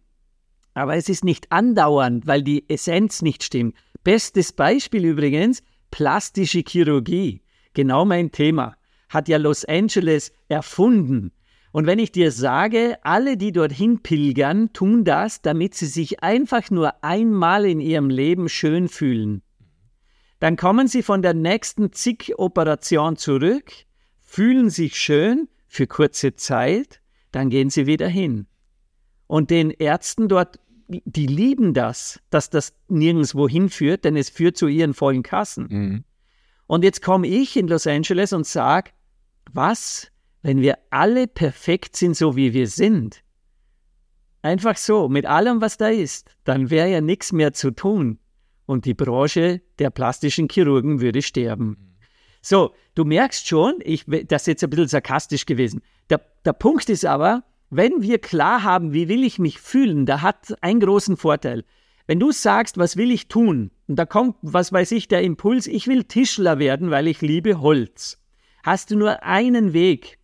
Aber 0.76 0.98
es 0.98 1.10
ist 1.10 1.24
nicht 1.24 1.52
andauernd, 1.52 2.28
weil 2.28 2.44
die 2.44 2.70
Essenz 2.70 3.24
nicht 3.24 3.44
stimmt. 3.44 3.76
Bestes 4.04 4.54
Beispiel 4.54 5.04
übrigens, 5.04 5.64
plastische 5.90 6.60
Chirurgie. 6.60 7.42
Genau 7.74 8.06
mein 8.06 8.32
Thema. 8.32 8.78
Hat 9.10 9.28
ja 9.30 9.38
Los 9.38 9.66
Angeles 9.66 10.32
erfunden. 10.48 11.32
Und 11.76 11.88
wenn 11.88 12.00
ich 12.00 12.14
dir 12.14 12.32
sage, 12.32 12.98
alle, 13.02 13.36
die 13.36 13.52
dorthin 13.52 14.02
pilgern, 14.02 14.72
tun 14.72 15.04
das, 15.04 15.42
damit 15.42 15.74
sie 15.76 15.88
sich 15.88 16.24
einfach 16.24 16.72
nur 16.72 17.04
einmal 17.04 17.66
in 17.66 17.82
ihrem 17.82 18.10
Leben 18.10 18.48
schön 18.48 18.88
fühlen. 18.88 19.42
Dann 20.40 20.56
kommen 20.56 20.88
sie 20.88 21.04
von 21.04 21.22
der 21.22 21.34
nächsten 21.34 21.92
Zig-Operation 21.92 23.18
zurück, 23.18 23.74
fühlen 24.22 24.70
sich 24.70 24.96
schön 24.96 25.50
für 25.68 25.86
kurze 25.86 26.38
Zeit, 26.38 27.02
dann 27.34 27.50
gehen 27.50 27.70
sie 27.70 27.88
wieder 27.88 28.08
hin. 28.08 28.48
Und 29.28 29.50
den 29.50 29.70
Ärzten 29.70 30.30
dort, 30.30 30.62
die 30.88 31.28
lieben 31.28 31.74
das, 31.74 32.22
dass 32.30 32.50
das 32.50 32.74
nirgendwo 32.88 33.50
hinführt, 33.50 34.06
denn 34.06 34.16
es 34.16 34.30
führt 34.30 34.56
zu 34.56 34.68
ihren 34.68 34.94
vollen 34.94 35.24
Kassen. 35.24 35.68
Mhm. 35.70 36.04
Und 36.68 36.86
jetzt 36.86 37.02
komme 37.02 37.28
ich 37.28 37.58
in 37.58 37.68
Los 37.68 37.86
Angeles 37.86 38.32
und 38.32 38.48
sage, 38.48 38.92
was? 39.52 40.10
Wenn 40.46 40.62
wir 40.62 40.78
alle 40.92 41.26
perfekt 41.26 41.96
sind, 41.96 42.16
so 42.16 42.36
wie 42.36 42.54
wir 42.54 42.68
sind, 42.68 43.24
einfach 44.44 44.78
so, 44.78 45.10
mit 45.10 45.26
allem, 45.26 45.60
was 45.60 45.78
da 45.78 45.88
ist, 45.88 46.30
dann 46.44 46.70
wäre 46.70 46.88
ja 46.88 47.02
nichts 47.02 47.32
mehr 47.32 47.52
zu 47.54 47.72
tun 47.72 48.20
und 48.68 48.86
die 48.86 48.94
Branche 48.94 49.64
der 49.80 49.90
plastischen 49.90 50.48
Chirurgen 50.48 51.02
würde 51.02 51.24
sterben. 51.24 51.98
So, 52.44 52.76
du 52.94 53.06
merkst 53.06 53.48
schon, 53.48 53.80
ich, 53.82 54.06
das 54.06 54.44
ist 54.44 54.48
jetzt 54.48 54.64
ein 54.64 54.70
bisschen 54.70 54.88
sarkastisch 54.88 55.48
gewesen. 55.48 55.82
Der, 56.12 56.22
der 56.46 56.54
Punkt 56.54 56.90
ist 56.90 57.08
aber, 57.08 57.44
wenn 57.72 58.04
wir 58.04 58.20
klar 58.20 58.62
haben, 58.62 58.94
wie 58.94 59.08
will 59.08 59.24
ich 59.24 59.40
mich 59.40 59.60
fühlen, 59.60 60.06
da 60.06 60.22
hat 60.22 60.54
einen 60.62 60.80
großen 60.80 61.18
Vorteil. 61.18 61.66
Wenn 62.06 62.20
du 62.20 62.32
sagst, 62.32 62.78
was 62.78 62.98
will 62.98 63.10
ich 63.10 63.30
tun, 63.30 63.72
und 63.88 63.96
da 63.96 64.06
kommt, 64.06 64.36
was 64.44 64.72
weiß 64.72 64.92
ich, 64.92 65.08
der 65.08 65.24
Impuls, 65.24 65.66
ich 65.66 65.88
will 65.88 66.04
Tischler 66.04 66.60
werden, 66.60 66.92
weil 66.92 67.08
ich 67.08 67.22
liebe 67.22 67.62
Holz, 67.62 68.22
hast 68.62 68.92
du 68.92 68.96
nur 68.96 69.24
einen 69.24 69.74
Weg, 69.74 70.20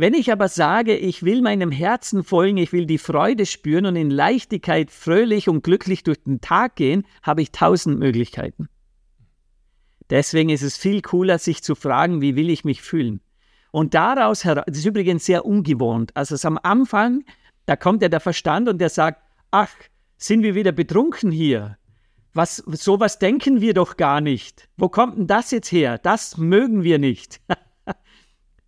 wenn 0.00 0.14
ich 0.14 0.32
aber 0.32 0.48
sage, 0.48 0.96
ich 0.96 1.24
will 1.24 1.42
meinem 1.42 1.70
Herzen 1.70 2.24
folgen, 2.24 2.56
ich 2.56 2.72
will 2.72 2.86
die 2.86 2.96
Freude 2.96 3.44
spüren 3.44 3.84
und 3.84 3.96
in 3.96 4.08
Leichtigkeit 4.08 4.90
fröhlich 4.90 5.46
und 5.46 5.62
glücklich 5.62 6.04
durch 6.04 6.22
den 6.24 6.40
Tag 6.40 6.76
gehen, 6.76 7.04
habe 7.22 7.42
ich 7.42 7.52
tausend 7.52 7.98
Möglichkeiten. 7.98 8.70
Deswegen 10.08 10.48
ist 10.48 10.62
es 10.62 10.78
viel 10.78 11.02
cooler, 11.02 11.38
sich 11.38 11.62
zu 11.62 11.74
fragen, 11.74 12.22
wie 12.22 12.34
will 12.34 12.48
ich 12.48 12.64
mich 12.64 12.80
fühlen? 12.80 13.20
Und 13.72 13.92
daraus 13.92 14.42
heraus, 14.42 14.64
das 14.68 14.78
ist 14.78 14.86
übrigens 14.86 15.26
sehr 15.26 15.44
ungewohnt. 15.44 16.16
Also 16.16 16.48
am 16.48 16.58
Anfang, 16.62 17.22
da 17.66 17.76
kommt 17.76 18.00
ja 18.00 18.08
der 18.08 18.20
Verstand 18.20 18.70
und 18.70 18.78
der 18.78 18.88
sagt, 18.88 19.20
ach, 19.50 19.70
sind 20.16 20.42
wir 20.42 20.54
wieder 20.54 20.72
betrunken 20.72 21.30
hier? 21.30 21.76
Was, 22.32 22.56
sowas 22.56 23.18
denken 23.18 23.60
wir 23.60 23.74
doch 23.74 23.98
gar 23.98 24.22
nicht. 24.22 24.66
Wo 24.78 24.88
kommt 24.88 25.18
denn 25.18 25.26
das 25.26 25.50
jetzt 25.50 25.70
her? 25.70 25.98
Das 25.98 26.38
mögen 26.38 26.84
wir 26.84 26.98
nicht. 26.98 27.42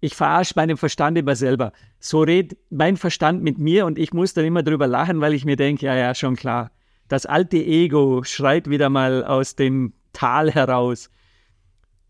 ich 0.03 0.17
verarsche 0.17 0.55
meinen 0.57 0.77
Verstand 0.77 1.17
immer 1.17 1.37
selber. 1.37 1.73
So 2.01 2.23
redet 2.23 2.59
mein 2.71 2.97
Verstand 2.97 3.45
mit 3.45 3.59
mir 3.59 3.87
und 3.87 4.01
ich 4.01 4.13
muss 4.13 4.35
dann 4.35 4.45
immer 4.45 4.65
drüber 4.65 4.89
lachen, 4.89 5.21
weil 5.21 5.33
ich 5.33 5.45
mir 5.45 5.55
denke, 5.55 5.87
ja, 5.87 5.95
ja, 5.95 6.13
schon 6.17 6.35
klar. 6.35 6.73
Das 7.07 7.25
alte 7.25 7.59
Ego 7.59 8.25
schreit 8.25 8.69
wieder 8.69 8.91
mal 8.91 9.25
aus 9.25 9.55
dem 9.55 9.93
Tal 10.13 10.51
heraus. 10.51 11.09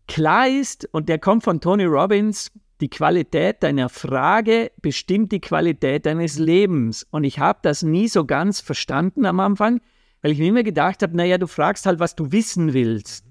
Klar 0.07 0.47
ist, 0.49 0.89
und 0.91 1.07
der 1.07 1.19
kommt 1.19 1.43
von 1.43 1.61
Tony 1.61 1.85
Robbins, 1.85 2.51
die 2.81 2.89
Qualität 2.89 3.61
deiner 3.61 3.89
Frage 3.89 4.71
bestimmt 4.81 5.31
die 5.31 5.39
Qualität 5.39 6.07
deines 6.07 6.39
Lebens. 6.39 7.05
Und 7.11 7.25
ich 7.25 7.37
habe 7.37 7.59
das 7.61 7.83
nie 7.83 8.07
so 8.07 8.25
ganz 8.25 8.59
verstanden 8.59 9.27
am 9.27 9.39
Anfang, 9.39 9.81
weil 10.23 10.31
ich 10.31 10.39
mir 10.39 10.47
immer 10.47 10.63
gedacht 10.63 11.03
habe, 11.03 11.15
naja, 11.15 11.37
du 11.37 11.45
fragst 11.45 11.85
halt, 11.85 11.99
was 11.99 12.15
du 12.15 12.31
wissen 12.31 12.73
willst. 12.73 13.23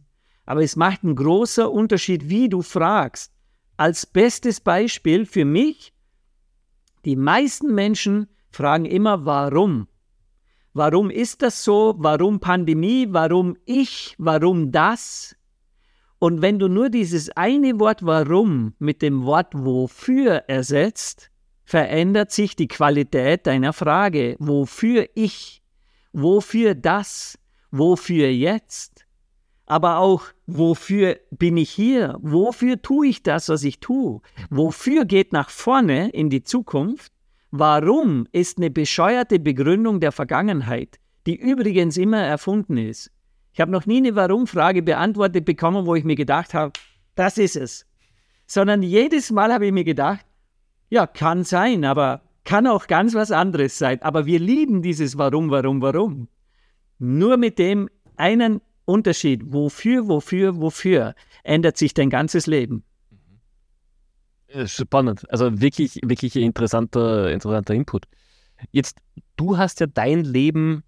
Aber 0.46 0.62
es 0.62 0.76
macht 0.76 1.02
einen 1.02 1.16
großen 1.16 1.66
Unterschied, 1.66 2.28
wie 2.28 2.48
du 2.48 2.62
fragst 2.62 3.32
als 3.76 4.06
bestes 4.06 4.60
Beispiel 4.60 5.26
für 5.26 5.44
mich, 5.44 5.92
die 7.04 7.16
meisten 7.16 7.74
Menschen 7.74 8.28
fragen 8.50 8.84
immer, 8.84 9.24
warum? 9.24 9.88
Warum 10.72 11.10
ist 11.10 11.42
das 11.42 11.64
so? 11.64 11.94
Warum 11.98 12.40
Pandemie? 12.40 13.08
Warum 13.10 13.56
ich? 13.66 14.14
Warum 14.18 14.72
das? 14.72 15.36
Und 16.18 16.40
wenn 16.40 16.58
du 16.58 16.68
nur 16.68 16.88
dieses 16.88 17.30
eine 17.30 17.78
Wort 17.80 18.06
warum 18.06 18.74
mit 18.78 19.02
dem 19.02 19.24
Wort 19.24 19.48
wofür 19.54 20.44
ersetzt, 20.46 21.30
verändert 21.64 22.30
sich 22.30 22.54
die 22.54 22.68
Qualität 22.68 23.46
deiner 23.46 23.72
Frage. 23.72 24.36
Wofür 24.38 25.08
ich? 25.14 25.62
Wofür 26.12 26.74
das? 26.74 27.38
Wofür 27.70 28.28
jetzt? 28.28 28.91
Aber 29.66 29.98
auch, 29.98 30.24
wofür 30.46 31.18
bin 31.30 31.56
ich 31.56 31.70
hier? 31.70 32.18
Wofür 32.20 32.82
tue 32.82 33.08
ich 33.08 33.22
das, 33.22 33.48
was 33.48 33.64
ich 33.64 33.80
tue? 33.80 34.20
Wofür 34.50 35.04
geht 35.04 35.32
nach 35.32 35.50
vorne 35.50 36.10
in 36.10 36.30
die 36.30 36.42
Zukunft? 36.42 37.12
Warum 37.50 38.26
ist 38.32 38.58
eine 38.58 38.70
bescheuerte 38.70 39.38
Begründung 39.38 40.00
der 40.00 40.12
Vergangenheit, 40.12 40.98
die 41.26 41.36
übrigens 41.36 41.96
immer 41.96 42.20
erfunden 42.20 42.76
ist. 42.76 43.10
Ich 43.52 43.60
habe 43.60 43.70
noch 43.70 43.86
nie 43.86 43.98
eine 43.98 44.16
Warum-Frage 44.16 44.82
beantwortet 44.82 45.44
bekommen, 45.44 45.86
wo 45.86 45.94
ich 45.94 46.04
mir 46.04 46.16
gedacht 46.16 46.54
habe, 46.54 46.72
das 47.14 47.38
ist 47.38 47.56
es. 47.56 47.86
Sondern 48.46 48.82
jedes 48.82 49.30
Mal 49.30 49.52
habe 49.52 49.66
ich 49.66 49.72
mir 49.72 49.84
gedacht, 49.84 50.24
ja, 50.88 51.06
kann 51.06 51.44
sein, 51.44 51.84
aber 51.84 52.22
kann 52.44 52.66
auch 52.66 52.86
ganz 52.86 53.14
was 53.14 53.30
anderes 53.30 53.78
sein. 53.78 54.02
Aber 54.02 54.26
wir 54.26 54.40
lieben 54.40 54.82
dieses 54.82 55.16
Warum, 55.16 55.50
Warum, 55.50 55.80
Warum. 55.80 56.28
Nur 56.98 57.36
mit 57.36 57.58
dem 57.58 57.88
einen 58.16 58.60
Unterschied, 58.92 59.42
wofür, 59.46 60.06
wofür, 60.08 60.60
wofür, 60.60 61.14
ändert 61.42 61.76
sich 61.76 61.94
dein 61.94 62.10
ganzes 62.10 62.46
Leben. 62.46 62.84
Spannend. 64.66 65.24
Also 65.30 65.60
wirklich, 65.60 65.98
wirklich 66.04 66.36
interessanter, 66.36 67.30
interessanter 67.30 67.74
Input. 67.74 68.04
Jetzt, 68.70 68.98
du 69.36 69.56
hast 69.56 69.80
ja 69.80 69.86
dein 69.86 70.24
Leben 70.24 70.84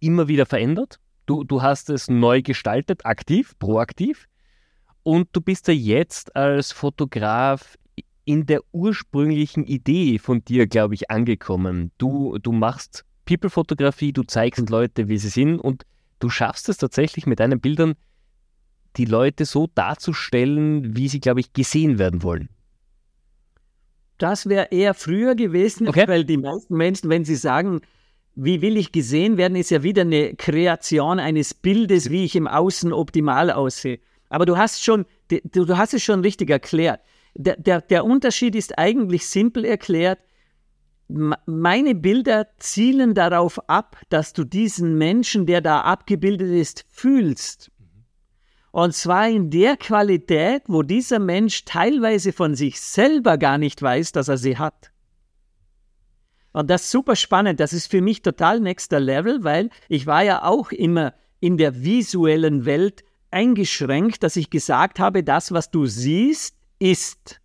immer 0.00 0.26
wieder 0.26 0.46
verändert. 0.46 0.98
Du, 1.26 1.44
du 1.44 1.62
hast 1.62 1.90
es 1.90 2.08
neu 2.08 2.42
gestaltet, 2.42 3.04
aktiv, 3.04 3.54
proaktiv. 3.58 4.26
Und 5.02 5.28
du 5.32 5.40
bist 5.40 5.68
ja 5.68 5.74
jetzt 5.74 6.34
als 6.34 6.72
Fotograf 6.72 7.76
in 8.24 8.46
der 8.46 8.60
ursprünglichen 8.72 9.64
Idee 9.64 10.18
von 10.18 10.44
dir, 10.44 10.66
glaube 10.66 10.94
ich, 10.94 11.10
angekommen. 11.10 11.92
Du, 11.98 12.38
du 12.38 12.52
machst 12.52 13.04
People-Fotografie, 13.26 14.12
du 14.12 14.22
zeigst 14.22 14.70
Leute, 14.70 15.08
wie 15.08 15.18
sie 15.18 15.28
sind 15.28 15.58
und 15.58 15.84
du 16.20 16.30
schaffst 16.30 16.68
es 16.68 16.78
tatsächlich 16.78 17.26
mit 17.26 17.40
deinen 17.40 17.60
Bildern, 17.60 17.94
die 18.96 19.04
Leute 19.04 19.44
so 19.44 19.68
darzustellen, 19.74 20.96
wie 20.96 21.08
sie, 21.08 21.20
glaube 21.20 21.40
ich, 21.40 21.52
gesehen 21.52 21.98
werden 21.98 22.22
wollen. 22.22 22.48
Das 24.18 24.48
wäre 24.48 24.68
eher 24.70 24.94
früher 24.94 25.34
gewesen, 25.34 25.88
okay. 25.88 26.06
weil 26.06 26.24
die 26.24 26.36
meisten 26.36 26.76
Menschen, 26.76 27.08
wenn 27.08 27.24
sie 27.24 27.36
sagen, 27.36 27.80
wie 28.34 28.60
will 28.60 28.76
ich 28.76 28.92
gesehen 28.92 29.36
werden, 29.36 29.56
ist 29.56 29.70
ja 29.70 29.82
wieder 29.82 30.02
eine 30.02 30.34
Kreation 30.34 31.18
eines 31.18 31.54
Bildes, 31.54 32.10
wie 32.10 32.24
ich 32.24 32.36
im 32.36 32.46
Außen 32.46 32.92
optimal 32.92 33.50
aussehe. 33.50 33.98
Aber 34.28 34.46
du 34.46 34.56
hast 34.56 34.84
schon, 34.84 35.06
du, 35.28 35.76
hast 35.76 35.94
es 35.94 36.02
schon 36.02 36.20
richtig 36.20 36.50
erklärt. 36.50 37.00
Der, 37.34 37.56
der, 37.56 37.80
der 37.80 38.04
Unterschied 38.04 38.54
ist 38.54 38.78
eigentlich 38.78 39.26
simpel 39.26 39.64
erklärt. 39.64 40.20
Meine 41.46 41.94
Bilder 41.94 42.48
zielen 42.58 43.14
darauf 43.14 43.68
ab, 43.68 43.96
dass 44.08 44.32
du 44.32 44.44
diesen 44.44 44.96
Menschen, 44.96 45.46
der 45.46 45.60
da 45.60 45.80
abgebildet 45.80 46.50
ist, 46.50 46.84
fühlst. 46.88 47.70
Und 48.72 48.94
zwar 48.94 49.28
in 49.28 49.50
der 49.50 49.76
Qualität, 49.76 50.62
wo 50.68 50.82
dieser 50.82 51.18
Mensch 51.18 51.64
teilweise 51.64 52.32
von 52.32 52.54
sich 52.54 52.80
selber 52.80 53.36
gar 53.36 53.58
nicht 53.58 53.82
weiß, 53.82 54.12
dass 54.12 54.28
er 54.28 54.38
sie 54.38 54.58
hat. 54.58 54.92
Und 56.52 56.70
das 56.70 56.84
ist 56.84 56.90
super 56.90 57.16
spannend. 57.16 57.60
Das 57.60 57.72
ist 57.72 57.90
für 57.90 58.00
mich 58.00 58.22
total 58.22 58.60
nächster 58.60 59.00
Level, 59.00 59.42
weil 59.42 59.70
ich 59.88 60.06
war 60.06 60.22
ja 60.22 60.44
auch 60.44 60.70
immer 60.72 61.14
in 61.40 61.56
der 61.56 61.82
visuellen 61.82 62.64
Welt 62.64 63.04
eingeschränkt, 63.30 64.22
dass 64.22 64.36
ich 64.36 64.50
gesagt 64.50 64.98
habe, 64.98 65.24
das, 65.24 65.52
was 65.52 65.70
du 65.70 65.86
siehst, 65.86 66.56
ist. 66.78 67.40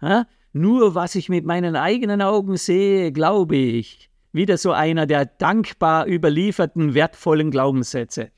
Ja? 0.00 0.26
Nur 0.52 0.94
was 0.94 1.14
ich 1.14 1.28
mit 1.28 1.46
meinen 1.46 1.76
eigenen 1.76 2.20
Augen 2.20 2.56
sehe, 2.56 3.10
glaube 3.12 3.56
ich. 3.56 4.10
Wieder 4.32 4.58
so 4.58 4.72
einer 4.72 5.06
der 5.06 5.26
dankbar 5.26 6.06
überlieferten 6.06 6.94
wertvollen 6.94 7.50
Glaubenssätze. 7.50 8.30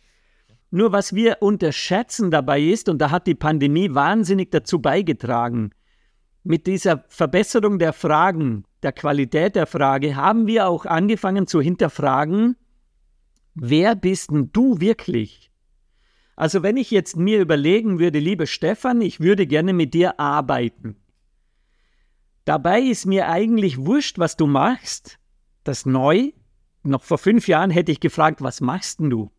Nur 0.70 0.92
was 0.92 1.14
wir 1.14 1.38
unterschätzen 1.40 2.30
dabei 2.30 2.60
ist, 2.60 2.88
und 2.88 2.98
da 2.98 3.10
hat 3.10 3.26
die 3.26 3.34
Pandemie 3.34 3.94
wahnsinnig 3.94 4.50
dazu 4.50 4.80
beigetragen, 4.80 5.70
mit 6.42 6.66
dieser 6.66 7.04
Verbesserung 7.08 7.78
der 7.78 7.92
Fragen, 7.92 8.64
der 8.82 8.92
Qualität 8.92 9.56
der 9.56 9.66
Frage, 9.66 10.14
haben 10.14 10.46
wir 10.46 10.68
auch 10.68 10.84
angefangen 10.84 11.46
zu 11.46 11.60
hinterfragen, 11.60 12.56
wer 13.54 13.94
bist 13.94 14.30
denn 14.30 14.50
du 14.52 14.80
wirklich? 14.80 15.50
Also 16.36 16.62
wenn 16.62 16.76
ich 16.76 16.90
jetzt 16.90 17.16
mir 17.16 17.40
überlegen 17.40 17.98
würde, 17.98 18.18
lieber 18.18 18.46
Stefan, 18.46 19.00
ich 19.00 19.20
würde 19.20 19.46
gerne 19.46 19.72
mit 19.72 19.94
dir 19.94 20.18
arbeiten. 20.18 20.96
Dabei 22.44 22.80
ist 22.82 23.06
mir 23.06 23.28
eigentlich 23.28 23.86
wurscht, 23.86 24.18
was 24.18 24.36
du 24.36 24.46
machst. 24.46 25.18
Das 25.64 25.86
neu. 25.86 26.32
Noch 26.82 27.02
vor 27.02 27.16
fünf 27.16 27.48
Jahren 27.48 27.70
hätte 27.70 27.90
ich 27.90 28.00
gefragt, 28.00 28.42
was 28.42 28.60
machst 28.60 29.00
denn 29.00 29.08
du? 29.08 29.30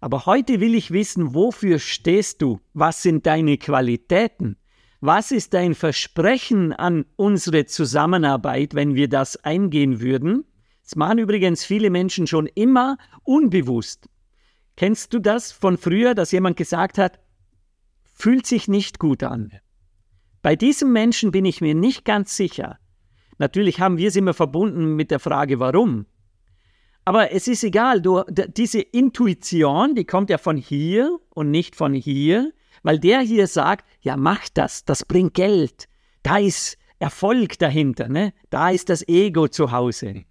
Aber 0.00 0.26
heute 0.26 0.60
will 0.60 0.74
ich 0.74 0.92
wissen, 0.92 1.34
wofür 1.34 1.78
stehst 1.78 2.42
du? 2.42 2.60
Was 2.72 3.02
sind 3.02 3.26
deine 3.26 3.58
Qualitäten? 3.58 4.56
Was 5.00 5.32
ist 5.32 5.54
dein 5.54 5.74
Versprechen 5.74 6.72
an 6.72 7.04
unsere 7.16 7.66
Zusammenarbeit, 7.66 8.74
wenn 8.74 8.94
wir 8.94 9.08
das 9.08 9.36
eingehen 9.38 10.00
würden? 10.00 10.44
Das 10.82 10.94
machen 10.94 11.18
übrigens 11.18 11.64
viele 11.64 11.90
Menschen 11.90 12.26
schon 12.26 12.46
immer 12.46 12.96
unbewusst. 13.22 14.08
Kennst 14.76 15.12
du 15.14 15.18
das 15.18 15.50
von 15.50 15.78
früher, 15.78 16.14
dass 16.14 16.32
jemand 16.32 16.56
gesagt 16.56 16.98
hat, 16.98 17.18
fühlt 18.02 18.46
sich 18.46 18.68
nicht 18.68 18.98
gut 18.98 19.22
an? 19.22 19.52
Bei 20.44 20.56
diesem 20.56 20.92
Menschen 20.92 21.30
bin 21.30 21.46
ich 21.46 21.62
mir 21.62 21.74
nicht 21.74 22.04
ganz 22.04 22.36
sicher. 22.36 22.78
Natürlich 23.38 23.80
haben 23.80 23.96
wir 23.96 24.08
es 24.08 24.14
immer 24.14 24.34
verbunden 24.34 24.94
mit 24.94 25.10
der 25.10 25.18
Frage, 25.18 25.58
warum. 25.58 26.04
Aber 27.06 27.32
es 27.32 27.48
ist 27.48 27.64
egal, 27.64 28.02
du, 28.02 28.24
diese 28.28 28.82
Intuition, 28.82 29.94
die 29.94 30.04
kommt 30.04 30.28
ja 30.28 30.36
von 30.36 30.58
hier 30.58 31.18
und 31.30 31.50
nicht 31.50 31.74
von 31.74 31.94
hier, 31.94 32.52
weil 32.82 32.98
der 32.98 33.20
hier 33.20 33.46
sagt, 33.46 33.86
ja, 34.02 34.18
mach 34.18 34.46
das, 34.52 34.84
das 34.84 35.06
bringt 35.06 35.32
Geld, 35.32 35.88
da 36.22 36.36
ist 36.36 36.76
Erfolg 36.98 37.58
dahinter, 37.58 38.10
ne? 38.10 38.34
da 38.50 38.68
ist 38.68 38.90
das 38.90 39.08
Ego 39.08 39.48
zu 39.48 39.72
Hause. 39.72 40.24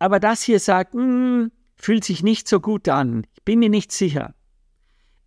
Aber 0.00 0.18
das 0.18 0.42
hier 0.42 0.58
sagt, 0.58 0.94
hm, 0.94 1.52
fühlt 1.76 2.02
sich 2.02 2.24
nicht 2.24 2.48
so 2.48 2.58
gut 2.58 2.88
an, 2.88 3.24
ich 3.36 3.44
bin 3.44 3.60
mir 3.60 3.70
nicht 3.70 3.92
sicher. 3.92 4.34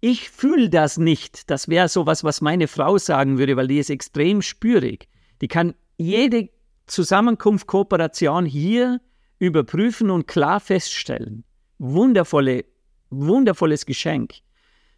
Ich 0.06 0.30
fühle 0.30 0.70
das 0.70 0.97
nicht. 0.97 1.49
Das 1.49 1.70
wäre 1.70 1.88
sowas, 1.88 2.26
was 2.26 2.41
meine 2.41 2.68
Frau 2.68 2.97
sagen 2.97 3.38
würde, 3.38 3.56
weil 3.56 3.70
die 3.70 3.80
ist 3.80 3.89
extrem 3.89 4.41
spürig. 4.41 5.08
Die 5.39 5.47
kann 5.47 5.76
jede 5.95 6.49
Zusammenkunft, 6.88 7.68
Kooperation 7.68 8.45
hier 8.45 8.99
überprüfen 9.39 10.10
und 10.10 10.28
klar 10.28 10.60
feststellen. 10.60 11.45
Wundervolle, 11.80 12.66
wundervolles 13.12 13.86
Geschenk. 13.86 14.34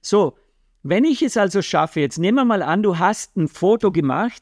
So, 0.01 0.39
wenn 0.82 1.03
ich 1.03 1.22
es 1.22 1.38
also 1.38 1.62
schaffe, 1.62 1.99
jetzt 1.99 2.18
nehmen 2.18 2.39
wir 2.39 2.45
mal 2.45 2.64
an, 2.64 2.82
du 2.82 2.97
hast 2.97 3.38
ein 3.38 3.47
Foto 3.47 3.91
gemacht, 3.91 4.41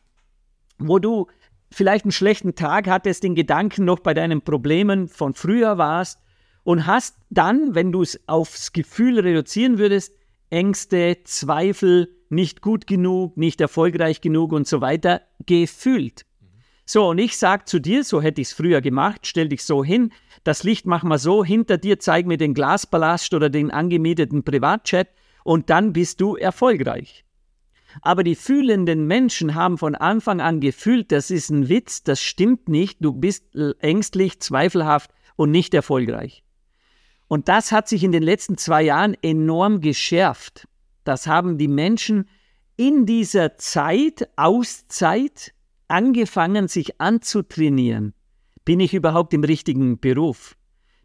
wo 0.77 0.97
du 0.97 1.27
vielleicht 1.71 2.05
einen 2.05 2.13
schlechten 2.13 2.55
Tag 2.55 2.87
hattest, 2.87 3.25
den 3.25 3.35
Gedanken 3.35 3.83
noch 3.83 3.99
bei 3.99 4.13
deinen 4.13 4.41
Problemen 4.41 5.09
von 5.09 5.33
früher 5.33 5.77
warst 5.77 6.19
und 6.63 6.87
hast 6.87 7.17
dann, 7.29 7.75
wenn 7.75 7.91
du 7.91 8.01
es 8.01 8.17
aufs 8.29 8.71
Gefühl 8.71 9.19
reduzieren 9.19 9.77
würdest, 9.77 10.13
Ängste, 10.53 11.17
Zweifel, 11.23 12.15
nicht 12.29 12.61
gut 12.61 12.85
genug, 12.85 13.37
nicht 13.37 13.59
erfolgreich 13.59 14.21
genug 14.21 14.51
und 14.51 14.67
so 14.67 14.81
weiter 14.81 15.21
gefühlt. 15.47 16.25
So, 16.85 17.09
und 17.09 17.17
ich 17.17 17.37
sage 17.37 17.65
zu 17.65 17.79
dir, 17.79 18.03
so 18.03 18.21
hätte 18.21 18.39
ich 18.39 18.49
es 18.49 18.53
früher 18.53 18.79
gemacht, 18.79 19.25
stell 19.25 19.49
dich 19.49 19.63
so 19.63 19.83
hin, 19.83 20.11
das 20.43 20.63
Licht 20.63 20.85
machen 20.85 21.09
wir 21.09 21.17
so, 21.17 21.43
hinter 21.43 21.79
dir 21.79 21.97
zeig 21.99 22.27
mir 22.27 22.37
den 22.37 22.53
Glaspalast 22.53 23.33
oder 23.33 23.49
den 23.49 23.71
angemieteten 23.71 24.43
Privatchat 24.43 25.07
und 25.43 25.71
dann 25.71 25.91
bist 25.91 26.21
du 26.21 26.35
erfolgreich. 26.35 27.25
Aber 28.01 28.23
die 28.23 28.35
fühlenden 28.35 29.07
Menschen 29.07 29.55
haben 29.55 29.79
von 29.79 29.95
Anfang 29.95 30.39
an 30.39 30.59
gefühlt, 30.59 31.11
das 31.11 31.31
ist 31.31 31.49
ein 31.49 31.67
Witz, 31.67 32.03
das 32.03 32.21
stimmt 32.21 32.69
nicht, 32.69 32.97
du 33.01 33.13
bist 33.13 33.55
ängstlich, 33.79 34.39
zweifelhaft 34.39 35.09
und 35.35 35.49
nicht 35.49 35.73
erfolgreich. 35.73 36.43
Und 37.33 37.49
das 37.49 37.71
hat 37.71 37.87
sich 37.87 38.03
in 38.03 38.11
den 38.11 38.21
letzten 38.21 38.59
zwei 38.59 38.83
Jahren 38.83 39.17
enorm 39.23 39.81
geschärft. 39.81 40.67
Das 41.03 41.25
haben 41.25 41.57
die 41.57 41.67
Menschen 41.67 42.29
in 42.75 43.07
dieser 43.07 43.57
Zeit, 43.57 44.29
Auszeit, 44.35 45.51
angefangen, 45.87 46.67
sich 46.67 47.01
anzutrainieren? 47.01 48.13
Bin 48.65 48.79
ich 48.79 48.93
überhaupt 48.93 49.33
im 49.33 49.43
richtigen 49.43 49.99
Beruf? 49.99 50.55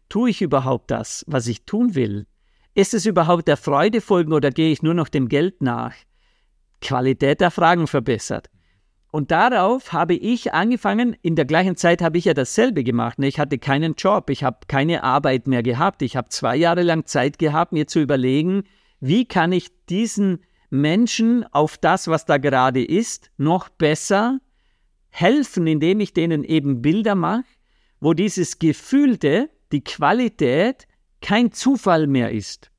Tue 0.07 0.29
ich 0.29 0.43
überhaupt 0.43 0.91
das, 0.91 1.25
was 1.25 1.47
ich 1.47 1.65
tun 1.65 1.95
will? 1.95 2.27
Ist 2.75 2.93
es 2.93 3.07
überhaupt 3.07 3.47
der 3.47 3.57
Freude 3.57 3.99
folgen 3.99 4.31
oder 4.31 4.51
gehe 4.51 4.71
ich 4.71 4.83
nur 4.83 4.93
noch 4.93 5.09
dem 5.09 5.29
Geld 5.29 5.63
nach? 5.63 5.95
Qualität 6.79 7.41
der 7.41 7.49
Fragen 7.49 7.87
verbessert. 7.87 8.51
Und 9.11 9.31
darauf 9.31 9.91
habe 9.91 10.13
ich 10.13 10.53
angefangen, 10.53 11.15
in 11.23 11.35
der 11.35 11.45
gleichen 11.45 11.75
Zeit 11.75 12.01
habe 12.01 12.19
ich 12.19 12.25
ja 12.25 12.35
dasselbe 12.35 12.83
gemacht. 12.83 13.17
Ich 13.19 13.39
hatte 13.39 13.57
keinen 13.57 13.95
Job, 13.95 14.29
ich 14.29 14.43
habe 14.43 14.59
keine 14.67 15.03
Arbeit 15.03 15.47
mehr 15.47 15.63
gehabt. 15.63 16.03
Ich 16.03 16.15
habe 16.15 16.29
zwei 16.29 16.55
Jahre 16.55 16.83
lang 16.83 17.05
Zeit 17.05 17.39
gehabt, 17.39 17.71
mir 17.71 17.87
zu 17.87 17.99
überlegen, 17.99 18.63
wie 18.99 19.25
kann 19.25 19.51
ich 19.51 19.69
diesen 19.87 20.43
Menschen 20.69 21.43
auf 21.51 21.77
das, 21.77 22.07
was 22.07 22.25
da 22.25 22.37
gerade 22.37 22.83
ist, 22.83 23.31
noch 23.37 23.69
besser 23.69 24.39
helfen, 25.09 25.65
indem 25.65 25.99
ich 26.01 26.13
denen 26.13 26.43
eben 26.43 26.83
Bilder 26.83 27.15
mache, 27.15 27.45
wo 27.99 28.13
dieses 28.13 28.59
Gefühlte, 28.59 29.49
die 29.71 29.83
Qualität 29.83 30.87
kein 31.21 31.51
Zufall 31.51 32.05
mehr 32.05 32.31
ist. 32.31 32.71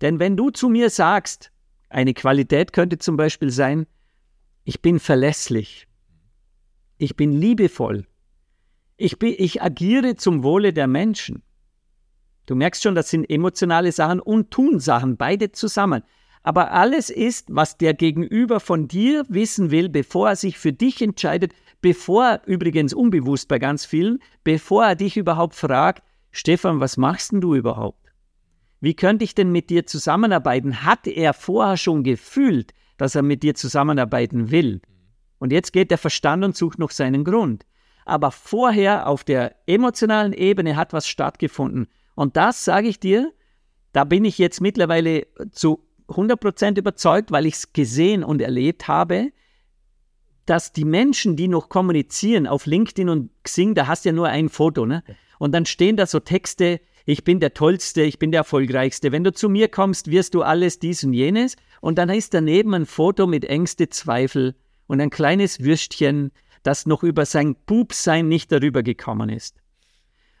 Denn 0.00 0.18
wenn 0.18 0.38
du 0.38 0.48
zu 0.48 0.70
mir 0.70 0.88
sagst, 0.88 1.52
eine 1.90 2.14
Qualität 2.14 2.72
könnte 2.72 2.98
zum 2.98 3.18
Beispiel 3.18 3.50
sein, 3.50 3.86
ich 4.70 4.82
bin 4.82 5.00
verlässlich. 5.00 5.88
Ich 6.96 7.16
bin 7.16 7.32
liebevoll. 7.32 8.06
Ich, 8.96 9.18
bin, 9.18 9.34
ich 9.36 9.60
agiere 9.60 10.14
zum 10.14 10.44
Wohle 10.44 10.72
der 10.72 10.86
Menschen. 10.86 11.42
Du 12.46 12.54
merkst 12.54 12.84
schon, 12.84 12.94
das 12.94 13.10
sind 13.10 13.28
emotionale 13.28 13.90
Sachen 13.90 14.20
und 14.20 14.52
Tun-Sachen, 14.52 15.16
beide 15.16 15.50
zusammen. 15.50 16.04
Aber 16.44 16.70
alles 16.70 17.10
ist, 17.10 17.48
was 17.50 17.78
der 17.78 17.94
Gegenüber 17.94 18.60
von 18.60 18.86
dir 18.86 19.24
wissen 19.28 19.72
will, 19.72 19.88
bevor 19.88 20.28
er 20.28 20.36
sich 20.36 20.56
für 20.56 20.72
dich 20.72 21.02
entscheidet, 21.02 21.52
bevor, 21.80 22.40
übrigens 22.46 22.94
unbewusst 22.94 23.48
bei 23.48 23.58
ganz 23.58 23.84
vielen, 23.84 24.20
bevor 24.44 24.84
er 24.84 24.94
dich 24.94 25.16
überhaupt 25.16 25.56
fragt, 25.56 26.04
Stefan, 26.30 26.78
was 26.78 26.96
machst 26.96 27.32
denn 27.32 27.40
du 27.40 27.56
überhaupt? 27.56 28.12
Wie 28.80 28.94
könnte 28.94 29.24
ich 29.24 29.34
denn 29.34 29.50
mit 29.50 29.68
dir 29.68 29.84
zusammenarbeiten? 29.84 30.84
Hat 30.84 31.08
er 31.08 31.34
vorher 31.34 31.76
schon 31.76 32.04
gefühlt, 32.04 32.72
dass 33.00 33.14
er 33.14 33.22
mit 33.22 33.42
dir 33.42 33.54
zusammenarbeiten 33.54 34.50
will? 34.50 34.80
Und 35.38 35.52
jetzt 35.52 35.72
geht 35.72 35.90
der 35.90 35.98
Verstand 35.98 36.44
und 36.44 36.56
sucht 36.56 36.78
noch 36.78 36.90
seinen 36.90 37.24
Grund 37.24 37.64
aber 38.10 38.32
vorher 38.32 39.06
auf 39.06 39.22
der 39.22 39.54
emotionalen 39.66 40.32
Ebene 40.32 40.76
hat 40.76 40.92
was 40.92 41.06
stattgefunden. 41.06 41.86
Und 42.16 42.36
das 42.36 42.64
sage 42.64 42.88
ich 42.88 42.98
dir, 42.98 43.32
da 43.92 44.02
bin 44.04 44.24
ich 44.24 44.36
jetzt 44.38 44.60
mittlerweile 44.60 45.28
zu 45.52 45.86
100% 46.08 46.76
überzeugt, 46.76 47.30
weil 47.30 47.46
ich 47.46 47.54
es 47.54 47.72
gesehen 47.72 48.24
und 48.24 48.42
erlebt 48.42 48.88
habe, 48.88 49.30
dass 50.44 50.72
die 50.72 50.84
Menschen, 50.84 51.36
die 51.36 51.46
noch 51.46 51.68
kommunizieren 51.68 52.48
auf 52.48 52.66
LinkedIn 52.66 53.08
und 53.08 53.30
Xing, 53.44 53.76
da 53.76 53.86
hast 53.86 54.04
du 54.04 54.08
ja 54.08 54.12
nur 54.12 54.28
ein 54.28 54.48
Foto, 54.48 54.86
ne? 54.86 55.04
Und 55.38 55.52
dann 55.52 55.64
stehen 55.64 55.96
da 55.96 56.06
so 56.06 56.18
Texte, 56.18 56.80
ich 57.06 57.24
bin 57.24 57.40
der 57.40 57.54
Tollste, 57.54 58.02
ich 58.02 58.18
bin 58.18 58.30
der 58.30 58.40
Erfolgreichste. 58.40 59.12
Wenn 59.12 59.24
du 59.24 59.32
zu 59.32 59.48
mir 59.48 59.68
kommst, 59.68 60.10
wirst 60.10 60.34
du 60.34 60.42
alles 60.42 60.78
dies 60.78 61.04
und 61.04 61.12
jenes. 61.12 61.56
Und 61.80 61.98
dann 61.98 62.10
ist 62.10 62.34
daneben 62.34 62.74
ein 62.74 62.86
Foto 62.86 63.26
mit 63.26 63.44
Ängste, 63.44 63.88
Zweifel 63.88 64.54
und 64.86 65.00
ein 65.00 65.10
kleines 65.10 65.60
Würstchen, 65.60 66.30
das 66.62 66.86
noch 66.86 67.02
über 67.02 67.24
sein 67.24 67.56
Bubsein 67.66 68.28
nicht 68.28 68.52
darüber 68.52 68.82
gekommen 68.82 69.30
ist. 69.30 69.56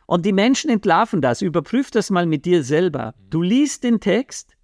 Und 0.06 0.26
die 0.26 0.32
Menschen 0.32 0.70
entlarven 0.70 1.22
das. 1.22 1.40
Überprüf 1.40 1.90
das 1.90 2.10
mal 2.10 2.26
mit 2.26 2.44
dir 2.44 2.64
selber. 2.64 3.14
Du 3.30 3.42
liest 3.42 3.84
den 3.84 4.00
Text 4.00 4.56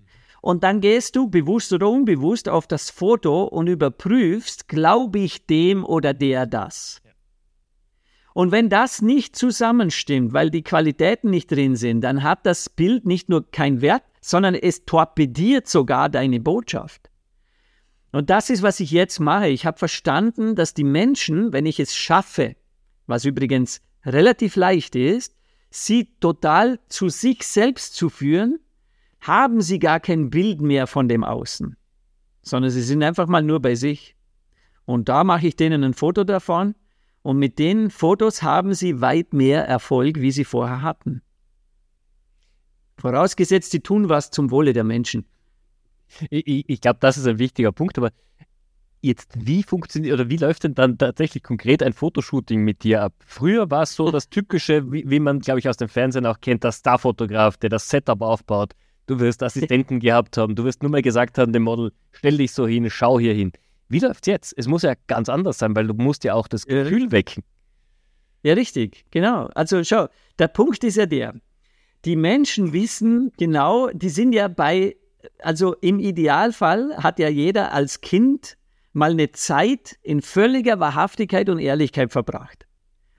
und 0.42 0.64
dann 0.64 0.80
gehst 0.80 1.16
du 1.16 1.28
bewusst 1.28 1.72
oder 1.72 1.88
unbewusst 1.88 2.48
auf 2.48 2.66
das 2.66 2.90
Foto 2.90 3.44
und 3.44 3.68
überprüfst, 3.68 4.68
glaube 4.68 5.20
ich 5.20 5.46
dem 5.46 5.84
oder 5.84 6.14
der 6.14 6.46
das. 6.46 7.00
Und 8.36 8.52
wenn 8.52 8.68
das 8.68 9.00
nicht 9.00 9.34
zusammenstimmt, 9.34 10.34
weil 10.34 10.50
die 10.50 10.62
Qualitäten 10.62 11.30
nicht 11.30 11.50
drin 11.50 11.74
sind, 11.74 12.02
dann 12.02 12.22
hat 12.22 12.44
das 12.44 12.68
Bild 12.68 13.06
nicht 13.06 13.30
nur 13.30 13.50
keinen 13.50 13.80
Wert, 13.80 14.02
sondern 14.20 14.54
es 14.54 14.84
torpediert 14.84 15.66
sogar 15.66 16.10
deine 16.10 16.38
Botschaft. 16.38 17.08
Und 18.12 18.28
das 18.28 18.50
ist, 18.50 18.62
was 18.62 18.78
ich 18.80 18.90
jetzt 18.90 19.20
mache. 19.20 19.48
Ich 19.48 19.64
habe 19.64 19.78
verstanden, 19.78 20.54
dass 20.54 20.74
die 20.74 20.84
Menschen, 20.84 21.54
wenn 21.54 21.64
ich 21.64 21.80
es 21.80 21.96
schaffe, 21.96 22.56
was 23.06 23.24
übrigens 23.24 23.80
relativ 24.04 24.56
leicht 24.56 24.96
ist, 24.96 25.34
sie 25.70 26.10
total 26.20 26.78
zu 26.90 27.08
sich 27.08 27.42
selbst 27.42 27.94
zu 27.94 28.10
führen, 28.10 28.58
haben 29.22 29.62
sie 29.62 29.78
gar 29.78 29.98
kein 29.98 30.28
Bild 30.28 30.60
mehr 30.60 30.86
von 30.86 31.08
dem 31.08 31.24
Außen, 31.24 31.74
sondern 32.42 32.70
sie 32.70 32.82
sind 32.82 33.02
einfach 33.02 33.28
mal 33.28 33.42
nur 33.42 33.62
bei 33.62 33.76
sich. 33.76 34.14
Und 34.84 35.08
da 35.08 35.24
mache 35.24 35.46
ich 35.46 35.56
denen 35.56 35.82
ein 35.82 35.94
Foto 35.94 36.22
davon 36.22 36.74
und 37.26 37.38
mit 37.38 37.58
den 37.58 37.90
Fotos 37.90 38.44
haben 38.44 38.72
sie 38.72 39.00
weit 39.00 39.32
mehr 39.32 39.66
Erfolg, 39.66 40.20
wie 40.20 40.30
sie 40.30 40.44
vorher 40.44 40.82
hatten. 40.82 41.22
Vorausgesetzt, 42.98 43.72
sie 43.72 43.80
tun 43.80 44.08
was 44.08 44.30
zum 44.30 44.52
Wohle 44.52 44.72
der 44.72 44.84
Menschen. 44.84 45.26
Ich, 46.30 46.68
ich 46.68 46.80
glaube, 46.80 46.98
das 47.00 47.18
ist 47.18 47.26
ein 47.26 47.40
wichtiger 47.40 47.72
Punkt, 47.72 47.98
aber 47.98 48.12
jetzt, 49.02 49.32
wie 49.44 49.64
funktioniert 49.64 50.14
oder 50.14 50.30
wie 50.30 50.36
läuft 50.36 50.62
denn 50.62 50.76
dann 50.76 50.98
tatsächlich 50.98 51.42
konkret 51.42 51.82
ein 51.82 51.94
Fotoshooting 51.94 52.62
mit 52.62 52.84
dir 52.84 53.02
ab? 53.02 53.12
Früher 53.26 53.68
war 53.72 53.82
es 53.82 53.96
so 53.96 54.08
das 54.12 54.30
Typische, 54.30 54.92
wie, 54.92 55.10
wie 55.10 55.18
man, 55.18 55.40
glaube 55.40 55.58
ich, 55.58 55.68
aus 55.68 55.78
dem 55.78 55.88
Fernsehen 55.88 56.26
auch 56.26 56.40
kennt, 56.40 56.62
der 56.62 56.70
Starfotograf, 56.70 57.56
der 57.56 57.70
das 57.70 57.88
Setup 57.88 58.22
aufbaut. 58.22 58.74
Du 59.08 59.18
wirst 59.18 59.42
Assistenten 59.42 59.98
gehabt 59.98 60.36
haben, 60.36 60.54
du 60.54 60.62
wirst 60.62 60.80
nur 60.84 60.92
mal 60.92 61.02
gesagt 61.02 61.38
haben, 61.38 61.52
dem 61.52 61.64
Model, 61.64 61.90
stell 62.12 62.36
dich 62.36 62.52
so 62.52 62.68
hin, 62.68 62.88
schau 62.88 63.18
hier 63.18 63.34
hin. 63.34 63.50
Wie 63.88 64.00
läuft 64.00 64.26
es 64.26 64.32
jetzt? 64.32 64.54
Es 64.56 64.66
muss 64.66 64.82
ja 64.82 64.94
ganz 65.06 65.28
anders 65.28 65.58
sein, 65.58 65.76
weil 65.76 65.86
du 65.86 65.94
musst 65.94 66.24
ja 66.24 66.34
auch 66.34 66.48
das 66.48 66.66
Gefühl 66.66 67.12
wecken. 67.12 67.44
Ja, 68.42 68.54
richtig, 68.54 69.04
genau. 69.10 69.48
Also 69.54 69.82
schau, 69.84 70.08
der 70.38 70.48
Punkt 70.48 70.82
ist 70.84 70.96
ja 70.96 71.06
der, 71.06 71.34
die 72.04 72.16
Menschen 72.16 72.72
wissen 72.72 73.32
genau, 73.38 73.88
die 73.90 74.08
sind 74.08 74.32
ja 74.32 74.48
bei 74.48 74.96
also 75.40 75.74
im 75.80 75.98
Idealfall 75.98 76.96
hat 76.98 77.18
ja 77.18 77.28
jeder 77.28 77.72
als 77.72 78.00
Kind 78.00 78.56
mal 78.92 79.10
eine 79.10 79.32
Zeit 79.32 79.98
in 80.02 80.22
völliger 80.22 80.80
Wahrhaftigkeit 80.80 81.48
und 81.48 81.58
Ehrlichkeit 81.58 82.12
verbracht. 82.12 82.66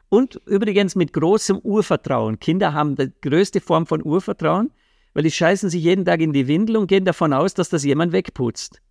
Und 0.10 0.40
übrigens 0.46 0.96
mit 0.96 1.14
großem 1.14 1.60
Urvertrauen. 1.60 2.40
Kinder 2.40 2.74
haben 2.74 2.96
die 2.96 3.12
größte 3.22 3.60
Form 3.60 3.86
von 3.86 4.04
Urvertrauen, 4.04 4.72
weil 5.14 5.24
die 5.24 5.32
scheißen 5.32 5.70
sich 5.70 5.84
jeden 5.84 6.06
Tag 6.06 6.22
in 6.22 6.32
die 6.32 6.48
Windel 6.48 6.78
und 6.78 6.88
gehen 6.88 7.04
davon 7.04 7.34
aus, 7.34 7.54
dass 7.54 7.70
das 7.70 7.84
jemand 7.84 8.14
wegputzt. 8.14 8.82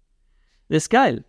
Das 0.69 0.85
ist 0.85 0.91
geil. 0.91 1.25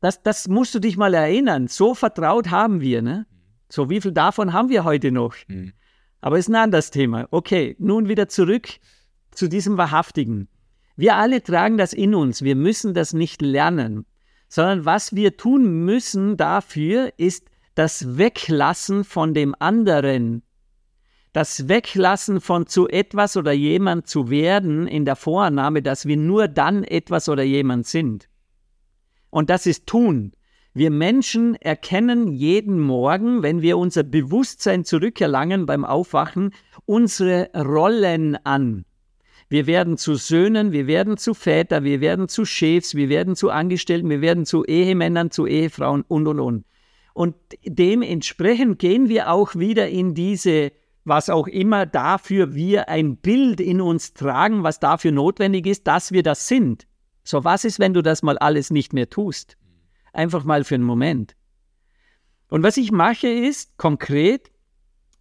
Das, 0.00 0.22
das 0.22 0.48
musst 0.48 0.74
du 0.74 0.78
dich 0.78 0.96
mal 0.96 1.14
erinnern. 1.14 1.68
So 1.68 1.94
vertraut 1.94 2.50
haben 2.50 2.80
wir, 2.80 3.02
ne? 3.02 3.26
So 3.68 3.90
wie 3.90 4.00
viel 4.00 4.12
davon 4.12 4.52
haben 4.52 4.68
wir 4.68 4.84
heute 4.84 5.12
noch? 5.12 5.34
Mhm. 5.46 5.72
Aber 6.20 6.38
ist 6.38 6.48
ein 6.48 6.56
anderes 6.56 6.90
Thema. 6.90 7.28
Okay, 7.30 7.76
nun 7.78 8.08
wieder 8.08 8.28
zurück 8.28 8.68
zu 9.30 9.48
diesem 9.48 9.76
Wahrhaftigen. 9.76 10.48
Wir 10.96 11.16
alle 11.16 11.42
tragen 11.42 11.78
das 11.78 11.92
in 11.92 12.14
uns. 12.14 12.42
Wir 12.42 12.56
müssen 12.56 12.94
das 12.94 13.12
nicht 13.12 13.40
lernen, 13.42 14.04
sondern 14.48 14.84
was 14.84 15.14
wir 15.14 15.36
tun 15.36 15.84
müssen 15.84 16.36
dafür 16.36 17.12
ist 17.16 17.48
das 17.74 18.18
Weglassen 18.18 19.04
von 19.04 19.32
dem 19.32 19.54
anderen. 19.58 20.42
Das 21.32 21.68
Weglassen 21.68 22.40
von 22.40 22.66
zu 22.66 22.88
etwas 22.88 23.36
oder 23.36 23.52
jemand 23.52 24.08
zu 24.08 24.28
werden 24.30 24.88
in 24.88 25.04
der 25.04 25.14
Vorannahme, 25.14 25.80
dass 25.80 26.06
wir 26.06 26.16
nur 26.16 26.48
dann 26.48 26.82
etwas 26.82 27.28
oder 27.28 27.44
jemand 27.44 27.86
sind. 27.86 28.28
Und 29.30 29.50
das 29.50 29.66
ist 29.66 29.86
tun. 29.86 30.32
Wir 30.72 30.90
Menschen 30.90 31.56
erkennen 31.56 32.28
jeden 32.32 32.78
Morgen, 32.78 33.42
wenn 33.42 33.60
wir 33.60 33.76
unser 33.76 34.04
Bewusstsein 34.04 34.84
zurückerlangen 34.84 35.66
beim 35.66 35.84
Aufwachen, 35.84 36.54
unsere 36.86 37.50
Rollen 37.54 38.36
an. 38.44 38.84
Wir 39.48 39.66
werden 39.66 39.96
zu 39.96 40.14
Söhnen, 40.14 40.70
wir 40.70 40.86
werden 40.86 41.16
zu 41.16 41.34
Väter, 41.34 41.82
wir 41.82 42.00
werden 42.00 42.28
zu 42.28 42.44
Chefs, 42.44 42.94
wir 42.94 43.08
werden 43.08 43.34
zu 43.34 43.50
Angestellten, 43.50 44.08
wir 44.08 44.20
werden 44.20 44.46
zu 44.46 44.64
Ehemännern, 44.64 45.32
zu 45.32 45.44
Ehefrauen 45.44 46.04
und, 46.06 46.28
und, 46.28 46.38
und. 46.38 46.64
Und 47.14 47.34
dementsprechend 47.64 48.78
gehen 48.78 49.08
wir 49.08 49.32
auch 49.32 49.56
wieder 49.56 49.88
in 49.88 50.14
diese, 50.14 50.70
was 51.04 51.30
auch 51.30 51.48
immer 51.48 51.84
dafür 51.84 52.54
wir 52.54 52.88
ein 52.88 53.16
Bild 53.16 53.60
in 53.60 53.80
uns 53.80 54.14
tragen, 54.14 54.62
was 54.62 54.78
dafür 54.78 55.10
notwendig 55.10 55.66
ist, 55.66 55.88
dass 55.88 56.12
wir 56.12 56.22
das 56.22 56.46
sind. 56.46 56.86
So, 57.30 57.44
was 57.44 57.64
ist, 57.64 57.78
wenn 57.78 57.94
du 57.94 58.02
das 58.02 58.24
mal 58.24 58.38
alles 58.38 58.70
nicht 58.70 58.92
mehr 58.92 59.08
tust? 59.08 59.56
Einfach 60.12 60.42
mal 60.42 60.64
für 60.64 60.74
einen 60.74 60.82
Moment. 60.82 61.36
Und 62.48 62.64
was 62.64 62.76
ich 62.76 62.90
mache 62.90 63.28
ist, 63.28 63.76
konkret, 63.76 64.50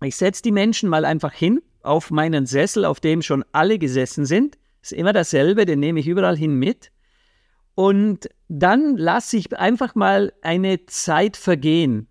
ich 0.04 0.16
setze 0.16 0.42
die 0.42 0.52
Menschen 0.52 0.90
mal 0.90 1.06
einfach 1.06 1.32
hin 1.32 1.62
auf 1.84 2.10
meinen 2.10 2.48
Sessel, 2.48 2.84
auf 2.86 3.00
dem 3.00 3.22
schon 3.22 3.46
alle 3.52 3.78
gesessen 3.78 4.26
sind. 4.26 4.58
Ist 4.82 4.94
immer 4.94 5.14
dasselbe, 5.14 5.68
den 5.68 5.80
nehme 5.80 6.00
ich 6.00 6.08
überall 6.08 6.36
hin 6.36 6.56
mit. 6.56 6.92
Und 7.76 8.28
dann 8.48 8.98
lasse 8.98 9.38
ich 9.38 9.56
einfach 9.56 9.94
mal 9.94 10.34
eine 10.42 10.88
Zeit 10.88 11.38
vergehen. 11.38 12.08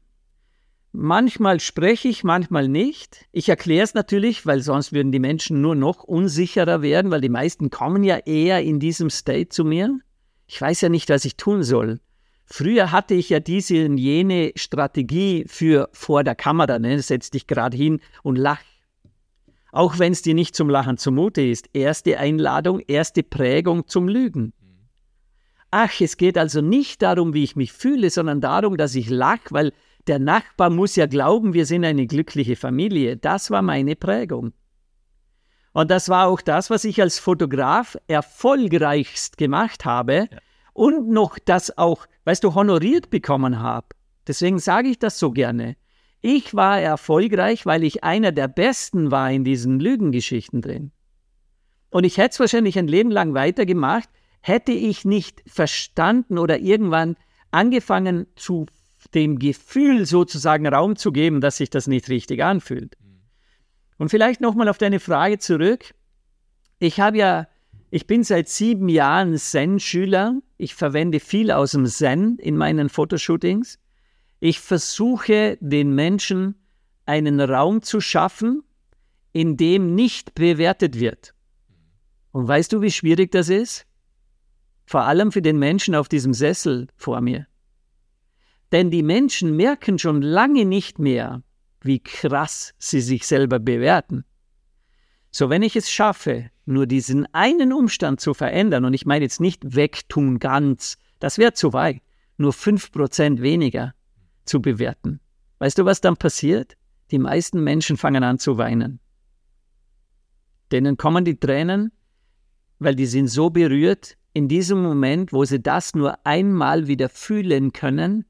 Manchmal 1.01 1.61
spreche 1.61 2.09
ich, 2.09 2.25
manchmal 2.25 2.67
nicht. 2.67 3.29
Ich 3.31 3.49
erkläre 3.49 3.85
es 3.85 3.95
natürlich, 3.95 4.47
weil 4.47 4.63
sonst 4.63 4.93
würden 4.93 5.13
die 5.13 5.21
Menschen 5.21 5.61
nur 5.61 5.77
noch 5.77 6.03
unsicherer 6.03 6.83
werden, 6.83 7.13
weil 7.13 7.21
die 7.21 7.29
meisten 7.29 7.71
kommen 7.71 8.03
ja 8.03 8.17
eher 8.17 8.65
in 8.65 8.81
diesem 8.81 9.09
State 9.09 9.51
zu 9.51 9.65
mir. 9.65 10.01
Ich 10.49 10.61
weiß 10.61 10.81
ja 10.81 10.89
nicht, 10.89 11.09
was 11.09 11.25
ich 11.25 11.37
tun 11.37 11.63
soll. 11.63 12.01
Früher 12.47 12.91
hatte 12.91 13.15
ich 13.15 13.29
ja 13.29 13.39
diese 13.39 13.87
und 13.87 13.97
jene 13.97 14.51
Strategie 14.57 15.45
für 15.47 15.89
vor 15.93 16.25
der 16.25 16.35
Kamera. 16.35 16.81
Ne? 16.81 17.01
Setz 17.01 17.31
dich 17.31 17.47
gerade 17.47 17.77
hin 17.77 18.01
und 18.25 18.35
lach 18.35 18.59
auch 19.71 20.01
wenn 20.01 20.13
es 20.13 20.23
dir 20.23 20.35
nicht 20.35 20.57
zum 20.57 20.69
Lachen 20.69 20.97
zumute 20.97 21.43
ist. 21.43 21.69
Erste 21.75 22.19
Einladung, 22.19 22.81
erste 22.81 23.23
Prägung 23.23 23.87
zum 23.87 24.09
Lügen. 24.09 24.53
Ach, 25.71 26.01
es 26.01 26.17
geht 26.17 26.39
also 26.39 26.61
nicht 26.61 27.03
darum, 27.03 27.35
wie 27.35 27.45
ich 27.45 27.55
mich 27.55 27.73
fühle, 27.73 28.11
sondern 28.11 28.41
darum, 28.41 28.77
dass 28.77 28.97
ich 28.97 29.11
lache, 29.11 29.51
weil 29.51 29.73
der 30.09 30.19
Nachbar 30.19 30.71
muss 30.71 30.97
ja 30.97 31.07
glauben, 31.07 31.55
wir 31.55 31.67
sind 31.67 31.85
eine 31.85 32.07
glückliche 32.07 32.57
Familie. 32.57 33.17
Das 33.17 33.51
war 33.51 33.63
meine 33.63 33.97
Prägung. 33.97 34.53
Und 35.73 35.91
das 35.91 36.09
war 36.09 36.27
auch 36.27 36.41
das, 36.41 36.71
was 36.71 36.85
ich 36.85 37.01
als 37.01 37.19
Fotograf 37.19 37.97
erfolgreichst 38.09 39.37
gemacht 39.37 39.85
habe 39.85 40.29
ja. 40.31 40.39
und 40.73 41.09
noch 41.09 41.39
das 41.39 41.77
auch, 41.79 42.07
weißt 42.25 42.43
du, 42.43 42.55
honoriert 42.55 43.11
bekommen 43.11 43.61
habe. 43.61 43.87
Deswegen 44.27 44.59
sage 44.59 44.89
ich 44.89 44.99
das 44.99 45.19
so 45.19 45.31
gerne. 45.31 45.77
Ich 46.21 46.55
war 46.55 46.81
erfolgreich, 46.81 47.65
weil 47.65 47.85
ich 47.85 48.03
einer 48.03 48.33
der 48.33 48.49
Besten 48.49 49.11
war 49.11 49.31
in 49.31 49.45
diesen 49.45 49.79
Lügengeschichten 49.79 50.63
drin. 50.63 50.91
Und 51.91 52.05
ich 52.05 52.19
hätte 52.19 52.33
es 52.33 52.41
wahrscheinlich 52.41 52.79
ein 52.79 52.89
Leben 52.89 53.11
lang 53.11 53.35
weitergemacht, 53.35 54.09
hätte 54.41 54.73
ich 54.73 55.05
nicht 55.05 55.43
verstanden 55.47 56.39
oder 56.39 56.59
irgendwann 56.59 57.17
angefangen 57.51 58.27
zu 58.37 58.67
dem 59.15 59.39
Gefühl 59.39 60.07
sozusagen 60.07 60.67
Raum 60.67 60.97
zu 60.97 61.13
geben, 61.13 61.41
dass 61.41 61.59
sich 61.59 61.71
das 61.71 61.87
nicht 61.87 62.09
richtig 62.09 62.43
anfühlt. 62.43 62.97
Und 63.97 64.11
vielleicht 64.11 64.41
nochmal 64.41 64.69
auf 64.69 64.79
deine 64.79 65.01
Frage 65.01 65.39
zurück. 65.39 65.95
Ich 66.79 67.01
habe 67.01 67.19
ja, 67.19 67.49
ich 67.91 68.07
bin 68.07 68.23
seit 68.23 68.49
sieben 68.49 68.89
Jahren 68.89 69.37
Zen-Schüler. 69.37 70.41
Ich 70.57 70.75
verwende 70.75 71.21
viel 71.21 71.51
aus 71.51 71.73
dem 71.73 71.87
Zen 71.87 72.39
in 72.39 72.57
meinen 72.57 72.89
Fotoshootings. 72.89 73.79
Ich 74.41 74.61
versuche 74.61 75.59
den 75.61 75.95
Menschen 75.95 76.55
einen 77.07 77.41
Raum 77.41 77.83
zu 77.83 78.01
schaffen, 78.01 78.63
in 79.33 79.57
dem 79.57 79.95
nicht 79.95 80.35
bewertet 80.35 81.01
wird. 81.01 81.35
Und 82.31 82.47
weißt 82.47 82.73
du, 82.73 82.83
wie 82.83 82.91
schwierig 82.91 83.33
das 83.33 83.49
ist? 83.49 83.87
Vor 84.87 85.03
allem 85.03 85.33
für 85.33 85.43
den 85.43 85.59
Menschen 85.59 85.95
auf 85.95 86.09
diesem 86.09 86.35
Sessel 86.35 86.87
vor 86.97 87.21
mir. 87.21 87.47
Denn 88.73 88.91
die 88.91 89.03
Menschen 89.03 89.57
merken 89.57 89.99
schon 89.99 90.21
lange 90.23 90.65
nicht 90.65 90.99
mehr, 90.99 91.43
wie 91.81 92.01
krass 92.01 92.75
sie 92.79 93.01
sich 93.01 93.27
selber 93.27 93.59
bewerten. 93.59 94.25
So, 95.31 95.51
wenn 95.51 95.63
ich 95.63 95.77
es 95.77 95.91
schaffe, 95.91 96.51
nur 96.65 96.87
diesen 96.87 97.33
einen 97.35 97.73
Umstand 97.73 98.21
zu 98.21 98.35
verändern, 98.35 98.85
und 98.85 98.95
ich 98.95 99.07
meine 99.07 99.25
jetzt 99.25 99.41
nicht 99.41 99.75
wegtun 99.75 100.39
ganz, 100.39 100.99
das 101.19 101.39
wäre 101.39 101.53
zu 101.53 101.73
weit, 101.73 102.03
nur 102.37 102.53
fünf 102.53 102.93
Prozent 102.93 103.41
weniger 103.43 103.95
zu 104.45 104.61
bewerten. 104.61 105.21
Weißt 105.59 105.79
du, 105.79 105.85
was 105.85 106.01
dann 106.01 106.17
passiert? 106.17 106.77
Die 107.11 107.19
meisten 107.19 107.63
Menschen 107.63 107.97
fangen 107.97 108.23
an 108.23 108.39
zu 108.39 108.59
weinen. 108.59 109.01
Denen 110.71 110.97
kommen 110.97 111.25
die 111.25 111.41
Tränen, 111.41 111.93
weil 112.79 112.95
die 112.95 113.07
sind 113.07 113.29
so 113.29 113.51
berührt 113.51 114.17
in 114.35 114.49
diesem 114.49 114.83
Moment, 114.83 115.33
wo 115.33 115.45
sie 115.45 115.61
das 115.61 115.95
nur 115.95 116.25
einmal 116.27 116.87
wieder 116.87 117.09
fühlen 117.09 117.73
können, 117.73 118.25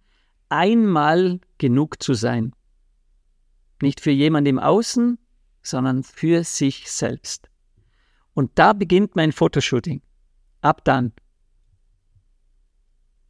einmal 0.49 1.40
genug 1.59 2.03
zu 2.03 2.14
sein. 2.14 2.55
Nicht 3.80 4.01
für 4.01 4.11
jemand 4.11 4.49
im 4.49 4.59
Außen, 4.59 5.18
sondern 5.62 6.03
für 6.03 6.44
sich 6.44 6.90
selbst. 6.90 7.49
Und 8.34 8.53
da 8.55 8.72
beginnt 8.72 9.16
mein 9.16 9.32
Fotoshooting. 9.32 10.01
Ab 10.61 10.84
dann. 10.84 11.12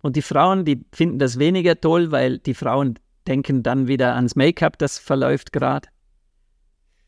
Und 0.02 0.16
die 0.16 0.22
Frauen, 0.22 0.64
die 0.64 0.84
finden 0.92 1.18
das 1.18 1.38
weniger 1.38 1.80
toll, 1.80 2.12
weil 2.12 2.38
die 2.38 2.54
Frauen 2.54 2.98
denken 3.26 3.62
dann 3.62 3.88
wieder 3.88 4.14
ans 4.14 4.36
Make-up, 4.36 4.78
das 4.78 4.98
verläuft 4.98 5.52
gerade. 5.52 5.88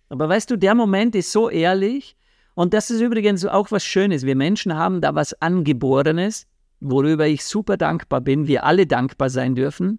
Aber 0.09 0.29
weißt 0.29 0.51
du, 0.51 0.57
der 0.57 0.75
Moment 0.75 1.15
ist 1.15 1.33
so 1.33 1.49
ehrlich 1.49 2.17
und 2.55 2.75
das 2.75 2.91
ist 2.91 3.01
übrigens 3.01 3.47
auch 3.47 3.71
was 3.71 3.85
Schönes. 3.85 4.27
Wir 4.27 4.37
Menschen 4.37 4.75
haben 4.75 5.01
da 5.01 5.15
was 5.15 5.41
Angeborenes, 5.41 6.47
worüber 6.81 7.27
ich 7.27 7.45
super 7.45 7.77
dankbar 7.77 8.21
bin, 8.21 8.47
wir 8.47 8.65
alle 8.65 8.87
dankbar 8.87 9.31
sein 9.31 9.55
dürfen. 9.55 9.99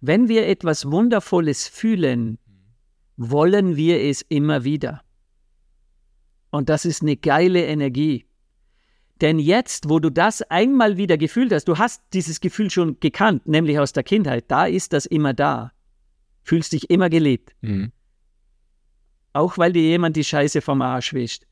Wenn 0.00 0.28
wir 0.28 0.46
etwas 0.48 0.90
Wundervolles 0.90 1.68
fühlen, 1.68 2.38
wollen 3.16 3.76
wir 3.76 4.00
es 4.00 4.22
immer 4.22 4.64
wieder. 4.64 5.02
Und 6.50 6.68
das 6.68 6.84
ist 6.84 7.02
eine 7.02 7.16
geile 7.16 7.64
Energie. 7.64 8.26
Denn 9.20 9.38
jetzt, 9.38 9.88
wo 9.88 10.00
du 10.00 10.10
das 10.10 10.42
einmal 10.42 10.96
wieder 10.96 11.16
gefühlt 11.16 11.52
hast, 11.52 11.66
du 11.66 11.78
hast 11.78 12.02
dieses 12.12 12.40
Gefühl 12.40 12.70
schon 12.70 12.98
gekannt, 12.98 13.46
nämlich 13.46 13.78
aus 13.78 13.92
der 13.92 14.02
Kindheit, 14.02 14.46
da 14.48 14.66
ist 14.66 14.92
das 14.92 15.06
immer 15.06 15.32
da. 15.32 15.70
Fühlst 16.42 16.72
dich 16.72 16.90
immer 16.90 17.08
geliebt. 17.08 17.54
Mhm. 17.60 17.92
Auch 19.32 19.56
weil 19.58 19.72
dir 19.72 19.82
jemand 19.82 20.16
die 20.16 20.24
Scheiße 20.24 20.60
vom 20.60 20.82
Arsch 20.82 21.14
wischt. 21.14 21.44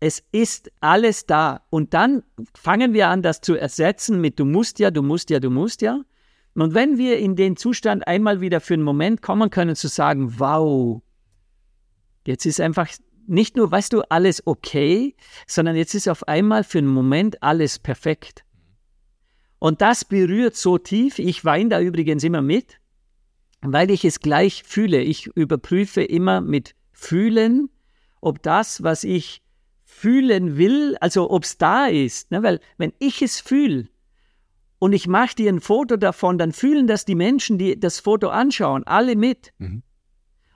Es 0.00 0.22
ist 0.32 0.70
alles 0.80 1.26
da. 1.26 1.62
Und 1.70 1.94
dann 1.94 2.22
fangen 2.54 2.92
wir 2.92 3.08
an, 3.08 3.22
das 3.22 3.40
zu 3.40 3.56
ersetzen 3.56 4.20
mit 4.20 4.38
du 4.38 4.44
musst 4.44 4.78
ja, 4.78 4.90
du 4.90 5.02
musst 5.02 5.30
ja, 5.30 5.40
du 5.40 5.50
musst 5.50 5.82
ja. 5.82 6.02
Und 6.54 6.74
wenn 6.74 6.98
wir 6.98 7.18
in 7.18 7.36
den 7.36 7.56
Zustand 7.56 8.06
einmal 8.06 8.40
wieder 8.40 8.60
für 8.60 8.74
einen 8.74 8.82
Moment 8.82 9.22
kommen 9.22 9.50
können, 9.50 9.76
zu 9.76 9.88
sagen, 9.88 10.38
wow, 10.38 11.02
jetzt 12.26 12.46
ist 12.46 12.60
einfach 12.60 12.88
nicht 13.26 13.56
nur, 13.56 13.70
weißt 13.70 13.92
du, 13.92 14.02
alles 14.08 14.44
okay, 14.46 15.14
sondern 15.46 15.76
jetzt 15.76 15.94
ist 15.94 16.08
auf 16.08 16.26
einmal 16.26 16.64
für 16.64 16.78
einen 16.78 16.88
Moment 16.88 17.42
alles 17.42 17.78
perfekt. 17.78 18.44
Und 19.58 19.80
das 19.80 20.04
berührt 20.04 20.56
so 20.56 20.78
tief. 20.78 21.18
Ich 21.18 21.44
weine 21.44 21.68
da 21.68 21.80
übrigens 21.80 22.24
immer 22.24 22.42
mit, 22.42 22.80
weil 23.60 23.90
ich 23.90 24.04
es 24.04 24.20
gleich 24.20 24.62
fühle. 24.64 25.00
Ich 25.02 25.26
überprüfe 25.26 26.02
immer 26.02 26.40
mit 26.40 26.74
Fühlen, 26.92 27.68
ob 28.20 28.42
das, 28.42 28.82
was 28.82 29.04
ich 29.04 29.42
fühlen 29.98 30.56
will, 30.56 30.96
also 31.00 31.30
ob 31.30 31.44
es 31.44 31.58
da 31.58 31.86
ist. 31.86 32.30
Ne? 32.30 32.42
Weil 32.42 32.60
wenn 32.76 32.92
ich 32.98 33.20
es 33.20 33.40
fühle 33.40 33.88
und 34.78 34.92
ich 34.92 35.08
mache 35.08 35.34
dir 35.34 35.52
ein 35.52 35.60
Foto 35.60 35.96
davon, 35.96 36.38
dann 36.38 36.52
fühlen 36.52 36.86
das 36.86 37.04
die 37.04 37.16
Menschen, 37.16 37.58
die 37.58 37.78
das 37.78 37.98
Foto 37.98 38.28
anschauen, 38.28 38.84
alle 38.86 39.16
mit. 39.16 39.52
Mhm. 39.58 39.82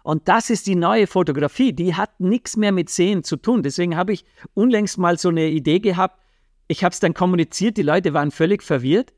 Und 0.05 0.29
das 0.29 0.51
ist 0.51 0.67
die 0.67 0.75
neue 0.75 1.07
Fotografie, 1.07 1.73
die 1.73 1.95
hat 1.95 2.21
nichts 2.21 2.57
mehr 2.57 2.73
mit 2.73 2.91
Sehen 2.91 3.25
zu 3.25 3.37
tun. 3.37 3.63
Deswegen 3.63 3.97
habe 3.97 4.13
ich 4.13 4.25
unlängst 4.55 4.99
mal 4.99 5.19
so 5.19 5.29
eine 5.29 5.49
Idee 5.49 5.81
gehabt. 5.81 6.21
Ich 6.69 6.85
habe 6.85 6.93
es 6.93 7.01
dann 7.01 7.15
kommuniziert, 7.15 7.77
die 7.77 7.83
Leute 7.83 8.13
waren 8.15 8.31
völlig 8.31 8.63
verwirrt. 8.63 9.13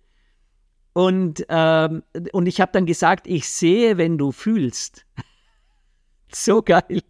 Und, 0.92 1.44
ähm, 1.48 2.02
und 2.32 2.46
ich 2.46 2.60
habe 2.60 2.72
dann 2.72 2.86
gesagt, 2.86 3.26
ich 3.26 3.48
sehe, 3.48 3.98
wenn 3.98 4.16
du 4.16 4.30
fühlst. 4.32 5.06
so 6.32 6.62
geil. 6.62 7.02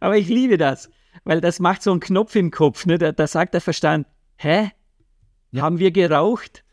Aber 0.00 0.16
ich 0.16 0.28
liebe 0.28 0.58
das, 0.58 0.90
weil 1.24 1.40
das 1.40 1.60
macht 1.60 1.82
so 1.82 1.90
einen 1.90 2.00
Knopf 2.00 2.34
im 2.36 2.50
Kopf. 2.50 2.86
Ne? 2.86 2.98
Da, 2.98 3.12
da 3.12 3.26
sagt 3.26 3.54
der 3.54 3.60
Verstand, 3.60 4.06
hä? 4.36 4.70
Haben 5.56 5.78
wir 5.78 5.90
geraucht? 5.90 6.64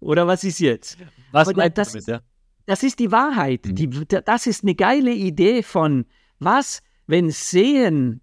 Oder 0.00 0.26
was 0.26 0.44
ist 0.44 0.58
jetzt? 0.58 0.98
Was 1.32 1.48
Aber 1.48 1.68
das, 1.70 1.92
damit, 1.92 2.06
ja? 2.06 2.20
Das 2.66 2.82
ist 2.82 2.98
die 2.98 3.12
Wahrheit. 3.12 3.66
Mhm. 3.66 3.74
Die, 3.74 3.90
das 4.06 4.46
ist 4.46 4.62
eine 4.62 4.74
geile 4.74 5.12
Idee 5.12 5.62
von, 5.62 6.04
was, 6.38 6.82
wenn 7.06 7.30
Sehen 7.30 8.20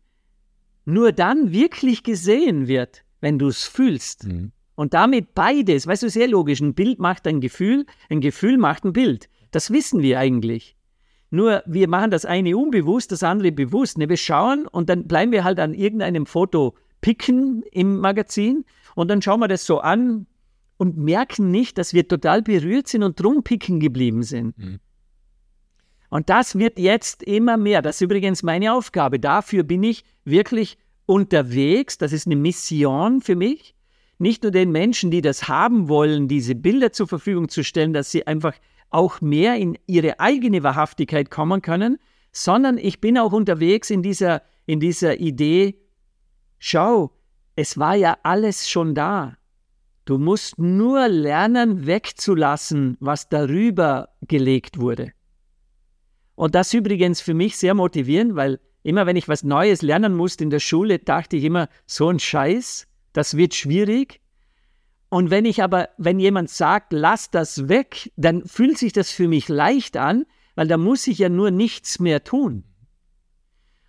nur 0.85 1.11
dann 1.11 1.51
wirklich 1.51 2.03
gesehen 2.03 2.67
wird, 2.67 3.03
wenn 3.21 3.39
du 3.39 3.47
es 3.47 3.63
fühlst. 3.63 4.25
Mhm. 4.25 4.51
Und 4.75 4.93
damit 4.93 5.33
beides, 5.33 5.87
weißt 5.87 6.03
du, 6.03 6.09
sehr 6.09 6.27
logisch, 6.27 6.59
ein 6.59 6.75
Bild 6.75 6.99
macht 6.99 7.25
ein 7.27 7.41
Gefühl, 7.41 7.85
ein 8.09 8.21
Gefühl 8.21 8.57
macht 8.57 8.83
ein 8.83 8.93
Bild. 8.93 9.29
Das 9.51 9.71
wissen 9.71 10.01
wir 10.01 10.19
eigentlich. 10.19 10.74
Nur 11.31 11.63
wir 11.65 11.87
machen 11.87 12.11
das 12.11 12.25
eine 12.25 12.55
unbewusst, 12.55 13.11
das 13.11 13.23
andere 13.23 13.51
bewusst. 13.51 13.97
Ne? 13.97 14.09
Wir 14.09 14.17
schauen 14.17 14.67
und 14.67 14.89
dann 14.89 15.07
bleiben 15.07 15.31
wir 15.31 15.43
halt 15.43 15.59
an 15.59 15.73
irgendeinem 15.73 16.25
Foto 16.25 16.75
picken 17.01 17.63
im 17.71 17.99
Magazin 17.99 18.65
und 18.95 19.09
dann 19.09 19.21
schauen 19.21 19.39
wir 19.39 19.47
das 19.47 19.65
so 19.65 19.79
an, 19.79 20.27
und 20.77 20.97
merken 20.97 21.51
nicht, 21.51 21.77
dass 21.77 21.93
wir 21.93 22.07
total 22.07 22.41
berührt 22.41 22.87
sind 22.87 23.03
und 23.03 23.19
drum 23.19 23.43
picken 23.43 23.79
geblieben 23.79 24.23
sind. 24.23 24.57
Mhm. 24.57 24.79
Und 26.09 26.29
das 26.29 26.57
wird 26.57 26.79
jetzt 26.79 27.23
immer 27.23 27.57
mehr. 27.57 27.81
Das 27.81 27.95
ist 27.95 28.01
übrigens 28.01 28.43
meine 28.43 28.73
Aufgabe. 28.73 29.19
Dafür 29.19 29.63
bin 29.63 29.83
ich 29.83 30.03
wirklich 30.23 30.77
unterwegs. 31.05 31.97
Das 31.97 32.13
ist 32.13 32.25
eine 32.27 32.35
Mission 32.35 33.21
für 33.21 33.35
mich. 33.35 33.73
Nicht 34.17 34.43
nur 34.43 34.51
den 34.51 34.71
Menschen, 34.71 35.11
die 35.11 35.21
das 35.21 35.47
haben 35.49 35.89
wollen, 35.89 36.27
diese 36.27 36.55
Bilder 36.55 36.93
zur 36.93 37.07
Verfügung 37.07 37.49
zu 37.49 37.63
stellen, 37.63 37.91
dass 37.91 38.11
sie 38.11 38.27
einfach 38.27 38.53
auch 38.95 39.19
mehr 39.19 39.57
in 39.57 39.77
ihre 39.87 40.19
eigene 40.21 40.63
Wahrhaftigkeit 40.63 41.29
kommen 41.29 41.61
können, 41.61 41.97
sondern 42.31 42.77
ich 42.77 43.01
bin 43.01 43.17
auch 43.17 43.33
unterwegs 43.33 43.89
in 43.89 44.01
dieser, 44.01 44.41
in 44.65 44.79
dieser 44.79 45.19
Idee, 45.19 45.75
schau, 46.59 47.11
es 47.57 47.77
war 47.77 47.95
ja 47.95 48.17
alles 48.23 48.69
schon 48.69 48.95
da. 48.95 49.37
Du 50.05 50.17
musst 50.17 50.59
nur 50.59 51.07
lernen, 51.09 51.85
wegzulassen, 51.85 52.95
was 52.99 53.27
darüber 53.27 54.09
gelegt 54.21 54.79
wurde. 54.79 55.11
Und 56.35 56.55
das 56.55 56.73
übrigens 56.73 57.21
für 57.21 57.33
mich 57.33 57.57
sehr 57.57 57.73
motivierend, 57.73 58.35
weil 58.35 58.59
immer 58.83 59.05
wenn 59.05 59.15
ich 59.15 59.27
was 59.27 59.43
Neues 59.43 59.81
lernen 59.81 60.15
musste 60.15 60.43
in 60.43 60.49
der 60.49 60.59
Schule, 60.59 60.99
dachte 60.99 61.35
ich 61.35 61.43
immer, 61.43 61.67
so 61.85 62.09
ein 62.09 62.19
Scheiß, 62.19 62.87
das 63.13 63.35
wird 63.35 63.55
schwierig. 63.55 64.21
Und 65.09 65.29
wenn 65.29 65.45
ich 65.45 65.63
aber, 65.63 65.89
wenn 65.97 66.19
jemand 66.19 66.49
sagt, 66.49 66.91
lass 66.91 67.29
das 67.29 67.69
weg, 67.69 68.11
dann 68.15 68.45
fühlt 68.45 68.77
sich 68.77 68.91
das 68.91 69.11
für 69.11 69.27
mich 69.27 69.47
leicht 69.47 69.97
an, 69.97 70.25
weil 70.55 70.67
da 70.67 70.77
muss 70.77 71.07
ich 71.07 71.19
ja 71.19 71.29
nur 71.29 71.51
nichts 71.51 71.99
mehr 71.99 72.23
tun. 72.23 72.63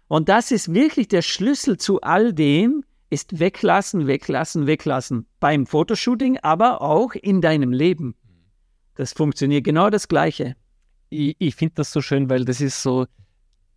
Und 0.09 0.29
das 0.29 0.53
ist 0.53 0.73
wirklich 0.73 1.09
der 1.09 1.23
Schlüssel 1.23 1.79
zu 1.79 2.01
all 2.01 2.33
dem, 2.33 2.85
ist 3.11 3.39
weglassen, 3.39 4.07
weglassen, 4.07 4.67
weglassen. 4.67 5.27
Beim 5.41 5.67
Fotoshooting, 5.67 6.39
aber 6.39 6.83
auch 6.83 7.15
in 7.15 7.41
deinem 7.41 7.73
Leben. 7.73 8.15
Das 8.95 9.13
funktioniert 9.13 9.65
genau 9.65 9.91
das 9.91 10.09
Gleiche. 10.09 10.57
Ich, 11.11 11.37
ich 11.39 11.55
finde 11.55 11.75
das 11.77 11.93
so 11.93 12.01
schön, 12.01 12.29
weil 12.29 12.45
das 12.45 12.61
ist 12.61 12.83
so 12.83 13.07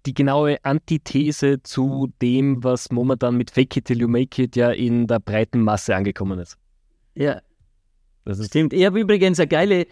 die 0.06 0.14
genaue 0.14 0.64
Antithese 0.64 1.62
zu 1.62 2.12
dem, 2.22 2.64
was 2.64 2.92
momentan 2.92 3.36
mit 3.36 3.52
Fake 3.52 3.76
It 3.78 3.86
Till 3.86 4.00
You 4.00 4.08
Make 4.08 4.44
It 4.44 4.56
ja 4.56 4.72
in 4.72 5.08
der 5.08 5.20
breiten 5.20 5.62
Masse 5.62 5.96
angekommen 5.96 6.40
ist. 6.40 6.58
Ja. 7.20 7.42
Das 8.26 8.46
Stimmt. 8.46 8.74
Ich 8.74 8.86
habe 8.86 9.00
übrigens 9.00 9.40
eine 9.40 9.48
geile, 9.48 9.88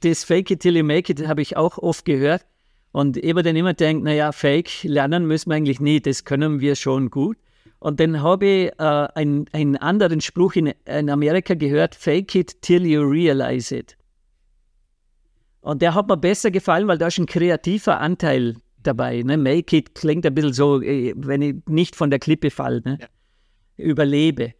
das 0.00 0.24
Fake 0.24 0.50
It 0.50 0.60
Till 0.60 0.76
You 0.76 0.84
Make 0.84 1.12
It 1.12 1.26
habe 1.26 1.40
ich 1.40 1.56
auch 1.56 1.78
oft 1.78 2.04
gehört. 2.04 2.44
Und 2.92 3.16
ich 3.16 3.34
dann 3.34 3.56
immer 3.56 3.74
denkt, 3.74 4.04
naja, 4.04 4.32
Fake 4.32 4.82
lernen 4.84 5.26
müssen 5.26 5.50
wir 5.50 5.56
eigentlich 5.56 5.80
nie, 5.80 6.00
das 6.00 6.24
können 6.24 6.60
wir 6.60 6.76
schon 6.76 7.10
gut. 7.10 7.36
Und 7.78 8.00
dann 8.00 8.22
habe 8.22 8.46
ich 8.46 8.72
äh, 8.78 9.08
einen, 9.14 9.46
einen 9.52 9.76
anderen 9.76 10.20
Spruch 10.20 10.54
in, 10.54 10.72
in 10.86 11.10
Amerika 11.10 11.54
gehört, 11.54 11.94
fake 11.94 12.34
it 12.34 12.62
till 12.62 12.86
you 12.86 13.02
realize 13.02 13.74
it. 13.74 13.96
Und 15.60 15.82
der 15.82 15.94
hat 15.94 16.08
mir 16.08 16.16
besser 16.16 16.50
gefallen, 16.50 16.88
weil 16.88 16.98
da 16.98 17.08
ist 17.08 17.18
ein 17.18 17.26
kreativer 17.26 18.00
Anteil 18.00 18.56
dabei. 18.82 19.22
Ne? 19.22 19.36
Make 19.36 19.76
it 19.76 19.94
klingt 19.94 20.24
ein 20.24 20.34
bisschen 20.34 20.52
so, 20.52 20.80
äh, 20.82 21.12
wenn 21.16 21.42
ich 21.42 21.56
nicht 21.66 21.96
von 21.96 22.10
der 22.10 22.18
Klippe 22.18 22.50
falle, 22.50 22.82
ne? 22.84 22.98
ja. 23.00 23.06
überlebe. 23.76 24.54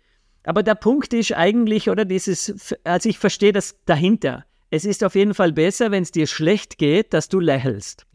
Aber 0.46 0.62
der 0.62 0.76
Punkt 0.76 1.12
ist 1.12 1.32
eigentlich, 1.32 1.90
oder 1.90 2.04
dieses, 2.04 2.72
also 2.84 3.08
ich 3.08 3.18
verstehe 3.18 3.52
das 3.52 3.76
dahinter. 3.84 4.44
Es 4.70 4.84
ist 4.84 5.02
auf 5.02 5.16
jeden 5.16 5.34
Fall 5.34 5.52
besser, 5.52 5.90
wenn 5.90 6.04
es 6.04 6.12
dir 6.12 6.28
schlecht 6.28 6.78
geht, 6.78 7.12
dass 7.12 7.28
du 7.28 7.40
lächelst. 7.40 8.06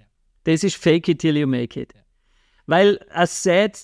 Das 0.45 0.63
ist 0.63 0.77
fake 0.77 1.09
it 1.09 1.19
till 1.19 1.37
you 1.37 1.45
make 1.45 1.79
it. 1.79 1.93
Weil 2.67 2.99
a 3.09 3.27
sad, 3.27 3.77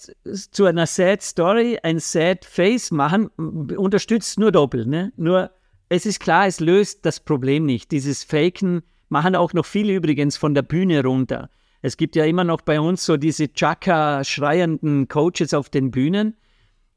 zu 0.52 0.66
einer 0.66 0.88
sad 0.88 1.22
Story 1.22 1.78
ein 1.84 2.00
sad 2.00 2.46
face 2.46 2.90
machen, 2.90 3.28
unterstützt 3.28 4.40
nur 4.40 4.54
doppelt. 4.54 4.88
Ne? 4.88 5.12
Nur, 5.18 5.52
es 5.90 6.06
ist 6.06 6.22
klar, 6.22 6.48
es 6.48 6.62
löst 6.62 7.06
das 7.06 7.20
Problem 7.20 7.66
nicht. 7.66 7.92
Dieses 7.92 8.24
Faken 8.24 8.82
machen 9.10 9.36
auch 9.36 9.52
noch 9.52 9.66
viele 9.66 9.94
übrigens 9.94 10.38
von 10.38 10.56
der 10.56 10.62
Bühne 10.62 11.04
runter. 11.04 11.50
Es 11.82 11.98
gibt 11.98 12.16
ja 12.16 12.24
immer 12.24 12.46
noch 12.46 12.62
bei 12.62 12.80
uns 12.80 13.06
so 13.06 13.18
diese 13.18 13.52
Chaka-schreienden 13.52 15.10
Coaches 15.10 15.54
auf 15.54 15.70
den 15.70 15.92
Bühnen. 15.92 16.38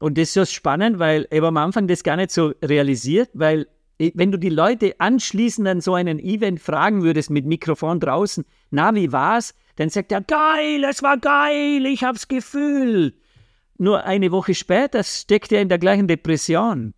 Und 0.01 0.17
das 0.17 0.29
ist 0.29 0.33
so 0.33 0.45
spannend, 0.45 0.97
weil 0.97 1.27
ich 1.29 1.43
am 1.43 1.57
Anfang 1.57 1.87
das 1.87 2.01
gar 2.01 2.15
nicht 2.15 2.31
so 2.31 2.53
realisiert, 2.63 3.29
weil 3.33 3.67
wenn 4.15 4.31
du 4.31 4.39
die 4.39 4.49
Leute 4.49 4.95
anschließend 4.97 5.67
an 5.67 5.79
so 5.79 5.93
einen 5.93 6.17
Event 6.17 6.59
fragen 6.59 7.03
würdest 7.03 7.29
mit 7.29 7.45
Mikrofon 7.45 7.99
draußen, 7.99 8.43
na, 8.71 8.95
wie 8.95 9.11
war's? 9.11 9.53
Dann 9.75 9.89
sagt 9.89 10.11
er, 10.11 10.21
geil, 10.21 10.83
es 10.89 11.03
war 11.03 11.19
geil, 11.19 11.85
ich 11.85 12.03
hab's 12.03 12.27
gefühlt. 12.27 13.15
Nur 13.77 14.03
eine 14.03 14.31
Woche 14.31 14.55
später 14.55 15.03
steckt 15.03 15.51
er 15.51 15.61
in 15.61 15.69
der 15.69 15.77
gleichen 15.77 16.07
Depression. 16.07 16.95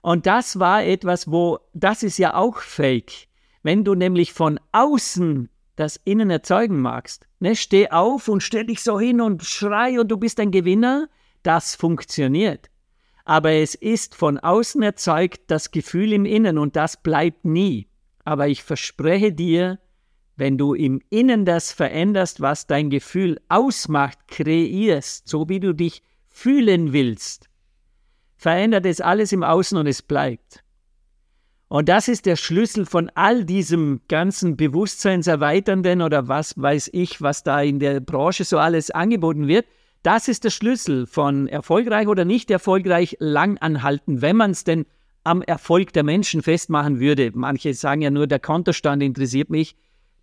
Und 0.00 0.26
das 0.26 0.60
war 0.60 0.84
etwas, 0.84 1.32
wo, 1.32 1.58
das 1.74 2.04
ist 2.04 2.18
ja 2.18 2.34
auch 2.34 2.58
fake. 2.58 3.26
Wenn 3.64 3.82
du 3.82 3.96
nämlich 3.96 4.32
von 4.32 4.60
außen 4.70 5.48
das 5.74 5.96
Innen 6.04 6.30
erzeugen 6.30 6.80
magst, 6.80 7.26
ne, 7.40 7.56
steh 7.56 7.90
auf 7.90 8.28
und 8.28 8.44
stell 8.44 8.66
dich 8.66 8.82
so 8.84 9.00
hin 9.00 9.20
und 9.20 9.42
schrei 9.42 9.98
und 9.98 10.08
du 10.12 10.16
bist 10.16 10.38
ein 10.38 10.52
Gewinner, 10.52 11.08
das 11.42 11.74
funktioniert. 11.74 12.70
Aber 13.24 13.52
es 13.52 13.74
ist 13.74 14.14
von 14.14 14.38
außen 14.38 14.82
erzeugt 14.82 15.42
das 15.48 15.70
Gefühl 15.70 16.12
im 16.12 16.24
Innen 16.24 16.58
und 16.58 16.76
das 16.76 17.02
bleibt 17.02 17.44
nie. 17.44 17.88
Aber 18.24 18.48
ich 18.48 18.62
verspreche 18.62 19.32
dir, 19.32 19.78
wenn 20.36 20.56
du 20.56 20.74
im 20.74 21.00
Innen 21.10 21.44
das 21.44 21.72
veränderst, 21.72 22.40
was 22.40 22.66
dein 22.66 22.90
Gefühl 22.90 23.40
ausmacht, 23.48 24.18
kreierst, 24.26 25.28
so 25.28 25.48
wie 25.48 25.60
du 25.60 25.74
dich 25.74 26.02
fühlen 26.28 26.92
willst, 26.92 27.48
verändert 28.36 28.86
es 28.86 29.00
alles 29.00 29.32
im 29.32 29.42
Außen 29.42 29.76
und 29.76 29.86
es 29.86 30.00
bleibt. 30.00 30.64
Und 31.68 31.88
das 31.88 32.08
ist 32.08 32.26
der 32.26 32.34
Schlüssel 32.34 32.84
von 32.84 33.10
all 33.14 33.44
diesem 33.44 34.00
ganzen 34.08 34.56
Bewusstseinserweiternden 34.56 36.02
oder 36.02 36.26
was 36.26 36.60
weiß 36.60 36.90
ich, 36.92 37.22
was 37.22 37.44
da 37.44 37.60
in 37.60 37.78
der 37.78 38.00
Branche 38.00 38.44
so 38.44 38.58
alles 38.58 38.90
angeboten 38.90 39.46
wird. 39.46 39.66
Das 40.02 40.28
ist 40.28 40.44
der 40.44 40.50
Schlüssel 40.50 41.06
von 41.06 41.46
erfolgreich 41.46 42.08
oder 42.08 42.24
nicht 42.24 42.50
erfolgreich 42.50 43.16
lang 43.20 43.58
anhalten, 43.58 44.22
wenn 44.22 44.36
man 44.36 44.52
es 44.52 44.64
denn 44.64 44.86
am 45.24 45.42
Erfolg 45.42 45.92
der 45.92 46.02
Menschen 46.02 46.42
festmachen 46.42 47.00
würde. 47.00 47.30
Manche 47.34 47.74
sagen 47.74 48.00
ja 48.00 48.10
nur, 48.10 48.26
der 48.26 48.38
Kontostand 48.38 49.02
interessiert 49.02 49.50
mich. 49.50 49.76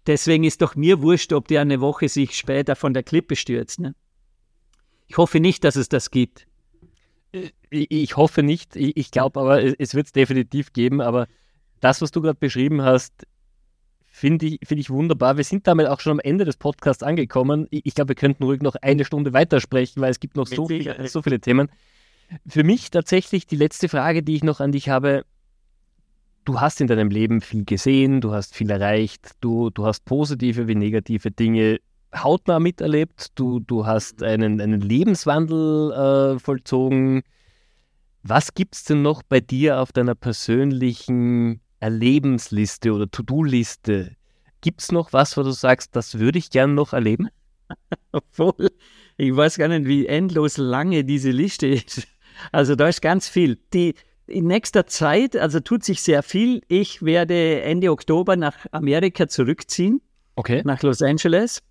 Deswegen 0.08 0.44
ist 0.44 0.62
doch 0.62 0.76
mir 0.76 1.02
wurscht, 1.02 1.34
ob 1.34 1.48
der 1.48 1.62
eine 1.62 1.82
Woche 1.82 2.10
sich 2.10 2.36
später 2.36 2.76
von 2.76 2.94
der 2.94 3.04
Klippe 3.04 3.36
stürzt. 3.36 3.80
Ne? 3.80 3.94
Ich 5.08 5.18
hoffe 5.18 5.40
nicht, 5.40 5.64
dass 5.64 5.76
es 5.76 5.90
das 5.90 6.10
gibt. 6.10 6.48
Ich 7.70 8.18
hoffe 8.18 8.42
nicht. 8.42 8.76
Ich 8.76 9.12
glaube 9.12 9.40
aber, 9.40 9.80
es 9.80 9.94
wird 9.94 10.08
es 10.08 10.14
definitiv 10.14 10.74
geben. 10.74 11.02
Aber 11.02 11.28
das, 11.82 12.02
was 12.02 12.12
du 12.12 12.22
gerade 12.22 12.40
beschrieben 12.40 12.82
hast, 12.82 13.28
finde 14.18 14.48
ich, 14.48 14.60
find 14.64 14.80
ich 14.80 14.90
wunderbar. 14.90 15.38
Wir 15.38 15.44
sind 15.44 15.68
damit 15.68 15.88
auch 15.88 16.00
schon 16.00 16.14
am 16.14 16.20
Ende 16.20 16.44
des 16.44 16.58
Podcasts 16.58 17.04
angekommen. 17.04 17.68
Ich, 17.70 17.94
glaube, 17.94 18.10
wir 18.10 18.16
könnten 18.16 18.44
ruhig 18.44 18.62
noch 18.62 18.76
eine 18.82 19.06
Stunde 19.06 19.32
weitersprechen, 19.32 20.02
weil 20.02 20.10
es 20.10 20.20
gibt 20.20 20.36
noch 20.36 20.48
so, 20.48 20.68
viel, 20.68 21.08
so 21.08 21.22
viele 21.22 21.40
Themen. 21.40 21.70
Für 22.48 22.64
mich 22.64 22.90
tatsächlich 22.90 23.46
die 23.46 23.56
letzte 23.56 23.90
Frage, 23.90 24.24
die 24.24 24.36
ich 24.36 24.44
noch 24.44 24.60
an 24.60 24.72
dich 24.72 24.90
habe. 24.90 25.24
Du 26.46 26.60
hast 26.60 26.82
in 26.82 26.88
deinem 26.88 27.10
Leben 27.10 27.42
viel 27.42 27.66
gesehen, 27.66 28.22
du 28.22 28.34
hast 28.34 28.56
viel 28.56 28.70
erreicht, 28.72 29.32
du, 29.42 29.70
du 29.70 29.86
hast 29.86 30.06
positive 30.06 30.68
wie 30.68 30.76
negative 30.76 31.30
Dinge 31.30 31.80
hautnah 32.16 32.60
miterlebt, 32.60 33.32
du, 33.36 33.60
du 33.60 33.86
hast 33.86 34.24
einen, 34.24 34.62
einen 34.62 34.82
Lebenswandel 34.82 35.92
äh, 35.92 36.40
vollzogen. 36.40 37.22
Was 38.24 38.54
gibt 38.54 38.76
es 38.76 38.86
denn 38.86 39.02
noch 39.02 39.24
bei 39.24 39.42
dir 39.42 39.82
auf 39.82 39.92
deiner 39.92 40.16
persönlichen 40.16 41.60
Erlebensliste 41.80 42.94
oder 42.94 43.10
To-Do-Liste? 43.10 44.16
Gibt 44.62 44.82
es 44.82 44.92
noch 44.92 45.14
was, 45.14 45.38
wo 45.38 45.44
du 45.44 45.52
sagst, 45.52 45.96
das 45.96 46.20
würde 46.20 46.40
ich 46.40 46.50
gern 46.50 46.74
noch 46.74 46.94
erleben? 46.94 47.30
Obwohl, 48.12 48.72
ich 49.18 49.36
weiß 49.36 49.58
gar 49.58 49.68
nicht, 49.68 49.86
wie 49.86 50.08
endlos 50.08 50.58
lange 50.58 51.04
diese 51.04 51.32
Liste 51.32 51.68
ist. 51.68 52.08
Also 52.52 52.76
da 52.76 52.88
ist 52.88 53.02
ganz 53.02 53.28
viel. 53.28 53.60
Die, 53.74 53.96
in 54.28 54.46
nächster 54.46 54.86
Zeit, 54.88 55.36
also 55.36 55.60
tut 55.60 55.84
sich 55.84 56.02
sehr 56.02 56.24
viel. 56.24 56.62
Ich 56.68 57.04
werde 57.04 57.62
Ende 57.62 57.92
Oktober 57.92 58.36
nach 58.36 58.66
Amerika 58.72 59.28
zurückziehen. 59.28 60.02
Okay. 60.36 60.62
Nach 60.66 60.82
Los 60.84 61.02
Angeles. 61.02 61.64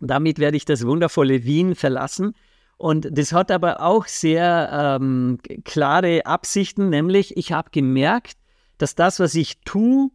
Damit 0.00 0.38
werde 0.38 0.56
ich 0.56 0.64
das 0.64 0.86
wundervolle 0.86 1.44
Wien 1.44 1.74
verlassen. 1.74 2.34
Und 2.78 3.08
das 3.10 3.32
hat 3.32 3.50
aber 3.50 3.82
auch 3.82 4.06
sehr 4.06 4.98
ähm, 4.98 5.38
klare 5.64 6.24
Absichten, 6.24 6.88
nämlich 6.88 7.36
ich 7.36 7.52
habe 7.52 7.70
gemerkt, 7.70 8.38
dass 8.80 8.94
das, 8.94 9.20
was 9.20 9.34
ich 9.34 9.60
tue, 9.64 10.10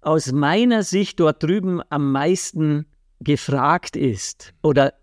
aus 0.00 0.32
meiner 0.32 0.82
Sicht 0.82 1.20
dort 1.20 1.42
drüben 1.42 1.82
am 1.90 2.12
meisten 2.12 2.86
gefragt 3.20 3.96
ist 3.96 4.54
oder 4.62 4.94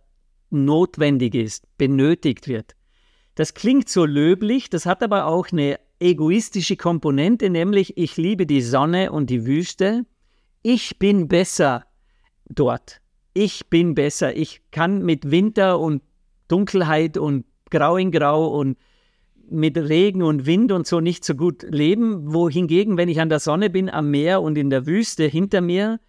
notwendig 0.49 1.35
ist, 1.35 1.65
benötigt 1.77 2.47
wird. 2.47 2.75
Das 3.35 3.53
klingt 3.53 3.89
so 3.89 4.05
löblich, 4.05 4.69
das 4.69 4.85
hat 4.85 5.01
aber 5.03 5.25
auch 5.25 5.47
eine 5.51 5.79
egoistische 5.99 6.77
Komponente, 6.77 7.49
nämlich 7.49 7.97
ich 7.97 8.17
liebe 8.17 8.45
die 8.45 8.61
Sonne 8.61 9.11
und 9.11 9.29
die 9.29 9.45
Wüste. 9.45 10.05
Ich 10.61 10.99
bin 10.99 11.27
besser 11.27 11.85
dort 12.45 13.01
ich 13.33 13.69
bin 13.69 13.95
besser, 13.95 14.35
ich 14.35 14.61
kann 14.71 15.03
mit 15.03 15.31
Winter 15.31 15.79
und 15.79 16.03
Dunkelheit 16.47 17.17
und 17.17 17.45
Grau 17.69 17.97
in 17.97 18.11
Grau 18.11 18.47
und 18.47 18.77
mit 19.49 19.77
Regen 19.77 20.23
und 20.23 20.45
Wind 20.45 20.71
und 20.71 20.87
so 20.87 20.99
nicht 20.99 21.25
so 21.25 21.35
gut 21.35 21.63
leben, 21.63 22.33
wohingegen, 22.33 22.97
wenn 22.97 23.09
ich 23.09 23.19
an 23.19 23.29
der 23.29 23.39
Sonne 23.39 23.69
bin, 23.69 23.89
am 23.89 24.11
Meer 24.11 24.41
und 24.41 24.57
in 24.57 24.69
der 24.69 24.85
Wüste 24.85 25.25
hinter 25.25 25.61
mir, 25.61 25.99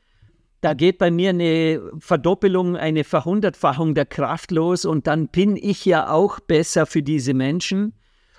da 0.60 0.72
geht 0.72 0.96
bei 0.96 1.10
mir 1.10 1.30
eine 1.30 1.82
Verdoppelung, 1.98 2.76
eine 2.76 3.04
Verhundertfachung 3.04 3.94
der 3.94 4.06
Kraft 4.06 4.50
los 4.50 4.86
und 4.86 5.06
dann 5.06 5.28
bin 5.28 5.56
ich 5.56 5.84
ja 5.84 6.08
auch 6.10 6.40
besser 6.40 6.86
für 6.86 7.02
diese 7.02 7.34
Menschen. 7.34 7.92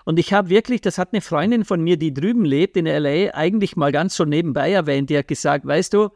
Und 0.06 0.18
ich 0.18 0.34
habe 0.34 0.50
wirklich, 0.50 0.82
das 0.82 0.98
hat 0.98 1.14
eine 1.14 1.22
Freundin 1.22 1.66
von 1.66 1.82
mir, 1.84 1.98
die 1.98 2.14
drüben 2.14 2.44
lebt 2.44 2.78
in 2.78 2.86
LA, 2.86 3.36
eigentlich 3.36 3.76
mal 3.76 3.92
ganz 3.92 4.16
so 4.16 4.26
nebenbei 4.26 4.72
erwähnt, 4.72 5.12
die 5.12 5.18
hat 5.20 5.28
gesagt, 5.28 5.68
weißt 5.68 5.94
du, 5.94 6.10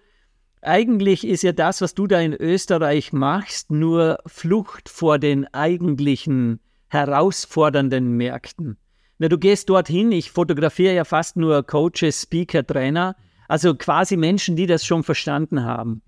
eigentlich 0.62 1.28
ist 1.28 1.44
ja 1.44 1.52
das, 1.52 1.82
was 1.82 1.94
du 1.94 2.08
da 2.08 2.20
in 2.20 2.34
Österreich 2.34 3.14
machst, 3.14 3.72
nur 3.72 4.18
Flucht 4.26 4.90
vor 4.90 5.20
den 5.20 5.46
eigentlichen 5.54 6.60
herausfordernden 6.90 8.12
Märkten. 8.12 8.78
Na, 9.18 9.28
du 9.28 9.38
gehst 9.38 9.70
dorthin, 9.70 10.12
ich 10.12 10.32
fotografiere 10.32 10.96
ja 10.96 11.06
fast 11.06 11.38
nur 11.38 11.64
Coaches, 11.64 12.22
Speaker, 12.22 12.66
Trainer, 12.66 13.16
also 13.48 13.76
quasi 13.76 14.16
Menschen, 14.16 14.56
die 14.56 14.68
das 14.68 14.86
schon 14.86 15.04
verstanden 15.04 15.64
haben. 15.64 16.02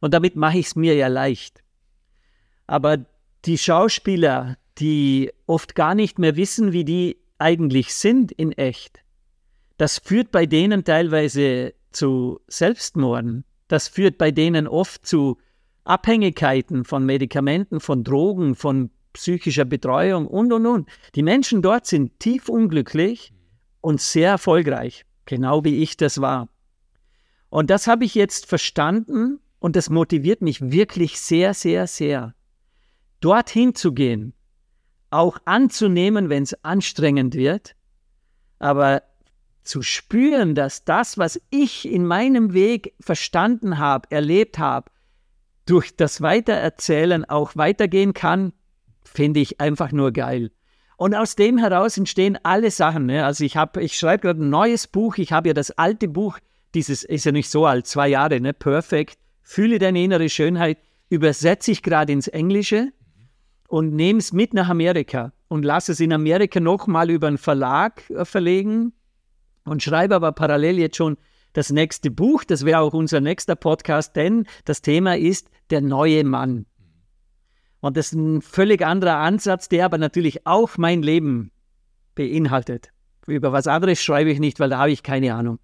Und 0.00 0.14
damit 0.14 0.36
mache 0.36 0.58
ich 0.58 0.66
es 0.66 0.76
mir 0.76 0.94
ja 0.94 1.08
leicht. 1.08 1.62
Aber 2.66 3.04
die 3.44 3.58
Schauspieler, 3.58 4.56
die 4.78 5.32
oft 5.46 5.74
gar 5.74 5.94
nicht 5.94 6.18
mehr 6.18 6.36
wissen, 6.36 6.72
wie 6.72 6.84
die 6.84 7.18
eigentlich 7.38 7.94
sind 7.94 8.32
in 8.32 8.52
echt, 8.52 9.04
das 9.76 9.98
führt 9.98 10.30
bei 10.30 10.46
denen 10.46 10.84
teilweise 10.84 11.74
zu 11.90 12.40
Selbstmorden. 12.48 13.44
Das 13.68 13.88
führt 13.88 14.18
bei 14.18 14.30
denen 14.30 14.68
oft 14.68 15.06
zu 15.06 15.38
Abhängigkeiten 15.84 16.84
von 16.84 17.04
Medikamenten, 17.04 17.80
von 17.80 18.04
Drogen, 18.04 18.54
von 18.54 18.90
psychischer 19.14 19.64
Betreuung 19.64 20.26
und, 20.26 20.52
und, 20.52 20.66
und. 20.66 20.88
Die 21.14 21.22
Menschen 21.22 21.62
dort 21.62 21.86
sind 21.86 22.20
tief 22.20 22.48
unglücklich 22.48 23.32
und 23.80 24.00
sehr 24.00 24.30
erfolgreich, 24.30 25.06
genau 25.24 25.64
wie 25.64 25.82
ich 25.82 25.96
das 25.96 26.20
war. 26.20 26.48
Und 27.48 27.70
das 27.70 27.86
habe 27.86 28.04
ich 28.04 28.14
jetzt 28.14 28.46
verstanden 28.46 29.40
und 29.58 29.76
das 29.76 29.88
motiviert 29.88 30.42
mich 30.42 30.70
wirklich 30.70 31.18
sehr, 31.20 31.54
sehr, 31.54 31.86
sehr. 31.86 32.34
Dorthin 33.20 33.74
zu 33.74 33.94
gehen, 33.94 34.34
auch 35.10 35.38
anzunehmen, 35.46 36.28
wenn 36.28 36.42
es 36.42 36.64
anstrengend 36.64 37.34
wird, 37.34 37.74
aber 38.58 39.02
zu 39.62 39.80
spüren, 39.80 40.54
dass 40.54 40.84
das, 40.84 41.16
was 41.16 41.40
ich 41.48 41.88
in 41.90 42.04
meinem 42.04 42.52
Weg 42.52 42.94
verstanden 43.00 43.78
habe, 43.78 44.10
erlebt 44.10 44.58
habe, 44.58 44.90
durch 45.66 45.96
das 45.96 46.20
Weitererzählen 46.20 47.24
auch 47.24 47.56
weitergehen 47.56 48.12
kann, 48.12 48.52
finde 49.04 49.40
ich 49.40 49.60
einfach 49.60 49.92
nur 49.92 50.12
geil. 50.12 50.50
Und 50.96 51.14
aus 51.14 51.36
dem 51.36 51.58
heraus 51.58 51.98
entstehen 51.98 52.38
alle 52.42 52.70
Sachen. 52.70 53.06
Ne? 53.06 53.24
Also 53.24 53.44
ich 53.44 53.56
habe, 53.56 53.82
ich 53.82 53.98
schreibe 53.98 54.22
gerade 54.22 54.42
ein 54.42 54.50
neues 54.50 54.86
Buch. 54.86 55.18
Ich 55.18 55.32
habe 55.32 55.48
ja 55.48 55.54
das 55.54 55.70
alte 55.72 56.08
Buch 56.08 56.38
dieses 56.74 57.04
ist 57.04 57.24
ja 57.24 57.32
nicht 57.32 57.48
so 57.48 57.66
alt, 57.66 57.86
zwei 57.86 58.08
Jahre, 58.08 58.40
ne? 58.40 58.52
Perfect. 58.52 59.18
Fühle 59.42 59.78
deine 59.78 60.02
innere 60.02 60.28
Schönheit, 60.28 60.78
übersetze 61.08 61.70
ich 61.70 61.82
gerade 61.82 62.12
ins 62.12 62.28
Englische 62.28 62.92
und 63.68 63.94
nehme 63.94 64.18
es 64.18 64.32
mit 64.32 64.54
nach 64.54 64.68
Amerika 64.68 65.32
und 65.48 65.64
lasse 65.64 65.92
es 65.92 66.00
in 66.00 66.12
Amerika 66.12 66.60
nochmal 66.60 67.10
über 67.10 67.28
einen 67.28 67.38
Verlag 67.38 68.08
äh, 68.10 68.24
verlegen 68.24 68.92
und 69.64 69.82
schreibe 69.82 70.14
aber 70.14 70.32
parallel 70.32 70.78
jetzt 70.78 70.96
schon 70.96 71.16
das 71.52 71.70
nächste 71.70 72.10
Buch. 72.10 72.42
Das 72.44 72.64
wäre 72.64 72.80
auch 72.80 72.94
unser 72.94 73.20
nächster 73.20 73.54
Podcast, 73.54 74.16
denn 74.16 74.46
das 74.64 74.82
Thema 74.82 75.16
ist 75.16 75.50
der 75.70 75.80
neue 75.80 76.24
Mann. 76.24 76.66
Und 77.84 77.98
das 77.98 78.06
ist 78.06 78.12
ein 78.14 78.40
völlig 78.40 78.80
anderer 78.80 79.18
Ansatz, 79.18 79.68
der 79.68 79.84
aber 79.84 79.98
natürlich 79.98 80.46
auch 80.46 80.78
mein 80.78 81.02
Leben 81.02 81.50
beinhaltet. 82.14 82.88
Über 83.26 83.52
was 83.52 83.66
anderes 83.66 84.02
schreibe 84.02 84.30
ich 84.30 84.40
nicht, 84.40 84.58
weil 84.58 84.70
da 84.70 84.78
habe 84.78 84.90
ich 84.90 85.02
keine 85.02 85.34
Ahnung. 85.34 85.58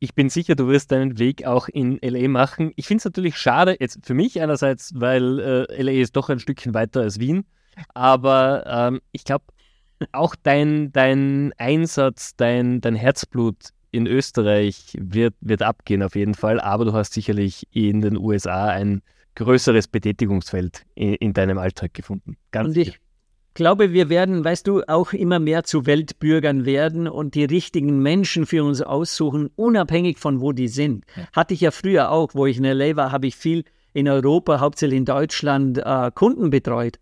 Ich 0.00 0.14
bin 0.14 0.28
sicher, 0.28 0.56
du 0.56 0.68
wirst 0.68 0.92
deinen 0.92 1.18
Weg 1.18 1.46
auch 1.46 1.68
in 1.68 1.98
LA 2.02 2.28
machen. 2.28 2.72
Ich 2.76 2.86
finde 2.86 2.98
es 2.98 3.06
natürlich 3.06 3.38
schade, 3.38 3.74
jetzt 3.80 4.00
für 4.04 4.12
mich 4.12 4.38
einerseits, 4.38 4.92
weil 4.94 5.38
äh, 5.70 5.82
LA 5.82 5.92
ist 5.92 6.14
doch 6.14 6.28
ein 6.28 6.40
Stückchen 6.40 6.74
weiter 6.74 7.00
als 7.00 7.18
Wien. 7.18 7.46
Aber 7.94 8.64
ähm, 8.66 9.00
ich 9.12 9.24
glaube, 9.24 9.46
auch 10.12 10.34
dein, 10.42 10.92
dein 10.92 11.54
Einsatz, 11.56 12.36
dein, 12.36 12.82
dein 12.82 12.96
Herzblut 12.96 13.70
in 13.92 14.06
Österreich 14.06 14.92
wird, 15.00 15.36
wird 15.40 15.62
abgehen 15.62 16.02
auf 16.02 16.16
jeden 16.16 16.34
Fall. 16.34 16.60
Aber 16.60 16.84
du 16.84 16.92
hast 16.92 17.14
sicherlich 17.14 17.66
in 17.72 18.02
den 18.02 18.18
USA 18.18 18.66
ein 18.66 19.00
größeres 19.40 19.88
Betätigungsfeld 19.88 20.84
in, 20.94 21.14
in 21.14 21.32
deinem 21.32 21.58
Alltag 21.58 21.94
gefunden. 21.94 22.36
Ganz 22.50 22.68
Und 22.68 22.76
ich 22.76 23.00
glaube, 23.54 23.92
wir 23.92 24.08
werden, 24.08 24.44
weißt 24.44 24.66
du, 24.66 24.82
auch 24.86 25.12
immer 25.12 25.38
mehr 25.38 25.64
zu 25.64 25.86
Weltbürgern 25.86 26.66
werden 26.66 27.08
und 27.08 27.34
die 27.34 27.44
richtigen 27.44 28.00
Menschen 28.00 28.46
für 28.46 28.62
uns 28.62 28.82
aussuchen, 28.82 29.50
unabhängig 29.56 30.18
von 30.18 30.40
wo 30.40 30.52
die 30.52 30.68
sind. 30.68 31.04
Ja. 31.16 31.26
Hatte 31.32 31.54
ich 31.54 31.62
ja 31.62 31.70
früher 31.70 32.10
auch, 32.10 32.34
wo 32.34 32.46
ich 32.46 32.58
in 32.58 32.64
LA 32.64 32.96
war, 32.96 33.12
habe 33.12 33.26
ich 33.26 33.34
viel 33.34 33.64
in 33.92 34.08
Europa, 34.08 34.60
hauptsächlich 34.60 34.98
in 34.98 35.04
Deutschland, 35.04 35.78
äh, 35.78 36.10
Kunden 36.14 36.50
betreut. 36.50 36.98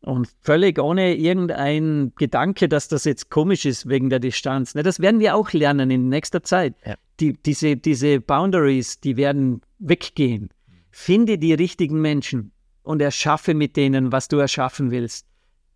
Und 0.00 0.28
völlig 0.40 0.78
ohne 0.78 1.16
irgendein 1.16 2.12
Gedanke, 2.16 2.68
dass 2.68 2.86
das 2.86 3.04
jetzt 3.04 3.28
komisch 3.28 3.66
ist 3.66 3.88
wegen 3.88 4.08
der 4.08 4.20
Distanz. 4.20 4.76
Ne, 4.76 4.84
das 4.84 5.00
werden 5.00 5.18
wir 5.18 5.34
auch 5.34 5.52
lernen 5.52 5.90
in 5.90 6.08
nächster 6.08 6.44
Zeit. 6.44 6.74
Ja. 6.86 6.94
Die, 7.18 7.32
diese, 7.32 7.76
diese 7.76 8.20
Boundaries, 8.20 9.00
die 9.00 9.16
werden 9.16 9.62
weggehen. 9.78 10.50
Finde 10.98 11.36
die 11.36 11.52
richtigen 11.52 12.00
Menschen 12.00 12.52
und 12.82 13.02
erschaffe 13.02 13.52
mit 13.52 13.76
denen, 13.76 14.12
was 14.12 14.28
du 14.28 14.38
erschaffen 14.38 14.90
willst. 14.90 15.26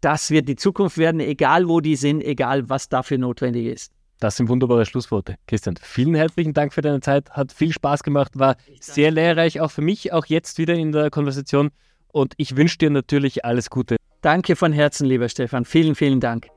Das 0.00 0.30
wird 0.30 0.48
die 0.48 0.56
Zukunft 0.56 0.96
werden, 0.96 1.20
egal 1.20 1.68
wo 1.68 1.80
die 1.80 1.94
sind, 1.94 2.24
egal 2.24 2.70
was 2.70 2.88
dafür 2.88 3.18
notwendig 3.18 3.66
ist. 3.66 3.92
Das 4.18 4.38
sind 4.38 4.48
wunderbare 4.48 4.86
Schlussworte. 4.86 5.36
Christian, 5.46 5.76
vielen 5.80 6.14
herzlichen 6.14 6.54
Dank 6.54 6.72
für 6.72 6.80
deine 6.80 7.00
Zeit. 7.00 7.30
Hat 7.30 7.52
viel 7.52 7.70
Spaß 7.70 8.02
gemacht, 8.02 8.38
war 8.38 8.56
sehr 8.80 9.10
lehrreich, 9.10 9.60
auch 9.60 9.70
für 9.70 9.82
mich, 9.82 10.10
auch 10.10 10.24
jetzt 10.24 10.56
wieder 10.56 10.74
in 10.74 10.90
der 10.90 11.10
Konversation. 11.10 11.70
Und 12.08 12.32
ich 12.38 12.56
wünsche 12.56 12.78
dir 12.78 12.90
natürlich 12.90 13.44
alles 13.44 13.68
Gute. 13.68 13.96
Danke 14.22 14.56
von 14.56 14.72
Herzen, 14.72 15.06
lieber 15.06 15.28
Stefan. 15.28 15.66
Vielen, 15.66 15.94
vielen 15.94 16.20
Dank. 16.20 16.48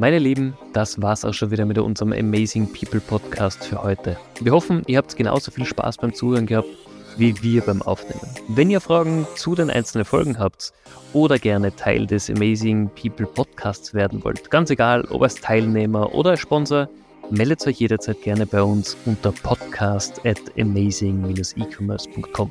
Meine 0.00 0.18
Lieben, 0.18 0.54
das 0.72 1.02
war's 1.02 1.26
auch 1.26 1.34
schon 1.34 1.50
wieder 1.50 1.66
mit 1.66 1.76
unserem 1.76 2.14
Amazing 2.14 2.72
People 2.72 3.00
Podcast 3.00 3.62
für 3.62 3.82
heute. 3.82 4.16
Wir 4.40 4.52
hoffen, 4.52 4.82
ihr 4.86 4.96
habt 4.96 5.14
genauso 5.14 5.50
viel 5.50 5.66
Spaß 5.66 5.98
beim 5.98 6.14
Zuhören 6.14 6.46
gehabt 6.46 6.68
wie 7.18 7.42
wir 7.42 7.60
beim 7.60 7.82
Aufnehmen. 7.82 8.26
Wenn 8.48 8.70
ihr 8.70 8.80
Fragen 8.80 9.26
zu 9.36 9.54
den 9.54 9.68
einzelnen 9.68 10.06
Folgen 10.06 10.38
habt 10.38 10.72
oder 11.12 11.38
gerne 11.38 11.76
Teil 11.76 12.06
des 12.06 12.30
Amazing 12.30 12.88
People 12.98 13.26
Podcasts 13.26 13.92
werden 13.92 14.24
wollt, 14.24 14.50
ganz 14.50 14.70
egal, 14.70 15.04
ob 15.10 15.20
als 15.22 15.34
Teilnehmer 15.34 16.14
oder 16.14 16.30
als 16.30 16.40
Sponsor, 16.40 16.88
meldet 17.30 17.66
euch 17.66 17.78
jederzeit 17.80 18.22
gerne 18.22 18.46
bei 18.46 18.62
uns 18.62 18.96
unter 19.04 19.32
podcast 19.32 20.24
at 20.24 20.40
amazing-ecommerce.com. 20.56 22.50